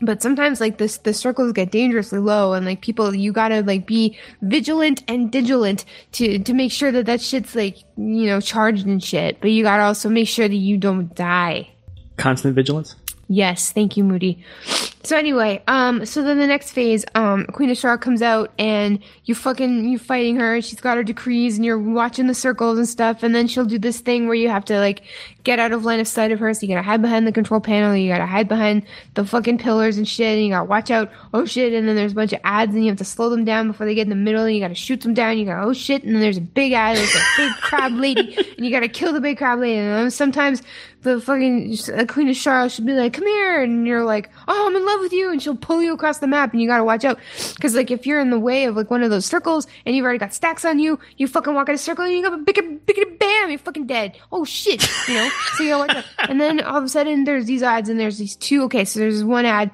[0.00, 3.86] but sometimes like this the circles get dangerously low and like people you gotta like
[3.86, 8.86] be vigilant and digilant to to make sure that that shit's like you know charged
[8.86, 11.68] and shit but you gotta also make sure that you don't die
[12.18, 12.96] Constant vigilance.
[13.28, 14.42] Yes, thank you, Moody.
[15.04, 19.34] So anyway, um, so then the next phase, um, Queen Azshara comes out and you
[19.34, 20.60] fucking you fighting her.
[20.60, 23.22] She's got her decrees and you're watching the circles and stuff.
[23.22, 25.02] And then she'll do this thing where you have to like
[25.44, 26.52] get out of line of sight of her.
[26.52, 27.96] So you gotta hide behind the control panel.
[27.96, 28.82] You gotta hide behind
[29.14, 30.36] the fucking pillars and shit.
[30.36, 31.10] And you gotta watch out.
[31.32, 31.72] Oh shit!
[31.72, 33.86] And then there's a bunch of ads and you have to slow them down before
[33.86, 34.44] they get in the middle.
[34.44, 35.38] And you gotta shoot them down.
[35.38, 36.02] You gotta oh shit!
[36.02, 36.98] And then there's a big ad.
[36.98, 39.78] There's a big crab lady and you gotta kill the big crab lady.
[39.78, 40.62] And sometimes
[41.02, 41.76] the fucking
[42.08, 45.00] Queen of Charlotte should be like, "Come here," and you're like, "Oh, I'm in love
[45.00, 47.18] with you," and she'll pull you across the map, and you gotta watch out
[47.54, 50.04] because like if you're in the way of like one of those circles and you've
[50.04, 52.86] already got stacks on you, you fucking walk in a circle and you go big,
[52.86, 54.18] big, bam, you're fucking dead.
[54.32, 55.30] Oh shit, you know.
[55.56, 56.04] So you out.
[56.28, 58.64] And then all of a sudden there's these ads and there's these two.
[58.64, 59.70] Okay, so there's one ad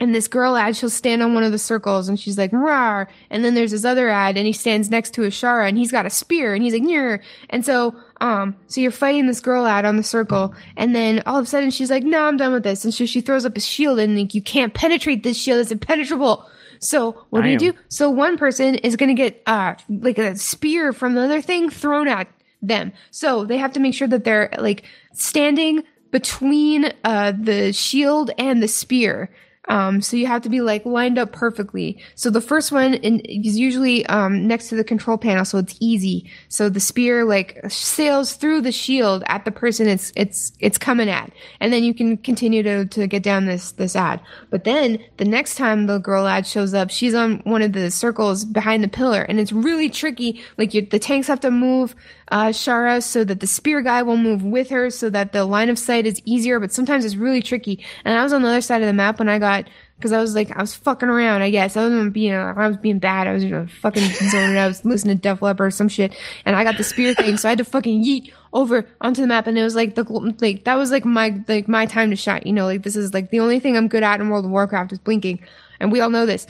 [0.00, 3.08] and this girl ad, she'll stand on one of the circles and she's like, rawr.
[3.30, 6.06] And then there's this other ad and he stands next to Azshara and he's got
[6.06, 7.20] a spear and he's like, Nyr.
[7.50, 11.38] And so, um, so you're fighting this girl out on the circle and then all
[11.38, 12.84] of a sudden she's like, no, I'm done with this.
[12.84, 15.60] And so she throws up a shield and like, you can't penetrate this shield.
[15.60, 16.48] It's impenetrable.
[16.80, 17.78] So what do you do?
[17.88, 21.70] So one person is going to get, uh, like a spear from the other thing
[21.70, 22.28] thrown at
[22.62, 22.92] them.
[23.10, 28.62] So they have to make sure that they're like standing between uh, the shield and
[28.62, 29.30] the spear.
[29.68, 32.02] Um, so you have to be like lined up perfectly.
[32.14, 35.76] So the first one in, is usually um, next to the control panel, so it's
[35.80, 36.30] easy.
[36.48, 41.08] So the spear like sails through the shield at the person it's it's it's coming
[41.08, 44.20] at, and then you can continue to to get down this this ad.
[44.50, 47.90] But then the next time the girl ad shows up, she's on one of the
[47.90, 50.42] circles behind the pillar, and it's really tricky.
[50.56, 51.94] Like you, the tanks have to move
[52.30, 55.70] uh, Shara so that the spear guy will move with her, so that the line
[55.70, 56.60] of sight is easier.
[56.60, 57.84] But sometimes it's really tricky.
[58.04, 59.68] And I was on the other side of the map when I got
[59.98, 61.42] because I was like I was fucking around.
[61.42, 63.26] I guess I wasn't being uh, I was being bad.
[63.26, 64.56] I was you know, fucking zoning.
[64.56, 67.36] I was listening to Def Leppard or some shit, and I got the spear thing,
[67.36, 70.04] so I had to fucking yeet over onto the map, and it was like the
[70.40, 72.42] like that was like my like my time to shine.
[72.44, 74.50] You know, like this is like the only thing I'm good at in World of
[74.50, 75.40] Warcraft is blinking,
[75.80, 76.46] and we all know this.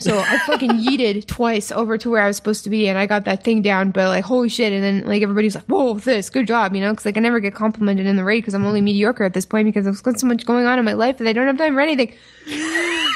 [0.00, 3.06] So I fucking yeeted twice over to where I was supposed to be, and I
[3.06, 3.92] got that thing down.
[3.92, 4.72] But like, holy shit!
[4.72, 6.90] And then like everybody's like, "Whoa, this good job," you know?
[6.90, 9.46] Because like I never get complimented in the raid because I'm only mediocre at this
[9.46, 11.58] point because I've got so much going on in my life that I don't have
[11.58, 12.12] time for anything.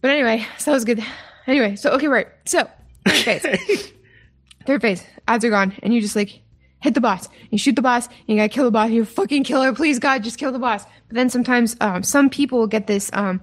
[0.00, 1.04] but anyway, so that was good.
[1.48, 2.28] Anyway, so okay, right.
[2.44, 2.70] So
[3.08, 3.92] third phase,
[4.66, 6.40] third phase, ads are gone, and you just like
[6.78, 7.28] hit the boss.
[7.50, 8.90] You shoot the boss, and you gotta kill the boss.
[8.90, 10.84] You fucking kill her, please God, just kill the boss.
[11.08, 13.40] But then sometimes, um, some people will get this, um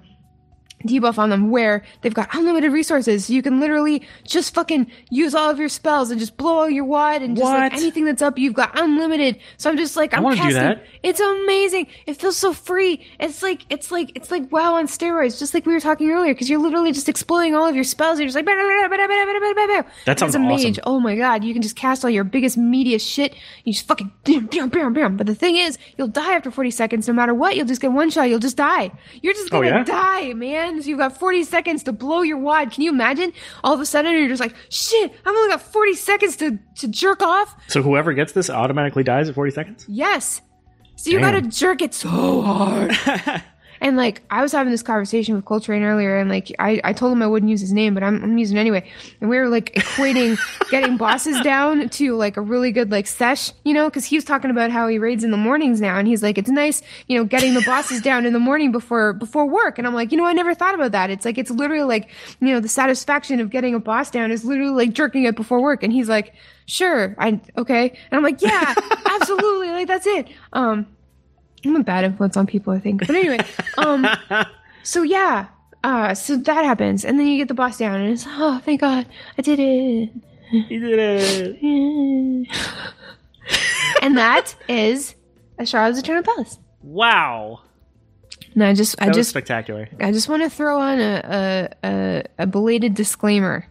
[0.88, 3.30] debuff on them where they've got unlimited resources.
[3.30, 6.86] You can literally just fucking use all of your spells and just blow all your
[6.86, 9.40] wad and just like anything that's up, you've got unlimited.
[9.58, 10.54] So I'm just like, I'm do casting.
[10.56, 10.84] that.
[11.04, 11.88] It's amazing.
[12.06, 13.06] It feels so free.
[13.20, 16.34] It's like, it's like, it's like WoW on steroids, just like we were talking earlier,
[16.34, 18.20] because you're literally just exploding all of your spells.
[18.20, 20.36] You're just like, "Bah, bah, bah, bah, bah, bah, bah, bah, bah." That sounds As
[20.36, 20.84] a mage, awesome.
[20.86, 23.36] oh my god, you can just cast all your biggest media shit.
[23.64, 25.18] You just fucking bam, bam, bam, bam.
[25.18, 27.56] But the thing is, you'll die after 40 seconds no matter what.
[27.56, 28.30] You'll just get one shot.
[28.30, 28.92] You'll just die.
[29.22, 29.84] You're just Oh, gonna yeah?
[29.84, 30.69] die, man.
[30.70, 30.88] Ends.
[30.88, 32.72] You've got 40 seconds to blow your wad.
[32.72, 33.34] Can you imagine?
[33.64, 36.88] All of a sudden, you're just like, shit, I've only got 40 seconds to, to
[36.88, 37.56] jerk off.
[37.68, 39.86] So whoever gets this automatically dies at 40 seconds?
[39.88, 40.42] Yes.
[40.96, 41.34] So you Damn.
[41.34, 42.92] gotta jerk it so hard.
[43.82, 47.14] and like, I was having this conversation with Coltrane earlier, and like, I, I told
[47.14, 48.90] him I wouldn't use his name, but I'm, I'm using it anyway.
[49.22, 50.38] And we were like equating
[50.70, 54.26] getting bosses down to like a really good like sesh, you know, because he was
[54.26, 57.18] talking about how he raids in the mornings now, and he's like, it's nice, you
[57.18, 59.78] know, getting the bosses down in the morning before before work.
[59.78, 61.10] And I'm like, you know, I never thought about that.
[61.10, 62.10] It's like it's literally like,
[62.40, 65.62] you know, the satisfaction of getting a boss down is literally like jerking it before
[65.62, 65.84] work.
[65.84, 66.34] And he's like,
[66.66, 67.90] sure, I okay.
[67.90, 68.74] And I'm like, yeah,
[69.06, 70.28] absolutely, like that's it.
[70.54, 70.88] Um,
[71.66, 73.06] I'm a bad influence on people, I think.
[73.06, 73.40] But anyway,
[73.78, 74.08] um,
[74.84, 75.48] so yeah,
[75.84, 78.82] uh, so that happens, and then you get the boss down, and it's oh, thank
[78.82, 79.06] God,
[79.38, 80.10] I did it.
[80.52, 82.48] You did it.
[84.02, 85.16] and that is
[85.60, 86.58] Azshara's Eternal Palace.
[86.82, 87.62] Wow.
[88.54, 89.90] And I just, I That was just, spectacular.
[90.00, 93.68] I just want to throw on a, a, a, a belated disclaimer.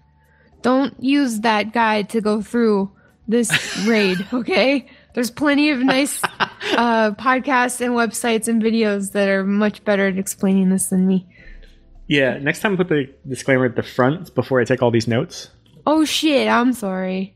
[0.63, 2.93] Don't use that guide to go through
[3.27, 3.51] this
[3.87, 4.89] raid, okay?
[5.19, 6.23] There's plenty of nice
[6.77, 11.27] uh, podcasts and websites and videos that are much better at explaining this than me.
[12.07, 15.09] Yeah, next time I put the disclaimer at the front before I take all these
[15.09, 15.51] notes.
[15.85, 17.35] Oh shit, I'm sorry.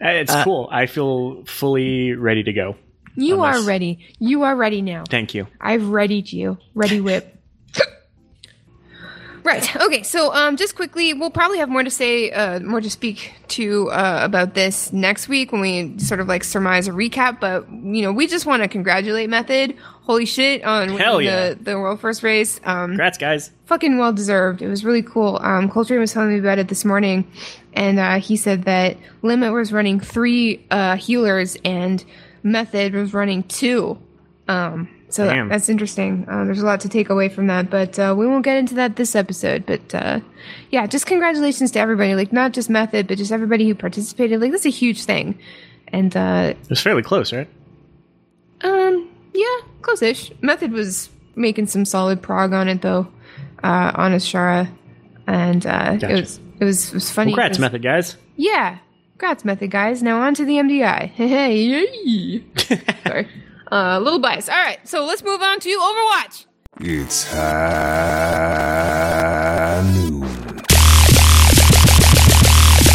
[0.00, 0.68] Uh, It's cool.
[0.70, 2.76] I feel fully ready to go.
[3.16, 4.06] You Unless- are ready.
[4.20, 5.02] You are ready now.
[5.10, 5.48] Thank you.
[5.60, 6.58] I've readied you.
[6.76, 7.36] Ready whip.
[9.44, 9.76] Right.
[9.84, 10.02] Okay.
[10.02, 13.90] So, um, just quickly, we'll probably have more to say, uh, more to speak to
[13.90, 17.38] uh, about this next week when we sort of like surmise a recap.
[17.40, 19.76] But you know, we just want to congratulate Method.
[20.04, 21.50] Holy shit on Hell winning yeah.
[21.50, 22.60] the the world first race.
[22.64, 23.50] Um, Congrats, guys.
[23.66, 24.60] fucking well deserved.
[24.62, 25.38] It was really cool.
[25.42, 27.30] Um, Coltrane was telling me about it this morning,
[27.72, 32.04] and uh, he said that Limit was running three uh, healers and
[32.42, 33.98] Method was running two.
[34.48, 35.48] Um, so Damn.
[35.48, 36.26] that's interesting.
[36.28, 38.74] Uh, there's a lot to take away from that, but uh, we won't get into
[38.74, 39.64] that this episode.
[39.66, 40.20] But uh,
[40.70, 42.14] yeah, just congratulations to everybody.
[42.14, 44.40] Like not just Method, but just everybody who participated.
[44.40, 45.38] Like that's a huge thing.
[45.88, 47.48] And uh, It was fairly close, right?
[48.62, 50.32] um, yeah, close-ish.
[50.40, 53.06] Method was making some solid prog on it though,
[53.62, 54.68] uh, on Azshara,
[55.26, 56.10] and uh, Gotcha.
[56.10, 57.32] it was it was it was funny.
[57.32, 58.16] Congrats, method guys.
[58.36, 58.78] Yeah,
[59.12, 60.02] congrats, Method guys.
[60.02, 61.10] Now on to the MDI.
[61.14, 62.44] Hey, yay.
[63.06, 63.28] sorry,
[63.74, 64.48] a little bias.
[64.48, 66.46] All right, so let's move on to Overwatch.
[66.80, 67.42] It's high
[69.94, 70.22] noon.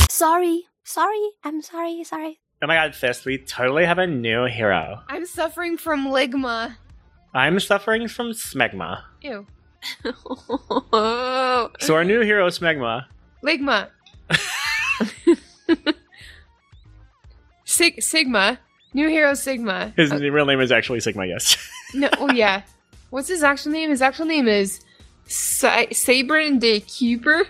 [0.09, 0.63] Sorry.
[0.83, 1.29] Sorry.
[1.43, 2.03] I'm sorry.
[2.03, 2.39] Sorry.
[2.61, 5.01] Oh my god, Fist, we totally have a new hero.
[5.07, 6.75] I'm suffering from ligma.
[7.33, 9.01] I'm suffering from smegma.
[9.21, 9.45] Ew.
[11.79, 13.05] So our new hero, Smegma,
[13.45, 13.87] Ligma.
[17.63, 18.59] Sig- Sigma.
[18.93, 19.93] New hero Sigma.
[19.95, 21.57] his real name is actually Sigma, yes.
[21.93, 22.61] No, oh yeah.
[23.09, 23.89] What's his actual name?
[23.89, 24.79] His actual name is
[25.25, 27.45] Sa- Siebren de Kuiper.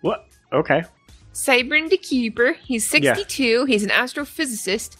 [0.00, 0.26] what?
[0.52, 0.82] Okay.
[1.32, 2.54] Siebren de Kuiper.
[2.56, 3.64] He's 62.
[3.66, 4.96] He's an astrophysicist.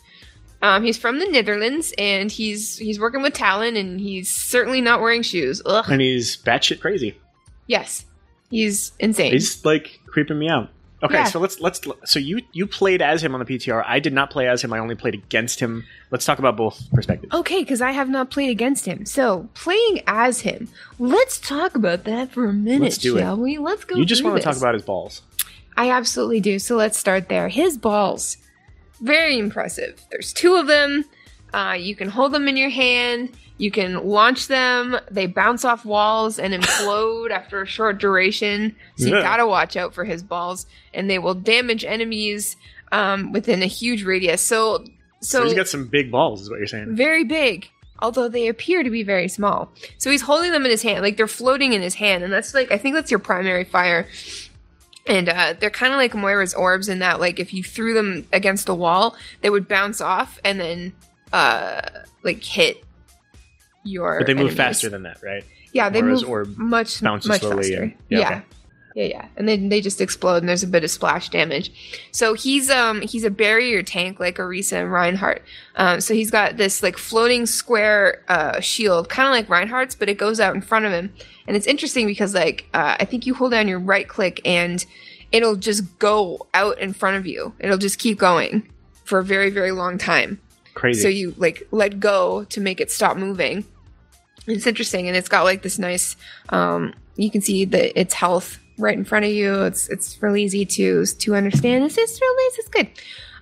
[0.61, 5.01] Um, he's from the Netherlands, and he's he's working with Talon, and he's certainly not
[5.01, 5.61] wearing shoes.
[5.67, 5.85] Ugh.
[5.91, 7.19] And he's batshit crazy.
[7.67, 8.05] Yes,
[8.51, 9.33] he's insane.
[9.33, 10.71] He's like creeping me out.
[11.05, 11.25] Okay, Yeah.
[11.25, 13.85] so let's let's so you you played as him on the PTR.
[13.87, 14.73] I did not play as him.
[14.73, 15.85] I only played against him.
[16.11, 17.33] Let's talk about both perspectives.
[17.35, 19.05] Okay, because I have not played against him.
[19.05, 23.21] So playing as him, let's talk about that for a minute, Let's do it.
[23.21, 23.59] shall we?
[23.59, 23.97] Let's go.
[23.97, 25.23] you just want to talk about his balls.
[25.77, 26.59] I absolutely do.
[26.59, 27.49] So let's start there.
[27.49, 28.39] His balls,
[29.01, 30.01] very impressive.
[30.11, 31.05] There's two of them.
[31.53, 33.31] Uh, you can hold them in your hand.
[33.57, 34.97] You can launch them.
[35.11, 38.75] They bounce off walls and implode after a short duration.
[38.97, 42.57] So you gotta watch out for his balls, and they will damage enemies
[42.91, 44.43] um, within a huge radius.
[44.43, 44.85] So,
[45.21, 46.97] So, so he's got some big balls, is what you're saying.
[46.97, 47.69] very big
[48.01, 51.17] although they appear to be very small so he's holding them in his hand like
[51.17, 54.07] they're floating in his hand and that's like i think that's your primary fire
[55.07, 58.27] and uh, they're kind of like moira's orbs in that like if you threw them
[58.33, 60.93] against a wall they would bounce off and then
[61.33, 61.81] uh
[62.25, 62.84] like hit
[63.85, 64.57] your But they move enemies.
[64.57, 65.45] faster than that, right?
[65.73, 68.43] yeah they move orb much bounces much slowly faster and- yeah, yeah okay.
[68.95, 71.73] yeah yeah and then they just explode and there's a bit of splash damage
[72.13, 75.43] so he's um he's a barrier tank like Orisa and Reinhardt
[75.75, 80.09] um so he's got this like floating square uh shield kind of like Reinhardt's but
[80.09, 81.13] it goes out in front of him
[81.49, 84.87] and it's interesting because like uh, I think you hold down your right click and
[85.33, 88.71] it'll just go out in front of you it'll just keep going
[89.03, 90.41] for a very very long time
[90.75, 91.03] Crazy.
[91.03, 93.65] so you like let go to make it stop moving.
[94.47, 96.17] It's interesting, and it's got like this nice.
[96.51, 99.63] Um, you can see that its health right in front of you.
[99.63, 101.85] It's it's really easy to to understand.
[101.85, 102.59] This is real nice.
[102.59, 102.89] It's good.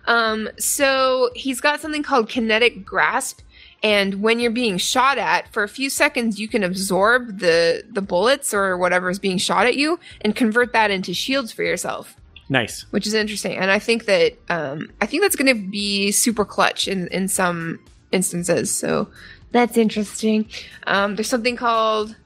[0.04, 3.40] Um, so he's got something called kinetic grasp,
[3.84, 8.02] And when you're being shot at, for a few seconds, you can absorb the the
[8.02, 12.16] bullets or whatever is being shot at you and convert that into shields for yourself,
[12.48, 12.84] Nice.
[12.90, 13.56] which is interesting.
[13.56, 17.28] And I think that um, I think that's going to be super clutch in in
[17.28, 17.78] some
[18.12, 18.70] instances.
[18.70, 19.08] So
[19.52, 20.48] that's interesting.
[20.86, 22.16] Um, there's something called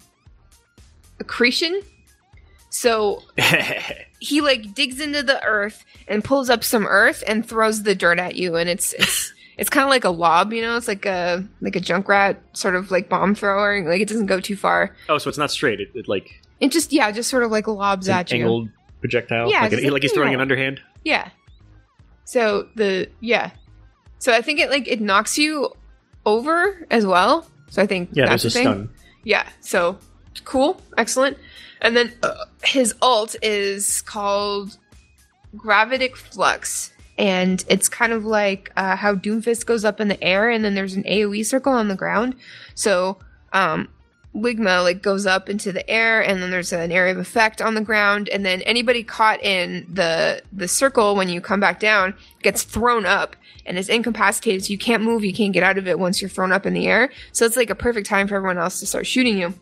[1.21, 1.83] accretion.
[2.71, 3.23] So
[4.21, 8.19] he like digs into the earth and pulls up some earth and throws the dirt
[8.19, 11.07] at you and it's it's it's kind of like a lob you know it's like
[11.07, 14.95] a like a Junkrat sort of like bomb thrower like it doesn't go too far
[15.09, 15.81] oh, so it's not straight.
[15.81, 18.69] It, it like it just yeah just sort of like lobs an at you angled
[19.01, 19.51] projectile.
[19.51, 20.37] Yeah, like, it- like, like he's throwing yeah.
[20.37, 20.81] an underhand.
[21.05, 21.31] yeah
[22.25, 23.51] so the yeah
[24.19, 25.71] so i think it like it knocks you
[26.27, 28.91] over as well so i think Yeah, that's a thing stun.
[29.25, 29.99] Yeah, so
[30.45, 31.37] cool, excellent.
[31.81, 34.77] And then uh, his alt is called
[35.57, 40.49] Gravitic Flux, and it's kind of like uh, how Doomfist goes up in the air,
[40.49, 42.37] and then there's an AOE circle on the ground.
[42.75, 43.19] So
[43.53, 43.89] um,
[44.37, 47.75] Ligma like goes up into the air, and then there's an area of effect on
[47.75, 52.15] the ground, and then anybody caught in the the circle when you come back down
[52.43, 53.35] gets thrown up
[53.65, 54.65] and is incapacitated.
[54.65, 56.75] So you can't move, you can't get out of it once you're thrown up in
[56.75, 57.11] the air.
[57.33, 59.55] So it's like a perfect time for everyone else to start shooting you.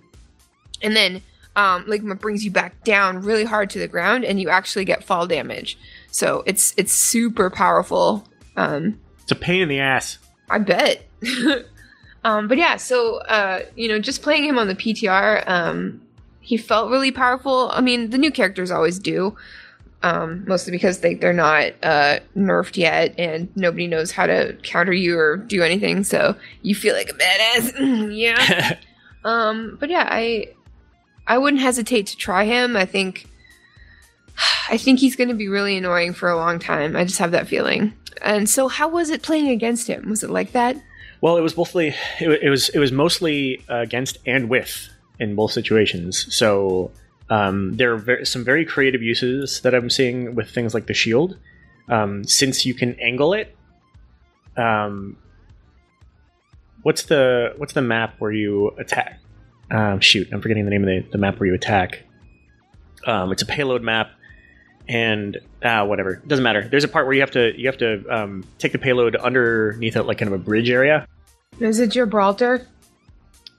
[0.83, 1.23] And then
[1.57, 5.05] um, Ligma brings you back down really hard to the ground, and you actually get
[5.05, 5.79] fall damage.
[6.11, 8.27] So it's it's super powerful.
[8.57, 10.19] Um, It's a pain in the ass.
[10.51, 11.09] I bet.
[12.25, 16.01] um, but yeah, so uh, you know, just playing him on the PTR, um,
[16.41, 17.71] he felt really powerful.
[17.73, 19.37] I mean, the new characters always do,
[20.03, 24.93] um, mostly because they they're not uh, nerfed yet, and nobody knows how to counter
[24.93, 26.03] you or do anything.
[26.03, 28.15] So you feel like a badass.
[28.17, 28.79] yeah.
[29.25, 30.49] Um, but yeah, I
[31.27, 32.77] I wouldn't hesitate to try him.
[32.77, 33.27] I think
[34.69, 36.97] I think he's going to be really annoying for a long time.
[36.97, 37.95] I just have that feeling.
[38.23, 40.09] And so, how was it playing against him?
[40.11, 40.77] Was it like that?
[41.25, 45.53] Well, it was mostly it, it was it was mostly against and with in both
[45.53, 46.27] situations.
[46.29, 46.91] So
[47.31, 50.93] um, there are ver- some very creative uses that I'm seeing with things like the
[50.93, 51.39] shield.
[51.89, 53.57] Um, since you can angle it,
[54.59, 55.17] um,
[56.83, 59.19] what's the what's the map where you attack?
[59.71, 62.03] Um, shoot, I'm forgetting the name of the, the map where you attack.
[63.07, 64.11] Um, it's a payload map,
[64.89, 66.69] and ah, whatever, doesn't matter.
[66.69, 69.97] There's a part where you have to you have to um, take the payload underneath
[69.97, 71.07] it, like kind of a bridge area.
[71.61, 72.67] Is it Gibraltar?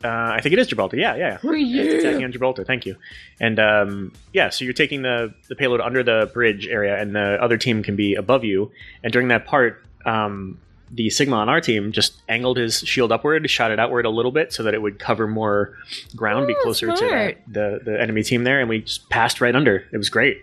[0.03, 0.97] Uh, I think it is Gibraltar.
[0.97, 1.37] Yeah, yeah.
[1.43, 2.63] Oh, It's attacking on Gibraltar.
[2.63, 2.95] Thank you.
[3.39, 7.37] And um, yeah, so you're taking the the payload under the bridge area, and the
[7.41, 8.71] other team can be above you.
[9.03, 10.59] And during that part, um,
[10.91, 14.31] the Sigma on our team just angled his shield upward, shot it outward a little
[14.31, 15.73] bit, so that it would cover more
[16.15, 19.41] ground, be Oh, closer to the, the the enemy team there, and we just passed
[19.41, 19.85] right under.
[19.91, 20.41] It was great.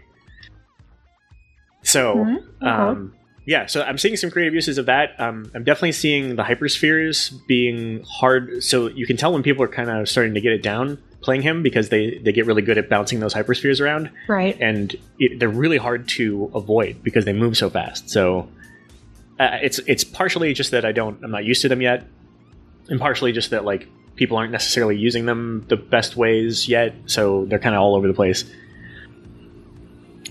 [1.83, 2.17] So.
[2.17, 2.37] Mhm.
[2.37, 2.67] Okay.
[2.67, 3.15] Um,
[3.45, 5.19] yeah, so I'm seeing some creative uses of that.
[5.21, 8.63] Um, I'm definitely seeing the hyperspheres being hard.
[8.63, 11.43] So you can tell when people are kind of starting to get it down playing
[11.43, 14.57] him because they, they get really good at bouncing those hyperspheres around, Right.
[14.61, 18.11] and it, they're really hard to avoid because they move so fast.
[18.11, 18.49] So
[19.39, 22.05] uh, it's it's partially just that I don't I'm not used to them yet,
[22.89, 23.87] and partially just that like
[24.17, 28.09] people aren't necessarily using them the best ways yet, so they're kind of all over
[28.09, 28.45] the place.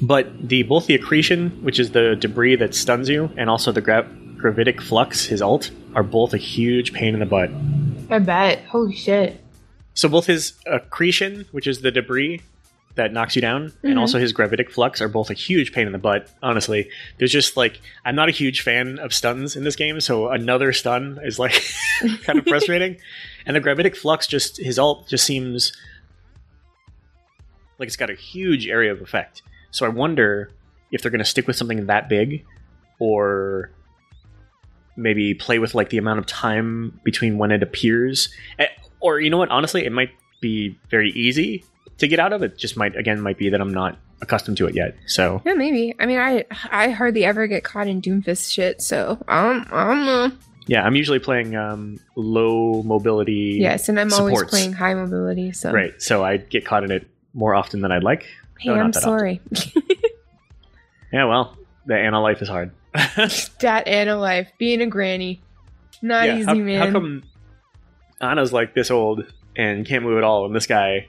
[0.02, 3.82] But the both the accretion, which is the debris that stuns you, and also the
[3.82, 7.50] gra- gravitic flux, his alt, are both a huge pain in the butt.
[8.10, 8.64] I bet.
[8.66, 9.40] Holy shit.
[9.94, 12.42] So both his accretion, which is the debris
[12.96, 14.00] that knocks you down, and Mhm.
[14.00, 16.30] also his gravitic flux are both a huge pain in the butt.
[16.44, 20.30] Honestly, there's just like I'm not a huge fan of stuns in this game, so
[20.30, 21.62] another stun is like
[22.24, 22.98] kind of frustrating.
[23.46, 25.74] And the gravitic flux, just his alt, just seems
[27.80, 29.42] like it's got a huge area of effect.
[29.72, 30.52] So I wonder
[30.92, 32.46] if they're going to stick with something that big,
[33.00, 33.72] or
[34.96, 38.30] maybe play with like the amount of time between when it appears.
[38.60, 38.68] Eh,
[39.00, 40.12] or you know what honestly it might
[40.42, 41.64] be very easy
[41.98, 42.44] to get out of.
[42.44, 45.42] It just might again might be that i'm not accustomed to it yet so.
[45.46, 45.96] Yeah, maybe.
[46.00, 50.32] I mean, I I hardly ever get caught in Doomfist shit, so um, I'm uh,
[50.68, 55.52] yeah i'm usually playing um, low mobility yes, and I'm always playing high mobility.
[55.52, 55.72] So.
[55.72, 58.28] Right so i get caught in it more often than i'd like
[58.62, 59.42] Hey, No, I'm sorry.
[61.14, 65.42] yeah well the ana life is hard that Ana life, being a granny,
[66.02, 66.80] not yeah, easy, how, man.
[66.82, 67.24] how come
[68.20, 69.24] Ana's like this old
[69.56, 71.08] and can't move at all and this guy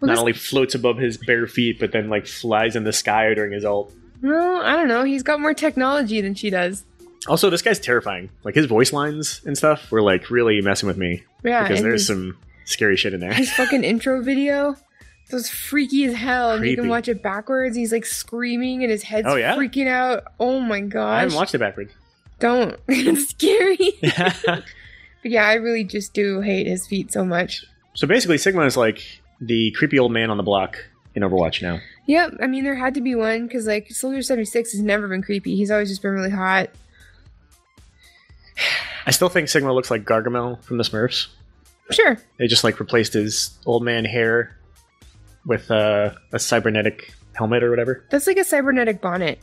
[0.00, 2.92] Well, not this- only floats above his bare feet but then like flies in the
[2.92, 5.04] sky during his ult No, I don't know.
[5.04, 6.84] He's got more technology than she does.
[7.28, 10.96] also this guy's terrifying like his voice lines and stuff were like really messing with
[10.96, 13.32] me Yeah, because there's his, some scary shit in there.
[13.34, 14.74] his fucking intro video.
[15.28, 16.52] It was freaky as hell.
[16.52, 17.76] And you can watch it backwards.
[17.76, 19.56] He's like screaming and his head's Oh, yeah?
[19.56, 20.24] freaking out.
[20.38, 21.16] Oh my gosh.
[21.16, 21.92] I haven't watched it backwards.
[22.40, 22.78] Don't.
[22.88, 23.92] it's scary.
[25.22, 27.64] But yeah, I really just do hate his feet so much.
[27.94, 30.76] So basically, Sigma is like the creepy old man on the block
[31.14, 31.80] in Overwatch now.
[32.06, 35.08] Yep, I mean there had to be one because like Soldier seventy six has never
[35.08, 35.56] been creepy.
[35.56, 36.68] He's always just been really hot.
[39.06, 41.28] I still think Sigma looks like Gargamel from the Smurfs.
[41.90, 42.18] Sure.
[42.38, 44.56] They just like replaced his old man hair
[45.46, 48.04] with uh, a cybernetic helmet or whatever.
[48.10, 49.38] That's like a cybernetic bonnet.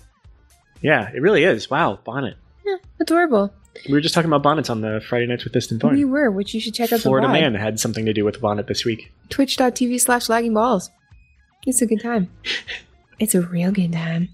[0.82, 1.70] Yeah, it really is.
[1.70, 2.36] Wow, bonnet.
[2.66, 3.54] Yeah, adorable.
[3.88, 6.54] We were just talking about bonnets on the Friday Nights with Distant We were, which
[6.54, 9.12] you should check out Florida the Man had something to do with bonnet this week.
[9.30, 10.90] Twitch.tv slash lagging balls.
[11.66, 12.30] It's a good time.
[13.20, 14.30] It's a real good time.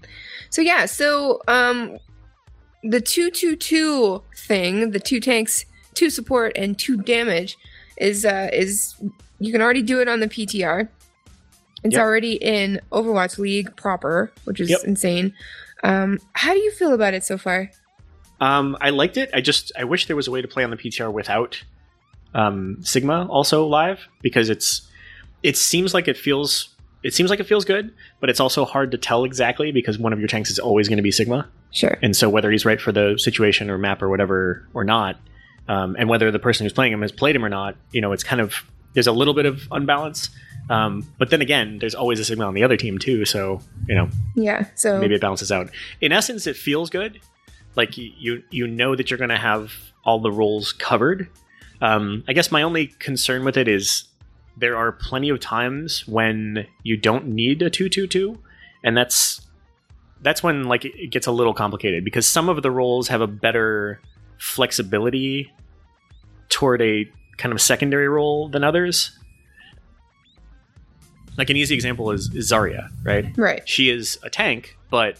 [0.48, 1.98] So yeah, so um
[2.82, 7.58] the two two two thing, the two tanks, two support, and two damage
[7.98, 8.94] is uh is
[9.38, 10.88] you can already do it on the PTR.
[11.84, 12.02] It's Yep.
[12.02, 14.80] already in Overwatch League proper, which is Yep.
[14.84, 15.32] insane.
[15.84, 17.70] Um, how do you feel about it so far?
[18.40, 19.30] Um, I liked it.
[19.34, 21.62] I just I wish there was a way to play on the PTR without
[22.34, 24.82] um, Sigma also live because it's
[25.42, 26.68] it seems like it feels
[27.04, 30.12] it seems like it feels good, but it's also hard to tell exactly because one
[30.12, 31.96] of your tanks is always going to be Sigma, Sure.
[32.02, 35.16] and so whether he's right for the situation or map or whatever or not,
[35.68, 38.10] um, and whether the person who's playing him has played him or not, you know,
[38.12, 38.64] it's kind of
[38.94, 40.28] there's a little bit of unbalance.
[40.70, 43.94] Um, but then again, there's always a Sigma on the other team too, so you
[43.94, 44.66] know Yeah.
[44.74, 45.70] So maybe it balances out.
[46.00, 47.20] In essence, it feels good.
[47.74, 49.72] Like you you know that you're going to have
[50.04, 51.28] all the roles covered.
[51.80, 54.04] Um, I guess my only concern with it is
[54.56, 58.38] there are plenty of times when you don't need a two two two,
[58.82, 59.46] and that's
[60.22, 63.26] that's when like it gets a little complicated because some of the roles have a
[63.26, 64.00] better
[64.38, 65.52] flexibility
[66.48, 69.17] toward a kind of secondary role than others.
[71.38, 73.32] Like an easy example is, is Zarya, right?
[73.38, 73.66] right.
[73.66, 75.18] she is a tank, but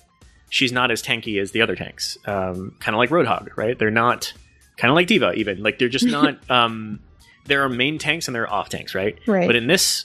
[0.50, 2.18] she's not as tanky as the other tanks.
[2.26, 3.78] Um, kind of like Roadhog, right?
[3.78, 4.32] They're not
[4.76, 6.38] kind of like D.Va, even like they're just not.
[6.50, 7.00] um,
[7.46, 9.18] there are main tanks and there are off tanks, right?
[9.26, 9.46] Right.
[9.46, 10.04] But in this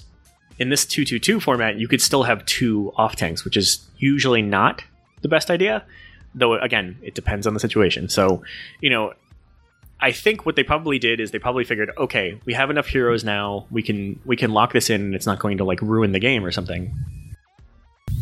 [0.60, 3.86] in this two two two format, you could still have two off tanks, which is
[3.98, 4.84] usually not
[5.22, 5.84] the best idea.
[6.36, 8.10] Though again, it depends on the situation.
[8.10, 8.44] So,
[8.82, 9.14] you know,
[10.04, 13.24] I think what they probably did is they probably figured, okay, we have enough heroes
[13.24, 13.66] now.
[13.72, 16.20] We can we can lock this in, and it's not going to like ruin the
[16.20, 16.94] game or something.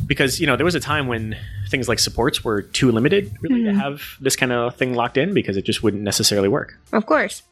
[0.06, 1.36] Because you know there was a time when
[1.70, 3.80] things like supports were too limited, really, to Mhm.
[3.82, 6.78] have this kind of thing locked in because it just wouldn't necessarily work.
[6.92, 7.44] Of course.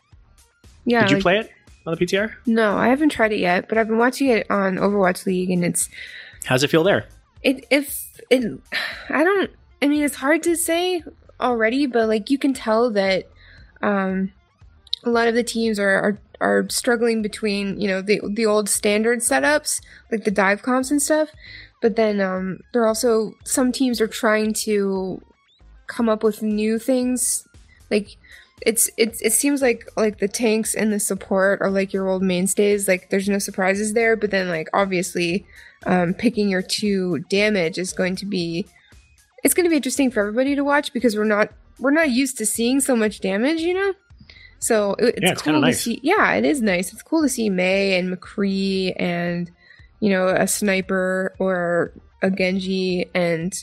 [0.85, 1.01] Yeah.
[1.01, 1.51] Did you like- play it
[1.85, 2.33] on the PTR?
[2.45, 5.63] No, I haven't tried it yet, but I've been watching it on Overwatch League, and
[5.63, 5.89] it's
[6.45, 7.05] How's it feel there?
[7.43, 8.59] it if it.
[9.09, 9.49] I don't.
[9.81, 11.03] I mean, it's hard to say
[11.39, 13.29] already, but like you can tell that
[13.81, 14.31] um,
[15.03, 18.69] a lot of the teams are, are are struggling between you know the the old
[18.69, 21.29] standard setups like the dive comps and stuff,
[21.81, 25.21] but then um, there are also some teams are trying to
[25.87, 27.47] come up with new things.
[27.91, 28.17] Like
[28.61, 32.23] it's it's it seems like like the tanks and the support are like your old
[32.23, 32.87] mainstays.
[32.87, 34.15] Like there's no surprises there.
[34.15, 35.45] But then like obviously
[35.85, 38.65] um picking your two damage is going to be
[39.43, 41.49] it's going to be interesting for everybody to watch because we're not
[41.79, 43.93] we're not used to seeing so much damage you know
[44.59, 45.81] so it, it's, Yeah, it's cool to nice.
[45.83, 49.49] see yeah it is nice it's cool to see Mei and mccree and
[49.99, 53.53] you know a sniper or a genji and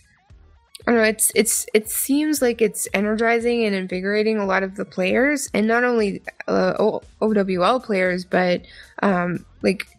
[0.87, 1.09] I don't know.
[1.09, 5.67] It's it's it seems like it's energizing and invigorating a lot of the players, and
[5.67, 8.63] not only uh, o- OWL players, but
[9.03, 9.96] um, like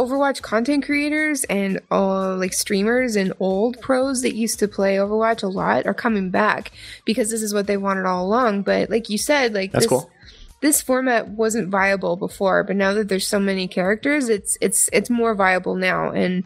[0.00, 5.42] Overwatch content creators and uh, like streamers and old pros that used to play Overwatch
[5.42, 6.72] a lot are coming back
[7.04, 8.62] because this is what they wanted all along.
[8.62, 10.10] But like you said, like That's this, cool.
[10.62, 15.10] this format wasn't viable before, but now that there's so many characters, it's it's it's
[15.10, 16.44] more viable now, and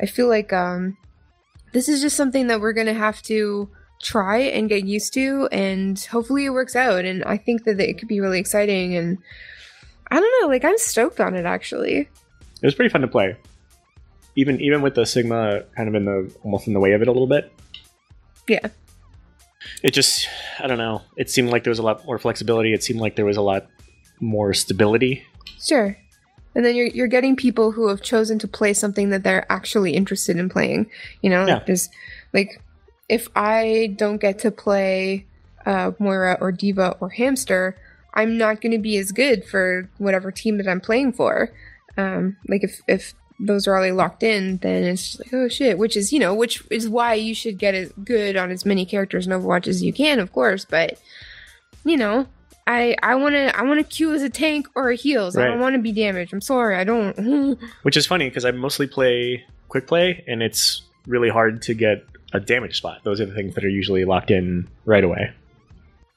[0.00, 0.96] I feel like um,
[1.74, 3.68] this is just something that we're gonna have to
[4.02, 7.04] try and get used to, and hopefully it works out.
[7.04, 9.18] And I think that it could be really exciting, and
[10.10, 12.08] I don't know, like I'm stoked on it actually.
[12.64, 13.36] It was pretty fun to play.
[14.36, 17.08] Even even with the Sigma kind of in the almost in the way of it
[17.08, 17.52] a little bit.
[18.48, 18.68] Yeah.
[19.82, 20.26] It just
[20.58, 21.02] I don't know.
[21.18, 22.72] It seemed like there was a lot more flexibility.
[22.72, 23.66] It seemed like there was a lot
[24.18, 25.26] more stability.
[25.62, 25.94] Sure.
[26.54, 29.92] And then you're you're getting people who have chosen to play something that they're actually
[29.92, 30.90] interested in playing.
[31.20, 31.54] You know, Yeah.
[31.56, 31.90] like there's
[32.32, 32.62] like
[33.10, 35.26] if I don't get to play
[35.66, 37.76] uh, Moira or D.Va or Hamster,
[38.14, 41.52] I'm not going to be as good for whatever team that I'm playing for.
[41.96, 45.78] Um, like if if those are already locked in, then it's just like oh shit.
[45.78, 48.84] Which is you know which is why you should get as good on as many
[48.84, 50.64] characters in Overwatch as you can, of course.
[50.64, 50.98] But
[51.84, 52.26] you know,
[52.66, 55.36] I I want to I want to queue as a tank or a heals.
[55.36, 56.32] I don't want to be damaged.
[56.32, 57.58] I'm sorry, I don't.
[57.82, 62.04] Which is funny because I mostly play quick play and it's really hard to get
[62.32, 63.00] a damage spot.
[63.04, 65.32] Those are the things that are usually locked in right away.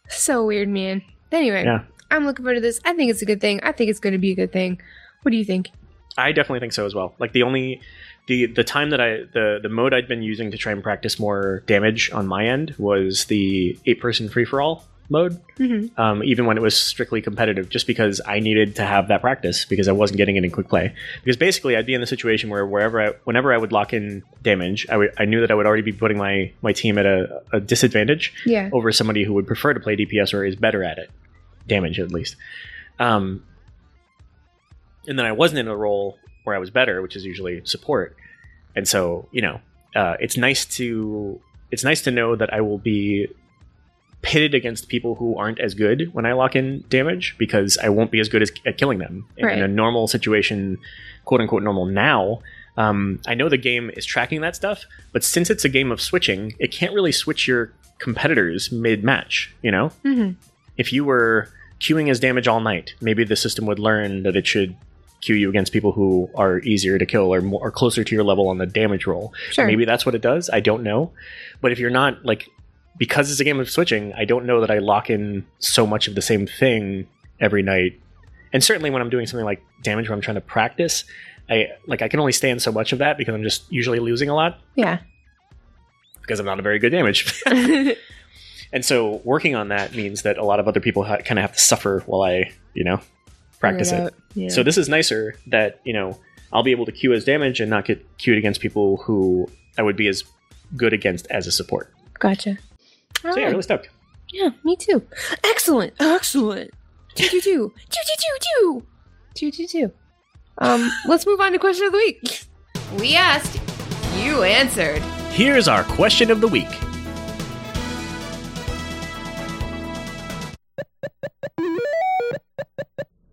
[0.09, 1.01] so weird, man.
[1.31, 1.83] Anyway, Yeah.
[2.09, 2.79] I'm looking forward to this.
[2.85, 3.59] I think it's a good thing.
[3.63, 4.79] I think it's going to be a good thing.
[5.27, 5.71] What do you think?
[6.17, 7.13] I definitely think so as well.
[7.19, 7.81] Like the only
[8.27, 11.19] the the time that I the the mode I'd been using to try and practice
[11.19, 15.37] more damage on my end was the eight person free for all mode.
[15.59, 15.99] Mm-hmm.
[15.99, 19.65] Um, even when it was strictly competitive, just because I needed to have that practice
[19.65, 20.95] because I wasn't getting it in quick play.
[21.25, 24.23] Because basically, I'd be in the situation where wherever I, whenever I would lock in
[24.43, 27.05] damage, I would I knew that I would already be putting my my team at
[27.05, 28.69] a, a disadvantage Yeah.
[28.71, 31.11] over somebody who would prefer to play DPS or is better at it,
[31.67, 32.37] damage at least.
[32.97, 33.43] Um,
[35.07, 38.15] and then I wasn't in a role where I was better, which is usually support.
[38.75, 39.59] And so, you know,
[39.95, 43.27] uh, it's nice to it's nice to know that I will be
[44.21, 48.09] pitted against people who aren't as good when I lock in damage because I won't
[48.11, 49.57] be as good as, at killing them in, Right.
[49.57, 50.77] in a normal situation,
[51.25, 52.41] quote unquote normal now.
[52.77, 55.99] Um, I know the game is tracking that stuff, but since it's a game of
[56.01, 59.53] switching, it can't really switch your competitors mid match.
[59.61, 60.31] You know, Mm-hmm.
[60.77, 64.47] if you were queuing as damage all night, maybe the system would learn that it
[64.47, 64.75] should
[65.27, 68.23] queue you against people who are easier to kill or more or closer to your
[68.23, 69.33] level on the damage roll.
[69.51, 69.67] Sure.
[69.67, 70.49] Maybe that's what it does.
[70.51, 71.11] I don't know.
[71.61, 72.47] But if you're not like
[72.97, 76.07] because it's a game of switching, I don't know that I lock in so much
[76.07, 77.07] of the same thing
[77.39, 77.99] every night.
[78.53, 81.03] And certainly when I'm doing something like damage where I'm trying to practice,
[81.49, 84.29] I like I can only stand so much of that because I'm just usually losing
[84.29, 84.99] a lot Yeah.
[86.21, 87.43] because I'm not a very good damage.
[88.73, 91.43] and so working on that means that a lot of other people ha- kind of
[91.43, 92.99] have to suffer while I, you know,
[93.59, 94.13] practice it.
[94.37, 94.49] Yeah.
[94.49, 96.19] So this is nicer that you know
[96.53, 99.81] I'll be able to queue as damage and not get queued against people who I
[99.81, 100.23] would be as
[100.75, 101.91] good against as a support.
[102.19, 102.57] gotcha.
[103.21, 103.47] So yeah, Alright.
[103.51, 103.89] really stoked.
[104.31, 105.01] Yeah, me too.
[105.43, 105.93] Excellent.
[105.99, 106.71] Excellent.
[107.15, 107.73] Two two two.
[107.89, 108.85] Two two two two.
[109.33, 109.91] Two two two.
[110.59, 112.43] Um, let's move on to question of the week.
[112.99, 113.59] We asked,
[114.17, 115.01] you answered.
[115.31, 116.69] Here's our question of the week.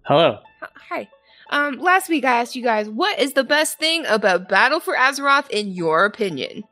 [0.03, 0.39] Hello.
[1.55, 4.97] Um, last week I asked you guys, what is the best thing about Battle for
[4.97, 6.65] Azeroth in your opinion?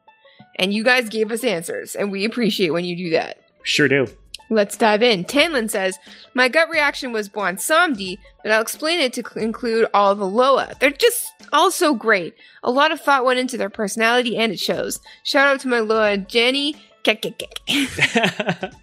[0.56, 3.44] And you guys gave us answers, and we appreciate when you do that.
[3.62, 4.08] Sure do.
[4.50, 5.24] Let's dive in.
[5.24, 6.00] Tanlin says,
[6.34, 10.72] My gut reaction was Bwonsamdi, but I'll explain it to cl- include all the Loa.
[10.80, 12.34] They're just all so great.
[12.64, 14.98] A lot of thought went into their personality, and it shows.
[15.22, 16.74] Shout out to my Loa, Jenny.
[17.04, 18.74] Draven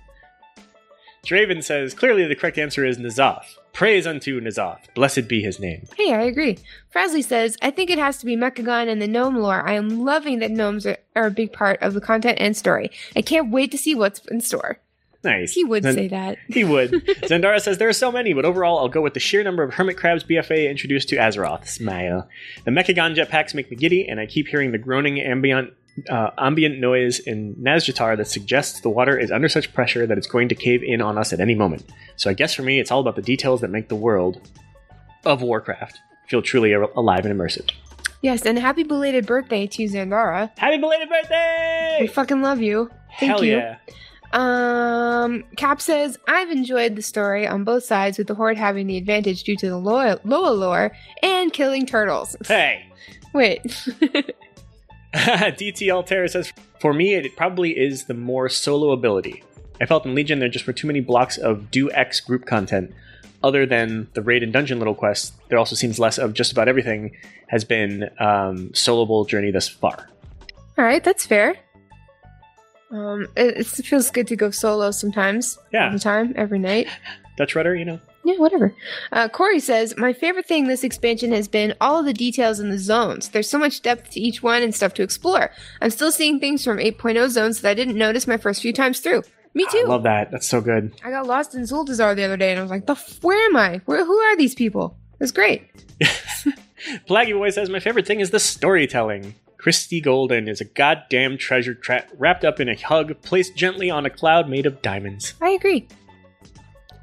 [1.62, 3.59] says clearly the correct answer is N'Zoth.
[3.74, 4.94] Praise unto N'Zoth.
[4.96, 5.86] Blessed be his name.
[5.96, 6.58] hey, I agree.
[6.94, 9.66] Frasley says, I think it has to be Mechagon and the gnome lore.
[9.68, 12.92] I am loving that gnomes are, are a big part of the content and story.
[13.16, 14.80] I can't wait to see what's in store.
[15.24, 15.52] Nice.
[15.54, 16.38] He would Then- say that.
[16.48, 16.92] He would.
[17.24, 19.74] Zendara says there are so many, but overall, I'll go with the sheer number of
[19.74, 21.68] hermit crabs BFA introduced to Azeroth.
[21.68, 22.28] Smile.
[22.66, 25.74] The Mechagon jetpacks make me giddy, and I keep hearing the groaning ambient
[26.10, 30.28] uh, ambient noise in Nazjatar that suggests the water is under such pressure that it's
[30.28, 31.86] going to cave in on us at any moment.
[32.16, 34.48] So I guess for me, it's all about the details that make the world
[35.26, 37.70] of Warcraft feel truly alive and immersive.
[38.22, 40.52] Yes, and happy belated birthday to Zandara.
[40.58, 41.98] Happy belated birthday!
[42.02, 42.90] We fucking love you.
[43.20, 43.58] Thank Hell you.
[43.58, 43.78] yeah!
[44.32, 48.98] Um, Cap says, I've enjoyed the story on both sides, with the Horde having the
[48.98, 50.92] advantage due to the Loa, Loa lore
[51.24, 52.36] and killing turtles.
[52.46, 52.92] Hey.
[53.34, 53.62] Wait.
[55.14, 59.44] DT Altair says, For me, it probably is the more solo ability.
[59.82, 62.94] I felt in Legion there just were too many blocks of do X group content.
[63.42, 66.68] Other than the raid and dungeon little quests, there also seems less of just about
[66.68, 67.16] everything
[67.48, 70.10] has been um, soloable journey thus far.
[70.78, 71.56] All right, that's fair.
[72.92, 75.58] Um, it, it feels good to go solo sometimes.
[75.72, 75.92] Yeah.
[75.92, 76.88] The time, every night.
[77.38, 78.00] Dutch Rudder, you know.
[78.30, 78.76] Yeah, whatever.
[79.12, 82.78] Uh, Corey says, My favorite thing this expansion has been all the details in the
[82.78, 83.30] zones.
[83.30, 85.52] There's so much depth to each one and stuff to explore.
[85.82, 89.00] I'm still seeing things from 8.0 zones that I didn't notice my first few times
[89.00, 89.24] through.
[89.56, 89.84] Me too.
[89.86, 90.30] I love that.
[90.30, 90.94] That's so good.
[91.04, 93.44] I got lost in Zuldazar the other day and I was like, the f- where
[93.48, 93.82] am I?
[93.86, 94.96] Where, who are these people?
[95.14, 95.68] It was great.
[97.08, 99.34] Plaggy Boy says, My favorite thing is the storytelling.
[99.58, 104.06] Christie Golden is a goddamn treasure tra- wrapped up in a hug, placed gently on
[104.06, 105.34] a cloud made of diamonds.
[105.42, 105.88] I agree.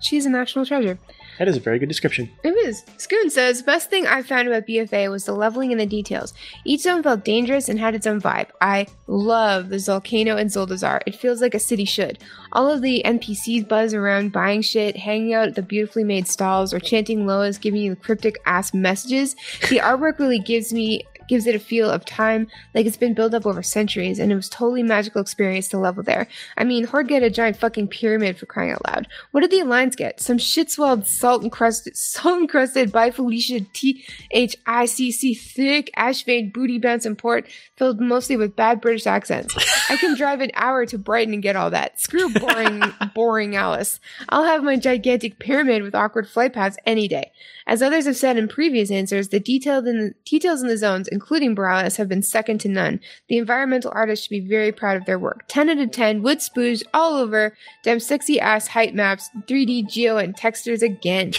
[0.01, 0.99] She's a national treasure.
[1.39, 2.31] That is a very good description.
[2.43, 2.85] It is.
[2.97, 6.33] Scoon says, best thing I found about BFA was the leveling and the details.
[6.65, 8.49] Each zone felt dangerous and had its own vibe.
[8.61, 11.03] I love the Volcano and Zuldazar.
[11.07, 12.19] It feels like a city should.
[12.53, 16.73] All of the NPCs buzz around buying shit, hanging out at the beautifully made stalls,
[16.73, 19.35] or chanting Loas, giving you cryptic ass messages.
[19.69, 23.35] The artwork really gives me gives it a feel of time, like it's been built
[23.35, 26.27] up over centuries, and it was totally magical experience to level there.
[26.57, 29.09] I mean, Horde get a giant fucking pyramid for crying out loud.
[29.33, 30.21] What did the Alliance get?
[30.21, 35.91] Some shit swelled, salt encrusted, salt encrusted by Felicia T H I C C thick
[35.97, 37.47] Ashvane booty bouncing port
[37.77, 39.55] filled mostly with bad British accents.
[39.91, 42.01] I can drive an hour to Brighton and get all that.
[42.01, 42.83] Screw boring,
[43.15, 44.01] boring Alice.
[44.29, 47.33] I'll have my gigantic pyramid with awkward flight paths any day.
[47.67, 51.09] As others have said in previous answers, the detailed in the, details in the zones,
[51.17, 53.01] including Boralus, have been second to none.
[53.29, 55.45] The environmental artists should be very proud of their work.
[55.49, 60.19] 10 out of 10, wood spooge all over, damn sexy ass height maps, 3D geo
[60.19, 61.33] and textures again.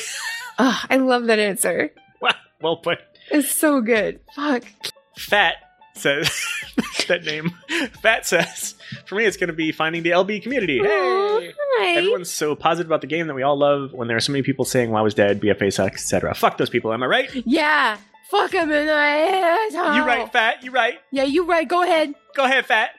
[0.57, 1.91] oh, I love that answer.
[2.21, 2.31] Wow,
[2.61, 2.97] well put.
[3.31, 4.19] It's so good.
[4.35, 4.63] Fuck.
[5.17, 5.55] Fat
[5.93, 6.29] says
[7.07, 7.51] that name.
[8.01, 8.75] Fat says
[9.05, 10.79] for me, it's going to be finding the LB community.
[10.81, 10.83] Aw,
[11.39, 11.53] Hey.
[11.79, 11.97] hi.
[11.97, 14.41] Everyone's so positive about the game that we all love when there are so many
[14.43, 16.33] people saying WoW is dead, BFA sucks, etc.
[16.35, 17.29] Fuck those people, am I right?
[17.45, 17.97] Yeah.
[18.29, 19.95] Fuck him in the asshole.
[19.95, 20.95] You right, Fat, you right.
[21.11, 21.67] Yeah, you right.
[21.67, 22.13] Go ahead.
[22.35, 22.91] Go ahead, Fat.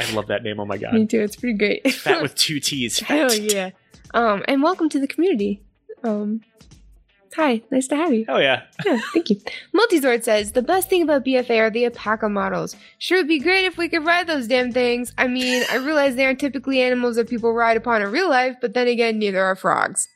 [0.00, 0.94] I love that name, oh my god.
[0.94, 1.20] Me too.
[1.20, 1.92] It's pretty great.
[1.92, 2.98] Fat with two T's.
[2.98, 3.70] Hell yeah.
[4.12, 5.62] Um, and welcome to the community.
[6.02, 6.40] Um,
[7.34, 7.62] hi.
[7.70, 8.24] Nice to have you.
[8.28, 8.62] Oh yeah.
[8.84, 9.40] Yeah, thank you.
[9.74, 12.74] Multizord says the best thing about BFA are the alpaca models.
[12.98, 15.12] Sure, it'd be great if we could ride those damn things.
[15.16, 18.56] I mean, I realize they aren't typically animals that people ride upon in real life,
[18.60, 20.08] but then again, neither are frogs.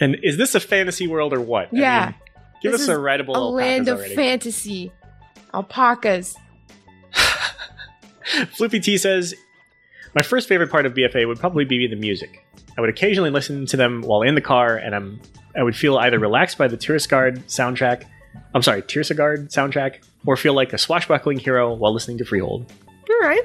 [0.00, 1.68] And is this a fantasy world or what?
[1.72, 2.04] I Yeah.
[2.06, 2.14] mean,
[2.64, 4.14] give This us a is rideable a alpacas land of already.
[4.16, 4.92] fantasy.
[5.52, 6.36] Alpacas.
[8.56, 9.34] Floopy T says,
[10.14, 12.44] My first favorite part of BFA would probably be the music.
[12.76, 15.20] I would occasionally listen to them while in the car, and I'm
[15.56, 18.04] I would feel either relaxed by the Tiragarde soundtrack.
[18.54, 22.72] I'm sorry, Tiragarde soundtrack, or feel like a swashbuckling hero while listening to Freehold.
[23.08, 23.42] All right.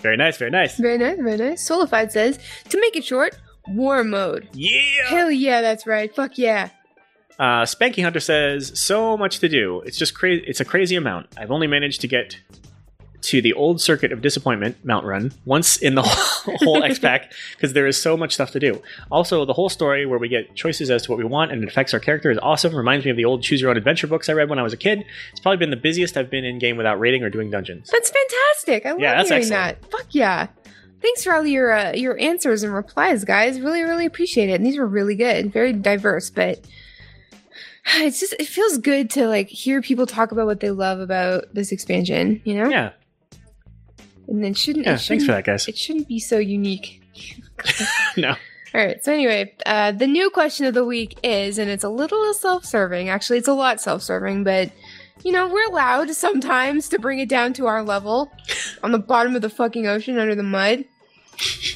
[0.00, 0.76] Very nice, very nice.
[0.76, 1.66] Very nice, very nice.
[1.66, 2.38] Solified says,
[2.68, 3.36] to make it short,
[3.68, 4.48] war mode.
[4.54, 5.08] Yeah.
[5.08, 6.14] Hell yeah, that's right.
[6.14, 6.68] Fuck yeah.
[7.40, 9.80] Uh, Spanky Hunter says, "So much to do.
[9.86, 10.44] It's just crazy.
[10.46, 11.26] It's a crazy amount.
[11.38, 12.36] I've only managed to get
[13.22, 16.02] to the old circuit of disappointment, Mount Run, once in the
[16.62, 18.80] whole, X pack because there is so much stuff to do.
[19.10, 21.68] Also, the whole story where we get choices as to what we want and it
[21.68, 22.74] affects our character is awesome.
[22.74, 24.72] Reminds me of the old Choose Your Own Adventure books I read when I was
[24.72, 25.04] a kid.
[25.32, 27.90] It's probably been the busiest I've been in game without raiding or doing dungeons.
[27.92, 28.86] That's fantastic.
[28.86, 29.50] I love Yeah, hearing excellent.
[29.82, 29.90] that.
[29.90, 30.46] Fuck yeah.
[31.02, 33.60] Thanks for all your uh, your answers and replies, guys.
[33.60, 34.54] Really, really appreciate it.
[34.54, 36.28] And these were really good, very diverse.
[36.30, 36.60] But
[37.96, 41.52] it's just it feels good to like hear people talk about what they love about
[41.52, 42.40] this expansion.
[42.44, 42.92] You know, Yeah,
[44.28, 44.94] and then shouldn't yeah.
[44.94, 45.68] it shouldn't, Thanks for that, guys.
[45.68, 47.02] It shouldn't be so unique.
[48.16, 48.36] no, All
[48.74, 49.04] right.
[49.04, 53.08] So anyway, uh, the new question of the week is, and it's a little self-serving.
[53.08, 54.70] Actually, it's a lot self-serving, but
[55.24, 58.32] you know we're allowed sometimes to bring it down to our level,
[58.82, 60.84] on the bottom of the fucking ocean under the mud.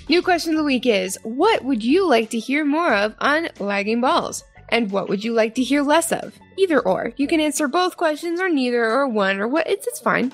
[0.09, 3.49] New question of the week is: What would you like to hear more of on
[3.59, 4.45] lagging balls?
[4.69, 6.39] And what would you like to hear less of?
[6.57, 7.13] Either or.
[7.17, 9.67] You can answer both questions or neither or one or what.
[9.69, 10.33] It's it's fine.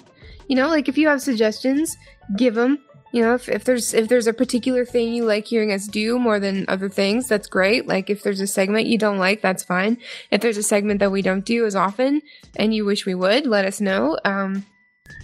[0.48, 1.96] You know, like if you have suggestions,
[2.36, 2.78] give them.
[3.12, 6.18] You know, if, if there's if there's a particular thing you like hearing us do
[6.18, 7.88] more than other things, that's great.
[7.88, 9.98] Like if there's a segment you don't like, that's fine.
[10.30, 12.22] If there's a segment that we don't do as often
[12.54, 14.16] and you wish we would, let us know.
[14.24, 14.64] Um,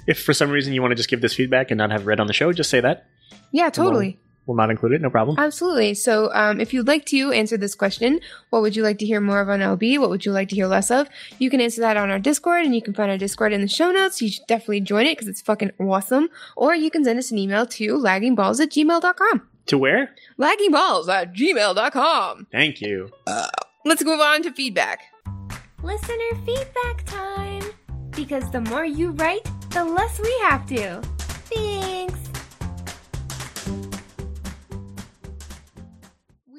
[0.09, 2.19] if for some reason you want to just give this feedback and not have read
[2.19, 3.07] on the show, just say that.
[3.53, 4.19] yeah, totally.
[4.47, 5.01] We'll not include it.
[5.01, 5.39] No problem.
[5.39, 5.95] Absolutely.
[5.95, 8.21] So, um, if you'd like to answer this question,
[8.51, 9.99] what would you like to hear more of on LB?
[9.99, 11.09] What would you like to hear less of?
[11.39, 13.69] You can answer that on our Discord, and you can find our Discord in the
[13.69, 14.23] show notes.
[14.23, 16.29] You should definitely join it because it's fucking awesome.
[16.57, 19.49] Or you can send us an email to laggingballs at gmail.com.
[19.67, 20.15] To where?
[20.39, 22.47] Laggingballs at gmail.com.
[22.53, 23.11] Thank you.
[23.85, 25.01] Let's move on to feedback.
[25.83, 27.63] Listener feedback time.
[28.11, 31.01] Because the more you write, the less we have to.
[31.53, 32.16] Thanks.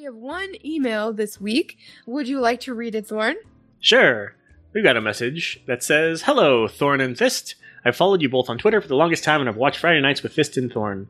[0.07, 1.77] Have one email this week.
[2.05, 3.35] Would you like to read it, Thorn?
[3.81, 4.35] Sure.
[4.73, 7.55] We've got a message that says, Hello, Thorn and Fist.
[7.83, 10.23] I've followed you both on Twitter for the longest time and I've watched Friday nights
[10.23, 11.09] with Fist and Thorn.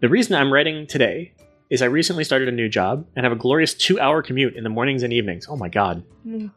[0.00, 1.32] The reason I'm writing today
[1.70, 4.62] is I recently started a new job and have a glorious two hour commute in
[4.62, 5.46] the mornings and evenings.
[5.48, 6.04] Oh my god.
[6.26, 6.50] Mm.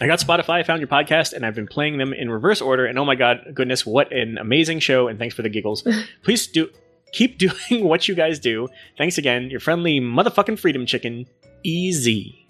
[0.00, 2.86] I got Spotify, found your podcast, and I've been playing them in reverse order.
[2.86, 5.06] And oh my god, goodness, what an amazing show!
[5.08, 5.86] And thanks for the giggles.
[6.22, 6.68] Please do
[7.14, 7.38] keep
[7.70, 8.68] doing what you guys do.
[8.98, 11.26] Thanks again, your friendly motherfucking freedom chicken,
[11.62, 12.46] Easy.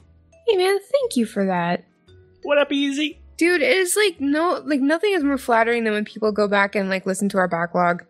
[0.48, 1.84] Hey, man, thank you for that.
[2.42, 3.20] What up, Easy?
[3.36, 6.74] Dude, it is like no, like nothing is more flattering than when people go back
[6.74, 8.04] and like listen to our backlog.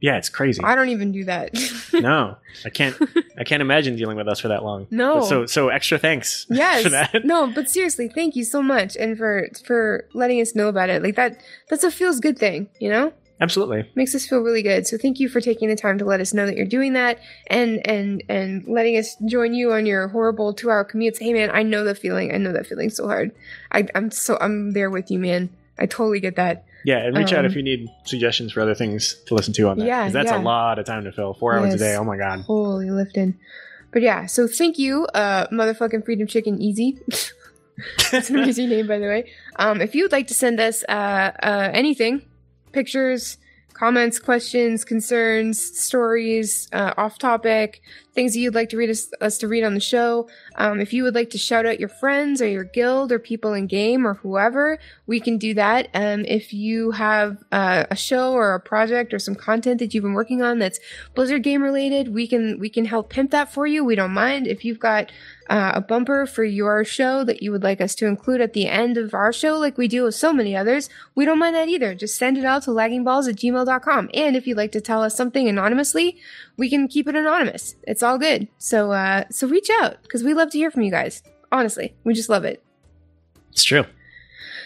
[0.00, 0.62] Yeah, it's crazy.
[0.62, 1.54] I don't even do that.
[1.94, 2.96] no, I can't.
[3.38, 4.86] I can't imagine dealing with us for that long.
[4.90, 5.20] No.
[5.20, 6.46] But so so extra thanks.
[6.50, 6.82] yes.
[6.82, 7.24] for that.
[7.24, 11.02] No, but seriously, thank you so much and for for letting us know about it.
[11.02, 11.40] Like that
[11.70, 13.12] that's a feels good thing, you know?
[13.40, 13.90] Absolutely.
[13.94, 14.86] makes us feel really good.
[14.86, 17.18] So thank you for taking the time to let us know that you're doing that
[17.48, 21.18] and and and letting us join you on your horrible two hour commutes.
[21.18, 22.34] Hey man, I know the feeling.
[22.34, 23.32] I know that feeling so hard.
[23.72, 25.50] I, I'm so I'm there with you, man.
[25.78, 26.64] I totally get that.
[26.84, 29.68] Yeah, and reach out Um, if you need suggestions for other things to listen to
[29.68, 29.86] on that.
[29.86, 30.40] Yeah, that's yeah.
[30.40, 31.34] a lot of time to fill.
[31.34, 31.96] Four hours a day.
[31.96, 32.40] Oh my god.
[32.42, 33.38] Holy lifting.
[33.92, 36.98] But yeah, so thank you, uh, motherfucking Freedom Chicken Easy.
[38.10, 39.30] That's an amazing name, by the way.
[39.56, 42.22] Um, if you'd like to send us uh, uh, anything,
[42.76, 43.38] pictures,
[43.72, 47.80] comments, questions, concerns, stories, uh, off topic,
[48.14, 50.92] things that you'd like to read us, us to read on the show, um, if
[50.92, 54.06] you would like to shout out your friends or your guild or people in game
[54.06, 55.88] or whoever, we can do that.
[55.94, 60.04] Um, if you have uh, a show or a project or some content that you've
[60.04, 60.80] been working on that's
[61.14, 63.84] Blizzard game related, we can we can help pimp that for you.
[63.84, 65.12] We don't mind if you've got
[65.48, 68.66] uh, a bumper for your show that you would like us to include at the
[68.66, 70.88] end of our show, like we do with so many others.
[71.14, 71.94] We don't mind that either.
[71.94, 74.10] Just send it out to laggingballs at gmail.com.
[74.14, 76.18] And if you'd like to tell us something anonymously,
[76.56, 77.76] we can keep it anonymous.
[77.82, 78.48] It's all good.
[78.58, 81.22] So uh, so reach out because we love to hear from you guys.
[81.52, 82.62] Honestly, we just love it.
[83.52, 83.84] It's true.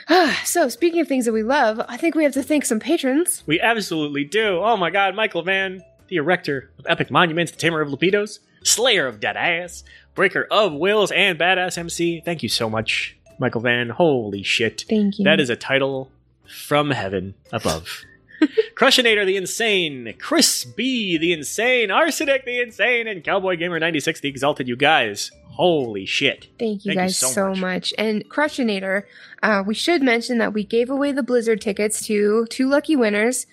[0.44, 3.43] so speaking of things that we love, I think we have to thank some patrons.
[3.47, 4.61] We absolutely do.
[4.61, 9.07] Oh my god, Michael Van, the erector of epic monuments, the tamer of Lapidos, slayer
[9.07, 9.85] of dead ass,
[10.21, 12.21] breaker of wills, and badass MC.
[12.23, 13.89] Thank you so much, Michael Van.
[13.89, 14.85] Holy shit.
[14.87, 15.25] Thank you.
[15.25, 16.11] That is a title
[16.45, 18.03] from heaven above.
[18.75, 24.29] Crushinator the Insane, Chris B the Insane, Arsenic the Insane, and Cowboy Gamer 96 the
[24.29, 24.69] Exalted.
[24.69, 26.49] You guys, holy shit.
[26.59, 27.59] Thank you Thank you guys so so, much.
[27.61, 27.95] much.
[27.97, 29.05] And Crushinator,
[29.43, 33.47] uh, we should mention that we gave away the Blizzard tickets to two lucky winners.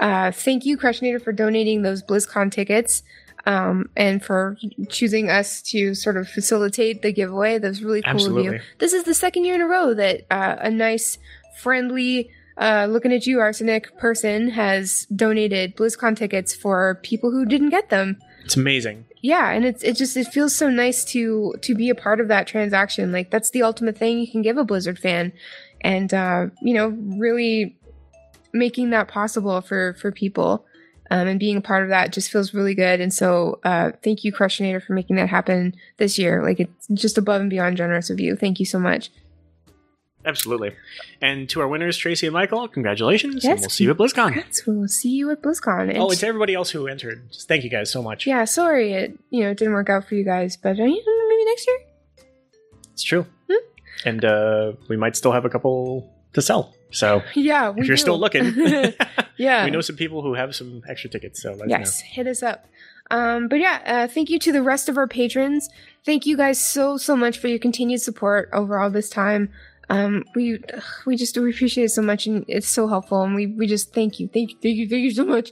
[0.00, 3.04] Uh, thank you, Crushinator, for donating those BlizzCon tickets
[3.52, 4.56] um, and for
[4.90, 7.58] choosing us to sort of facilitate the giveaway.
[7.58, 8.60] That was really cool of you.
[8.78, 11.18] This is the second year in a row that uh, a nice,
[11.62, 17.70] friendly, uh, looking at you, arsenic person has donated BlizzCon tickets for people who didn't
[17.70, 19.04] get them It's amazing.
[19.22, 22.28] yeah and it's it just it feels so nice to to be a part of
[22.28, 25.32] that transaction like that's the ultimate thing you can give a blizzard fan
[25.92, 26.88] and uh you know
[27.26, 27.76] really
[28.52, 30.64] making that possible for for people
[31.10, 34.24] um, and being a part of that just feels really good and so uh thank
[34.24, 38.10] you crushinator for making that happen this year like it's just above and beyond generous
[38.10, 39.10] of you thank you so much
[40.26, 40.72] Absolutely.
[41.22, 43.44] And to our winners, Tracy and Michael, congratulations.
[43.44, 44.32] and we'll see you at BlizzCon.
[44.32, 47.48] Congrats, we'll see you at blizzcon and Oh, and to everybody else who entered, just
[47.48, 48.26] thank you guys so much.
[48.26, 51.66] yeah sorry it you know didn't work out for you guys but uh, maybe next
[51.66, 51.78] year
[52.92, 53.24] It's true.
[53.48, 53.64] Hmm?
[54.04, 56.74] And uh, we might still have a couple to sell.
[56.90, 58.02] So yeah if you're do.
[58.02, 58.44] still looking,
[59.38, 59.64] yeah.
[59.64, 61.42] We know some people who have some extra tickets.
[61.42, 62.66] So yes hit us up.
[63.10, 65.68] Um, but yeah uh, thank you to the rest of our patrons.
[66.04, 69.50] Thank you guys so so much for your continued support over all this time.
[69.88, 73.34] Um, we ugh, we just we appreciate it so much and it's so helpful and
[73.34, 75.50] we, we just thank you thank you thank you thank you so much.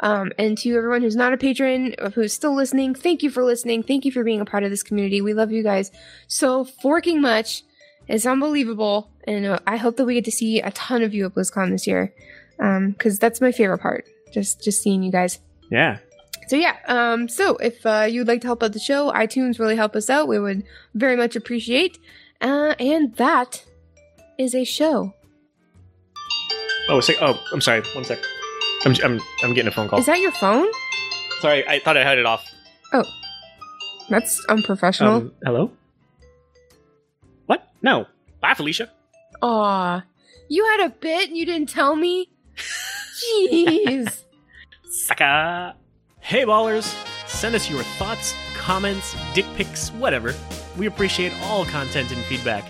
[0.00, 3.44] Um, and to everyone who's not a patron or who's still listening thank you for
[3.44, 5.20] listening thank you for being a part of this community.
[5.20, 5.90] We love you guys
[6.26, 7.62] so forking much.
[8.08, 11.26] It's unbelievable and uh, i hope that we get to see a ton of you
[11.26, 12.14] at blizzcon this year
[12.58, 15.40] because that's my favorite part just just seeing you guys.
[15.70, 15.98] Yeah.
[16.48, 19.76] so yeah, um, so if uh, you'd like to help out the show, iTunes really
[19.76, 20.28] help us out.
[20.28, 20.62] We would
[20.94, 21.98] very much appreciate.
[22.40, 23.64] Uh, and that
[24.38, 25.14] is a show.
[26.88, 27.82] Oh, say, oh, I'm sorry.
[27.94, 28.18] One sec.
[28.84, 29.98] I'm, I'm, I'm getting a phone call.
[29.98, 30.68] Is that your phone?
[31.40, 32.46] sorry, I thought I had it off.
[32.92, 33.04] Oh,
[34.08, 35.14] that's unprofessional.
[35.14, 35.72] Um, hello?
[37.46, 37.66] What?
[37.82, 38.06] No.
[38.40, 38.90] Bye, Felicia.
[39.42, 40.04] Aw,
[40.48, 42.28] you had a bit and you didn't tell me.
[42.56, 44.24] Jeez.
[44.84, 45.74] Sucker.
[46.20, 46.94] Hey, ballers.
[47.26, 50.34] Send us your thoughts, comments, dick pics, whatever.
[50.76, 52.64] We appreciate all content and feedback.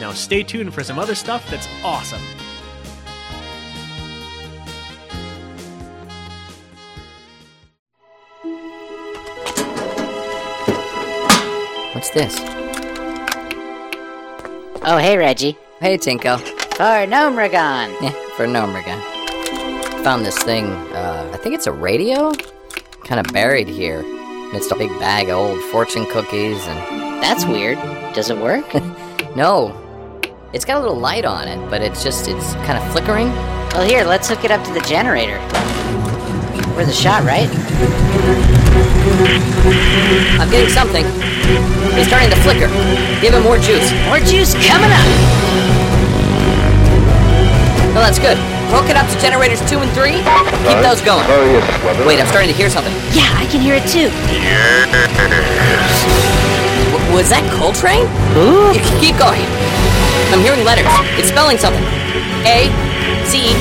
[0.00, 2.22] Now stay tuned for some other stuff that's awesome.
[11.94, 12.34] What's this?
[14.84, 15.56] Oh, hey, Reggie.
[15.80, 16.40] Hey, Tinko.
[16.40, 17.94] For Gnomeregan.
[18.02, 19.11] Yeah, for Gnomeregan.
[20.04, 22.32] Found this thing, uh, I think it's a radio?
[23.04, 24.02] Kind of buried here.
[24.52, 27.22] It's a big bag of old fortune cookies and.
[27.22, 27.78] That's weird.
[28.12, 28.66] Does it work?
[29.36, 29.78] No!
[30.52, 33.28] It's got a little light on it, but it's just, it's kind of flickering.
[33.72, 35.38] well, here, let's hook it up to the generator.
[36.76, 37.48] We're the shot, right?
[40.38, 41.06] I'm getting something.
[41.96, 42.68] It's starting to flicker.
[43.22, 43.90] Give him more juice.
[44.04, 45.08] More juice coming up.
[47.94, 48.61] Well, that's good.
[48.72, 50.16] Hook it up to generators two and three.
[50.64, 51.24] Keep those going.
[52.08, 52.92] Wait, I'm starting to hear something.
[53.12, 54.08] Yeah, I can hear it too.
[56.88, 58.08] W- was that Coltrane?
[58.40, 58.72] Ooh.
[58.72, 59.44] You can keep going.
[60.32, 60.88] I'm hearing letters.
[61.20, 61.84] It's spelling something.
[62.48, 62.72] A,
[63.28, 63.52] Z,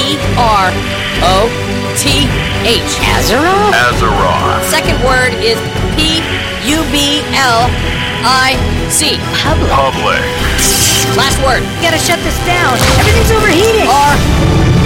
[0.00, 0.72] E, R,
[1.28, 1.48] O
[2.00, 2.24] T
[2.64, 2.92] H.
[3.12, 3.76] Azeroth?
[3.76, 4.64] Azeroth.
[4.72, 5.60] Second word is
[5.96, 6.24] P
[6.64, 7.68] U B L
[8.24, 8.56] I
[8.90, 9.18] C.
[9.42, 9.70] Public.
[9.70, 10.22] Public.
[11.18, 12.78] Last word You gotta shut this down.
[13.02, 13.88] Everything's overheating.
[13.88, 14.14] R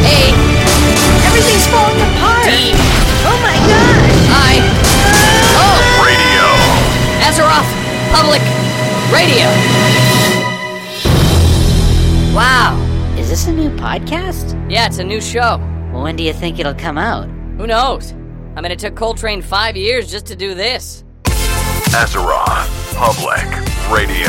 [0.09, 0.33] A
[1.29, 2.49] Everything's falling apart.
[2.49, 2.73] D
[3.29, 4.11] Oh my gosh.
[4.33, 4.53] I
[5.53, 5.63] O.
[5.63, 5.79] Oh.
[6.01, 6.45] Radio.
[7.29, 7.71] Azeroth
[8.11, 8.43] Public
[9.13, 9.47] Radio.
[12.35, 12.79] Wow.
[13.19, 14.55] Is this a new podcast?
[14.71, 15.59] Yeah, it's a new show.
[15.93, 17.29] Well, when do you think it'll come out?
[17.59, 18.13] Who knows?
[18.57, 21.05] I mean, it took Coltrane five years just to do this.
[21.93, 22.95] Azeroth.
[22.95, 23.80] Public.
[23.91, 24.29] Radio.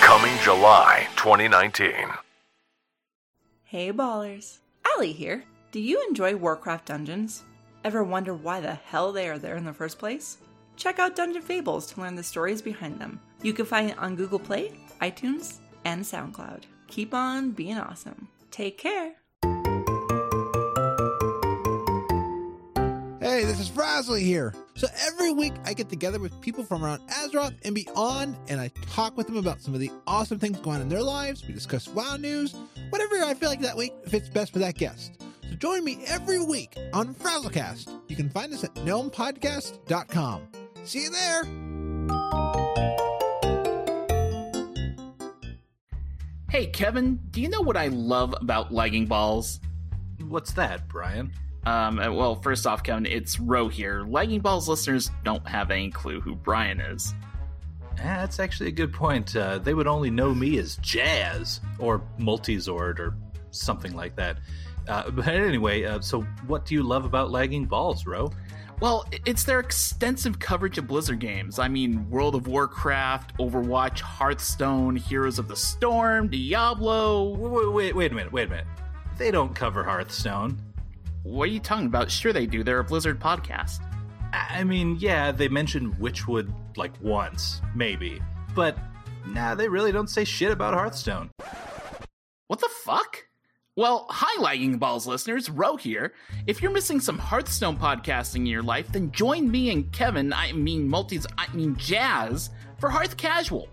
[0.00, 1.92] Coming July 2019.
[3.62, 5.44] Hey ballers, Allie here.
[5.70, 7.44] Do you enjoy Warcraft dungeons?
[7.84, 10.38] Ever wonder why the hell they are there in the first place?
[10.76, 13.20] Check out Dungeon Fables to learn the stories behind them.
[13.42, 16.64] You can find it on Google Play, iTunes, and SoundCloud.
[16.88, 18.26] Keep on being awesome.
[18.50, 19.12] Take care.
[23.24, 24.52] Hey, this is Frasley here.
[24.74, 28.68] So every week I get together with people from around Azeroth and beyond, and I
[28.90, 31.42] talk with them about some of the awesome things going on in their lives.
[31.48, 32.54] We discuss WoW news,
[32.90, 35.22] whatever I feel like that week fits best for that guest.
[35.48, 37.90] So join me every week on Frazzlecast.
[38.08, 40.48] You can find us at gnomepodcast.com.
[40.84, 41.44] See you there.
[46.50, 49.60] Hey, Kevin, do you know what I love about lagging balls?
[50.20, 51.32] What's that, Brian?
[51.66, 54.04] Um, well, first off, Kevin, it's Ro here.
[54.06, 57.14] Lagging Balls listeners don't have any clue who Brian is.
[57.98, 59.34] Eh, that's actually a good point.
[59.34, 63.16] Uh, they would only know me as Jazz or Multizord or
[63.50, 64.38] something like that.
[64.88, 68.30] Uh, but anyway, uh, so what do you love about lagging balls, Ro?
[68.80, 71.58] Well, it's their extensive coverage of Blizzard games.
[71.58, 77.30] I mean, World of Warcraft, Overwatch, Hearthstone, Heroes of the Storm, Diablo.
[77.34, 78.66] Wait, wait, wait a minute, wait a minute.
[79.16, 80.60] They don't cover Hearthstone.
[81.24, 82.10] What are you talking about?
[82.10, 82.62] Sure, they do.
[82.62, 83.80] They're a Blizzard podcast.
[84.34, 88.20] I mean, yeah, they mentioned Witchwood like once, maybe,
[88.54, 88.76] but
[89.26, 91.30] nah, they really don't say shit about Hearthstone.
[92.48, 93.24] What the fuck?
[93.74, 96.12] Well, hi, Lagging Balls listeners, Ro here.
[96.46, 100.52] If you're missing some Hearthstone podcasting in your life, then join me and Kevin, I
[100.52, 103.70] mean multis, I mean Jazz, for Hearth Casual.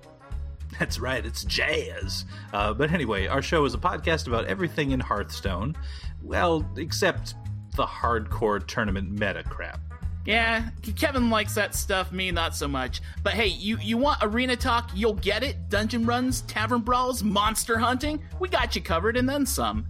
[0.80, 2.24] That's right, it's jazz.
[2.54, 5.76] Uh, but anyway, our show is a podcast about everything in Hearthstone.
[6.24, 7.36] Well, except
[7.76, 9.80] the hardcore tournament meta crap.
[10.26, 13.02] Yeah, Kevin likes that stuff, me not so much.
[13.24, 15.70] But hey, you, you want arena talk, you'll get it.
[15.70, 19.88] Dungeon runs, tavern brawls, monster hunting, we got you covered and then some.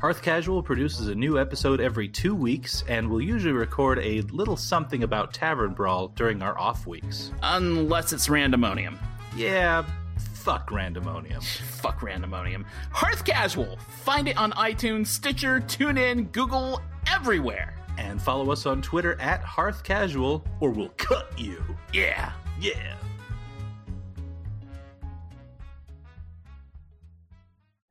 [0.00, 4.56] Hearth Casual produces a new episode every two weeks, and we'll usually record a little
[4.56, 7.32] something about Tavern Brawl during our off weeks.
[7.42, 8.96] Unless it's randomonium.
[9.36, 9.84] Yeah,
[10.34, 11.42] fuck randomonium.
[11.42, 12.64] Fuck randomonium.
[12.92, 13.76] Hearth Casual!
[13.76, 16.80] Find it on iTunes, Stitcher, TuneIn, Google,
[17.12, 17.74] everywhere.
[17.96, 21.62] And follow us on Twitter at Hearth Casual, or we'll cut you.
[21.92, 22.32] Yeah.
[22.60, 22.94] Yeah.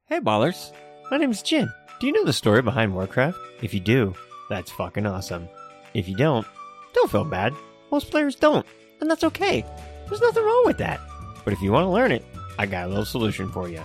[0.05, 0.71] Hey ballers,
[1.11, 1.69] my name's Jin.
[1.99, 3.37] Do you know the story behind Warcraft?
[3.61, 4.15] If you do,
[4.49, 5.49] that's fucking awesome.
[5.93, 6.47] If you don't,
[6.93, 7.53] don't feel bad.
[7.91, 8.65] Most players don't,
[9.01, 9.65] and that's okay.
[10.07, 11.01] There's nothing wrong with that.
[11.43, 12.23] But if you want to learn it,
[12.57, 13.83] I got a little solution for you.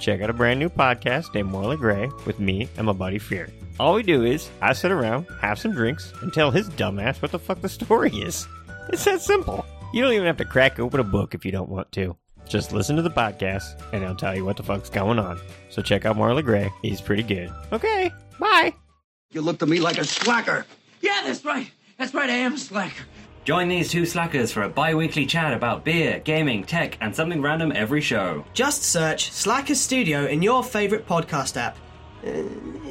[0.00, 3.50] Check out a brand new podcast named Morley Gray with me and my buddy Fear.
[3.80, 7.30] All we do is I sit around, have some drinks, and tell his dumbass what
[7.30, 8.46] the fuck the story is.
[8.88, 9.64] It's that simple.
[9.92, 12.16] You don't even have to crack open a book if you don't want to.
[12.48, 15.38] Just listen to the podcast, and I'll tell you what the fuck's going on.
[15.68, 16.70] So check out Marley Gray.
[16.82, 17.52] He's pretty good.
[17.72, 18.10] Okay,
[18.40, 18.72] bye.
[19.32, 20.64] You look to me like a slacker.
[21.00, 21.70] Yeah, that's right.
[21.98, 23.04] That's right, I am a slacker.
[23.44, 27.40] Join these two slackers for a bi weekly chat about beer, gaming, tech, and something
[27.40, 28.44] random every show.
[28.54, 31.76] Just search Slackers Studio in your favourite podcast app.
[32.26, 32.42] Uh,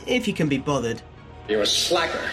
[0.05, 1.01] if you can be bothered.
[1.47, 2.29] You're a slacker.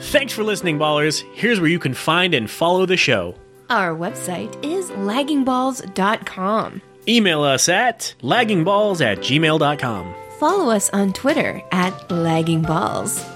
[0.00, 1.24] Thanks for listening, ballers.
[1.34, 3.34] Here's where you can find and follow the show.
[3.68, 6.82] Our website is laggingballs.com.
[7.08, 10.14] Email us at laggingballs at gmail.com.
[10.38, 13.35] Follow us on Twitter at laggingballs.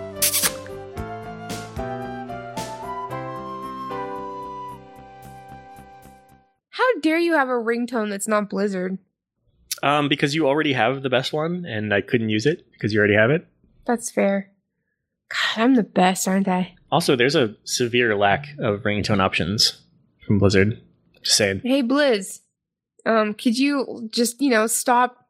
[7.01, 8.97] Dare you have a ringtone that's not Blizzard?
[9.83, 12.99] Um, because you already have the best one, and I couldn't use it because you
[12.99, 13.47] already have it.
[13.85, 14.51] That's fair.
[15.29, 16.75] God, I'm the best, aren't I?
[16.91, 19.81] Also, there's a severe lack of ringtone options
[20.25, 20.81] from Blizzard.
[21.23, 21.61] Just saying.
[21.63, 22.41] Hey, Blizz,
[23.05, 25.21] um, could you just, you know, stop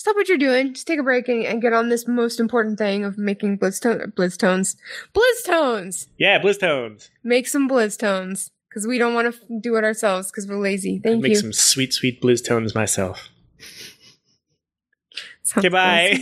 [0.00, 2.78] stop what you're doing, just take a break and, and get on this most important
[2.78, 4.76] thing of making blizz, to- blizz tones.
[5.14, 6.08] Blizz tones!
[6.16, 7.10] Yeah, Blizz tones.
[7.22, 8.50] Make some blizz tones.
[8.70, 11.00] Because we don't want to f- do it ourselves because we're lazy.
[11.00, 11.34] Thank Make you.
[11.34, 13.28] Make some sweet, sweet blues tones myself.
[15.42, 16.18] Sounds Okay, bye.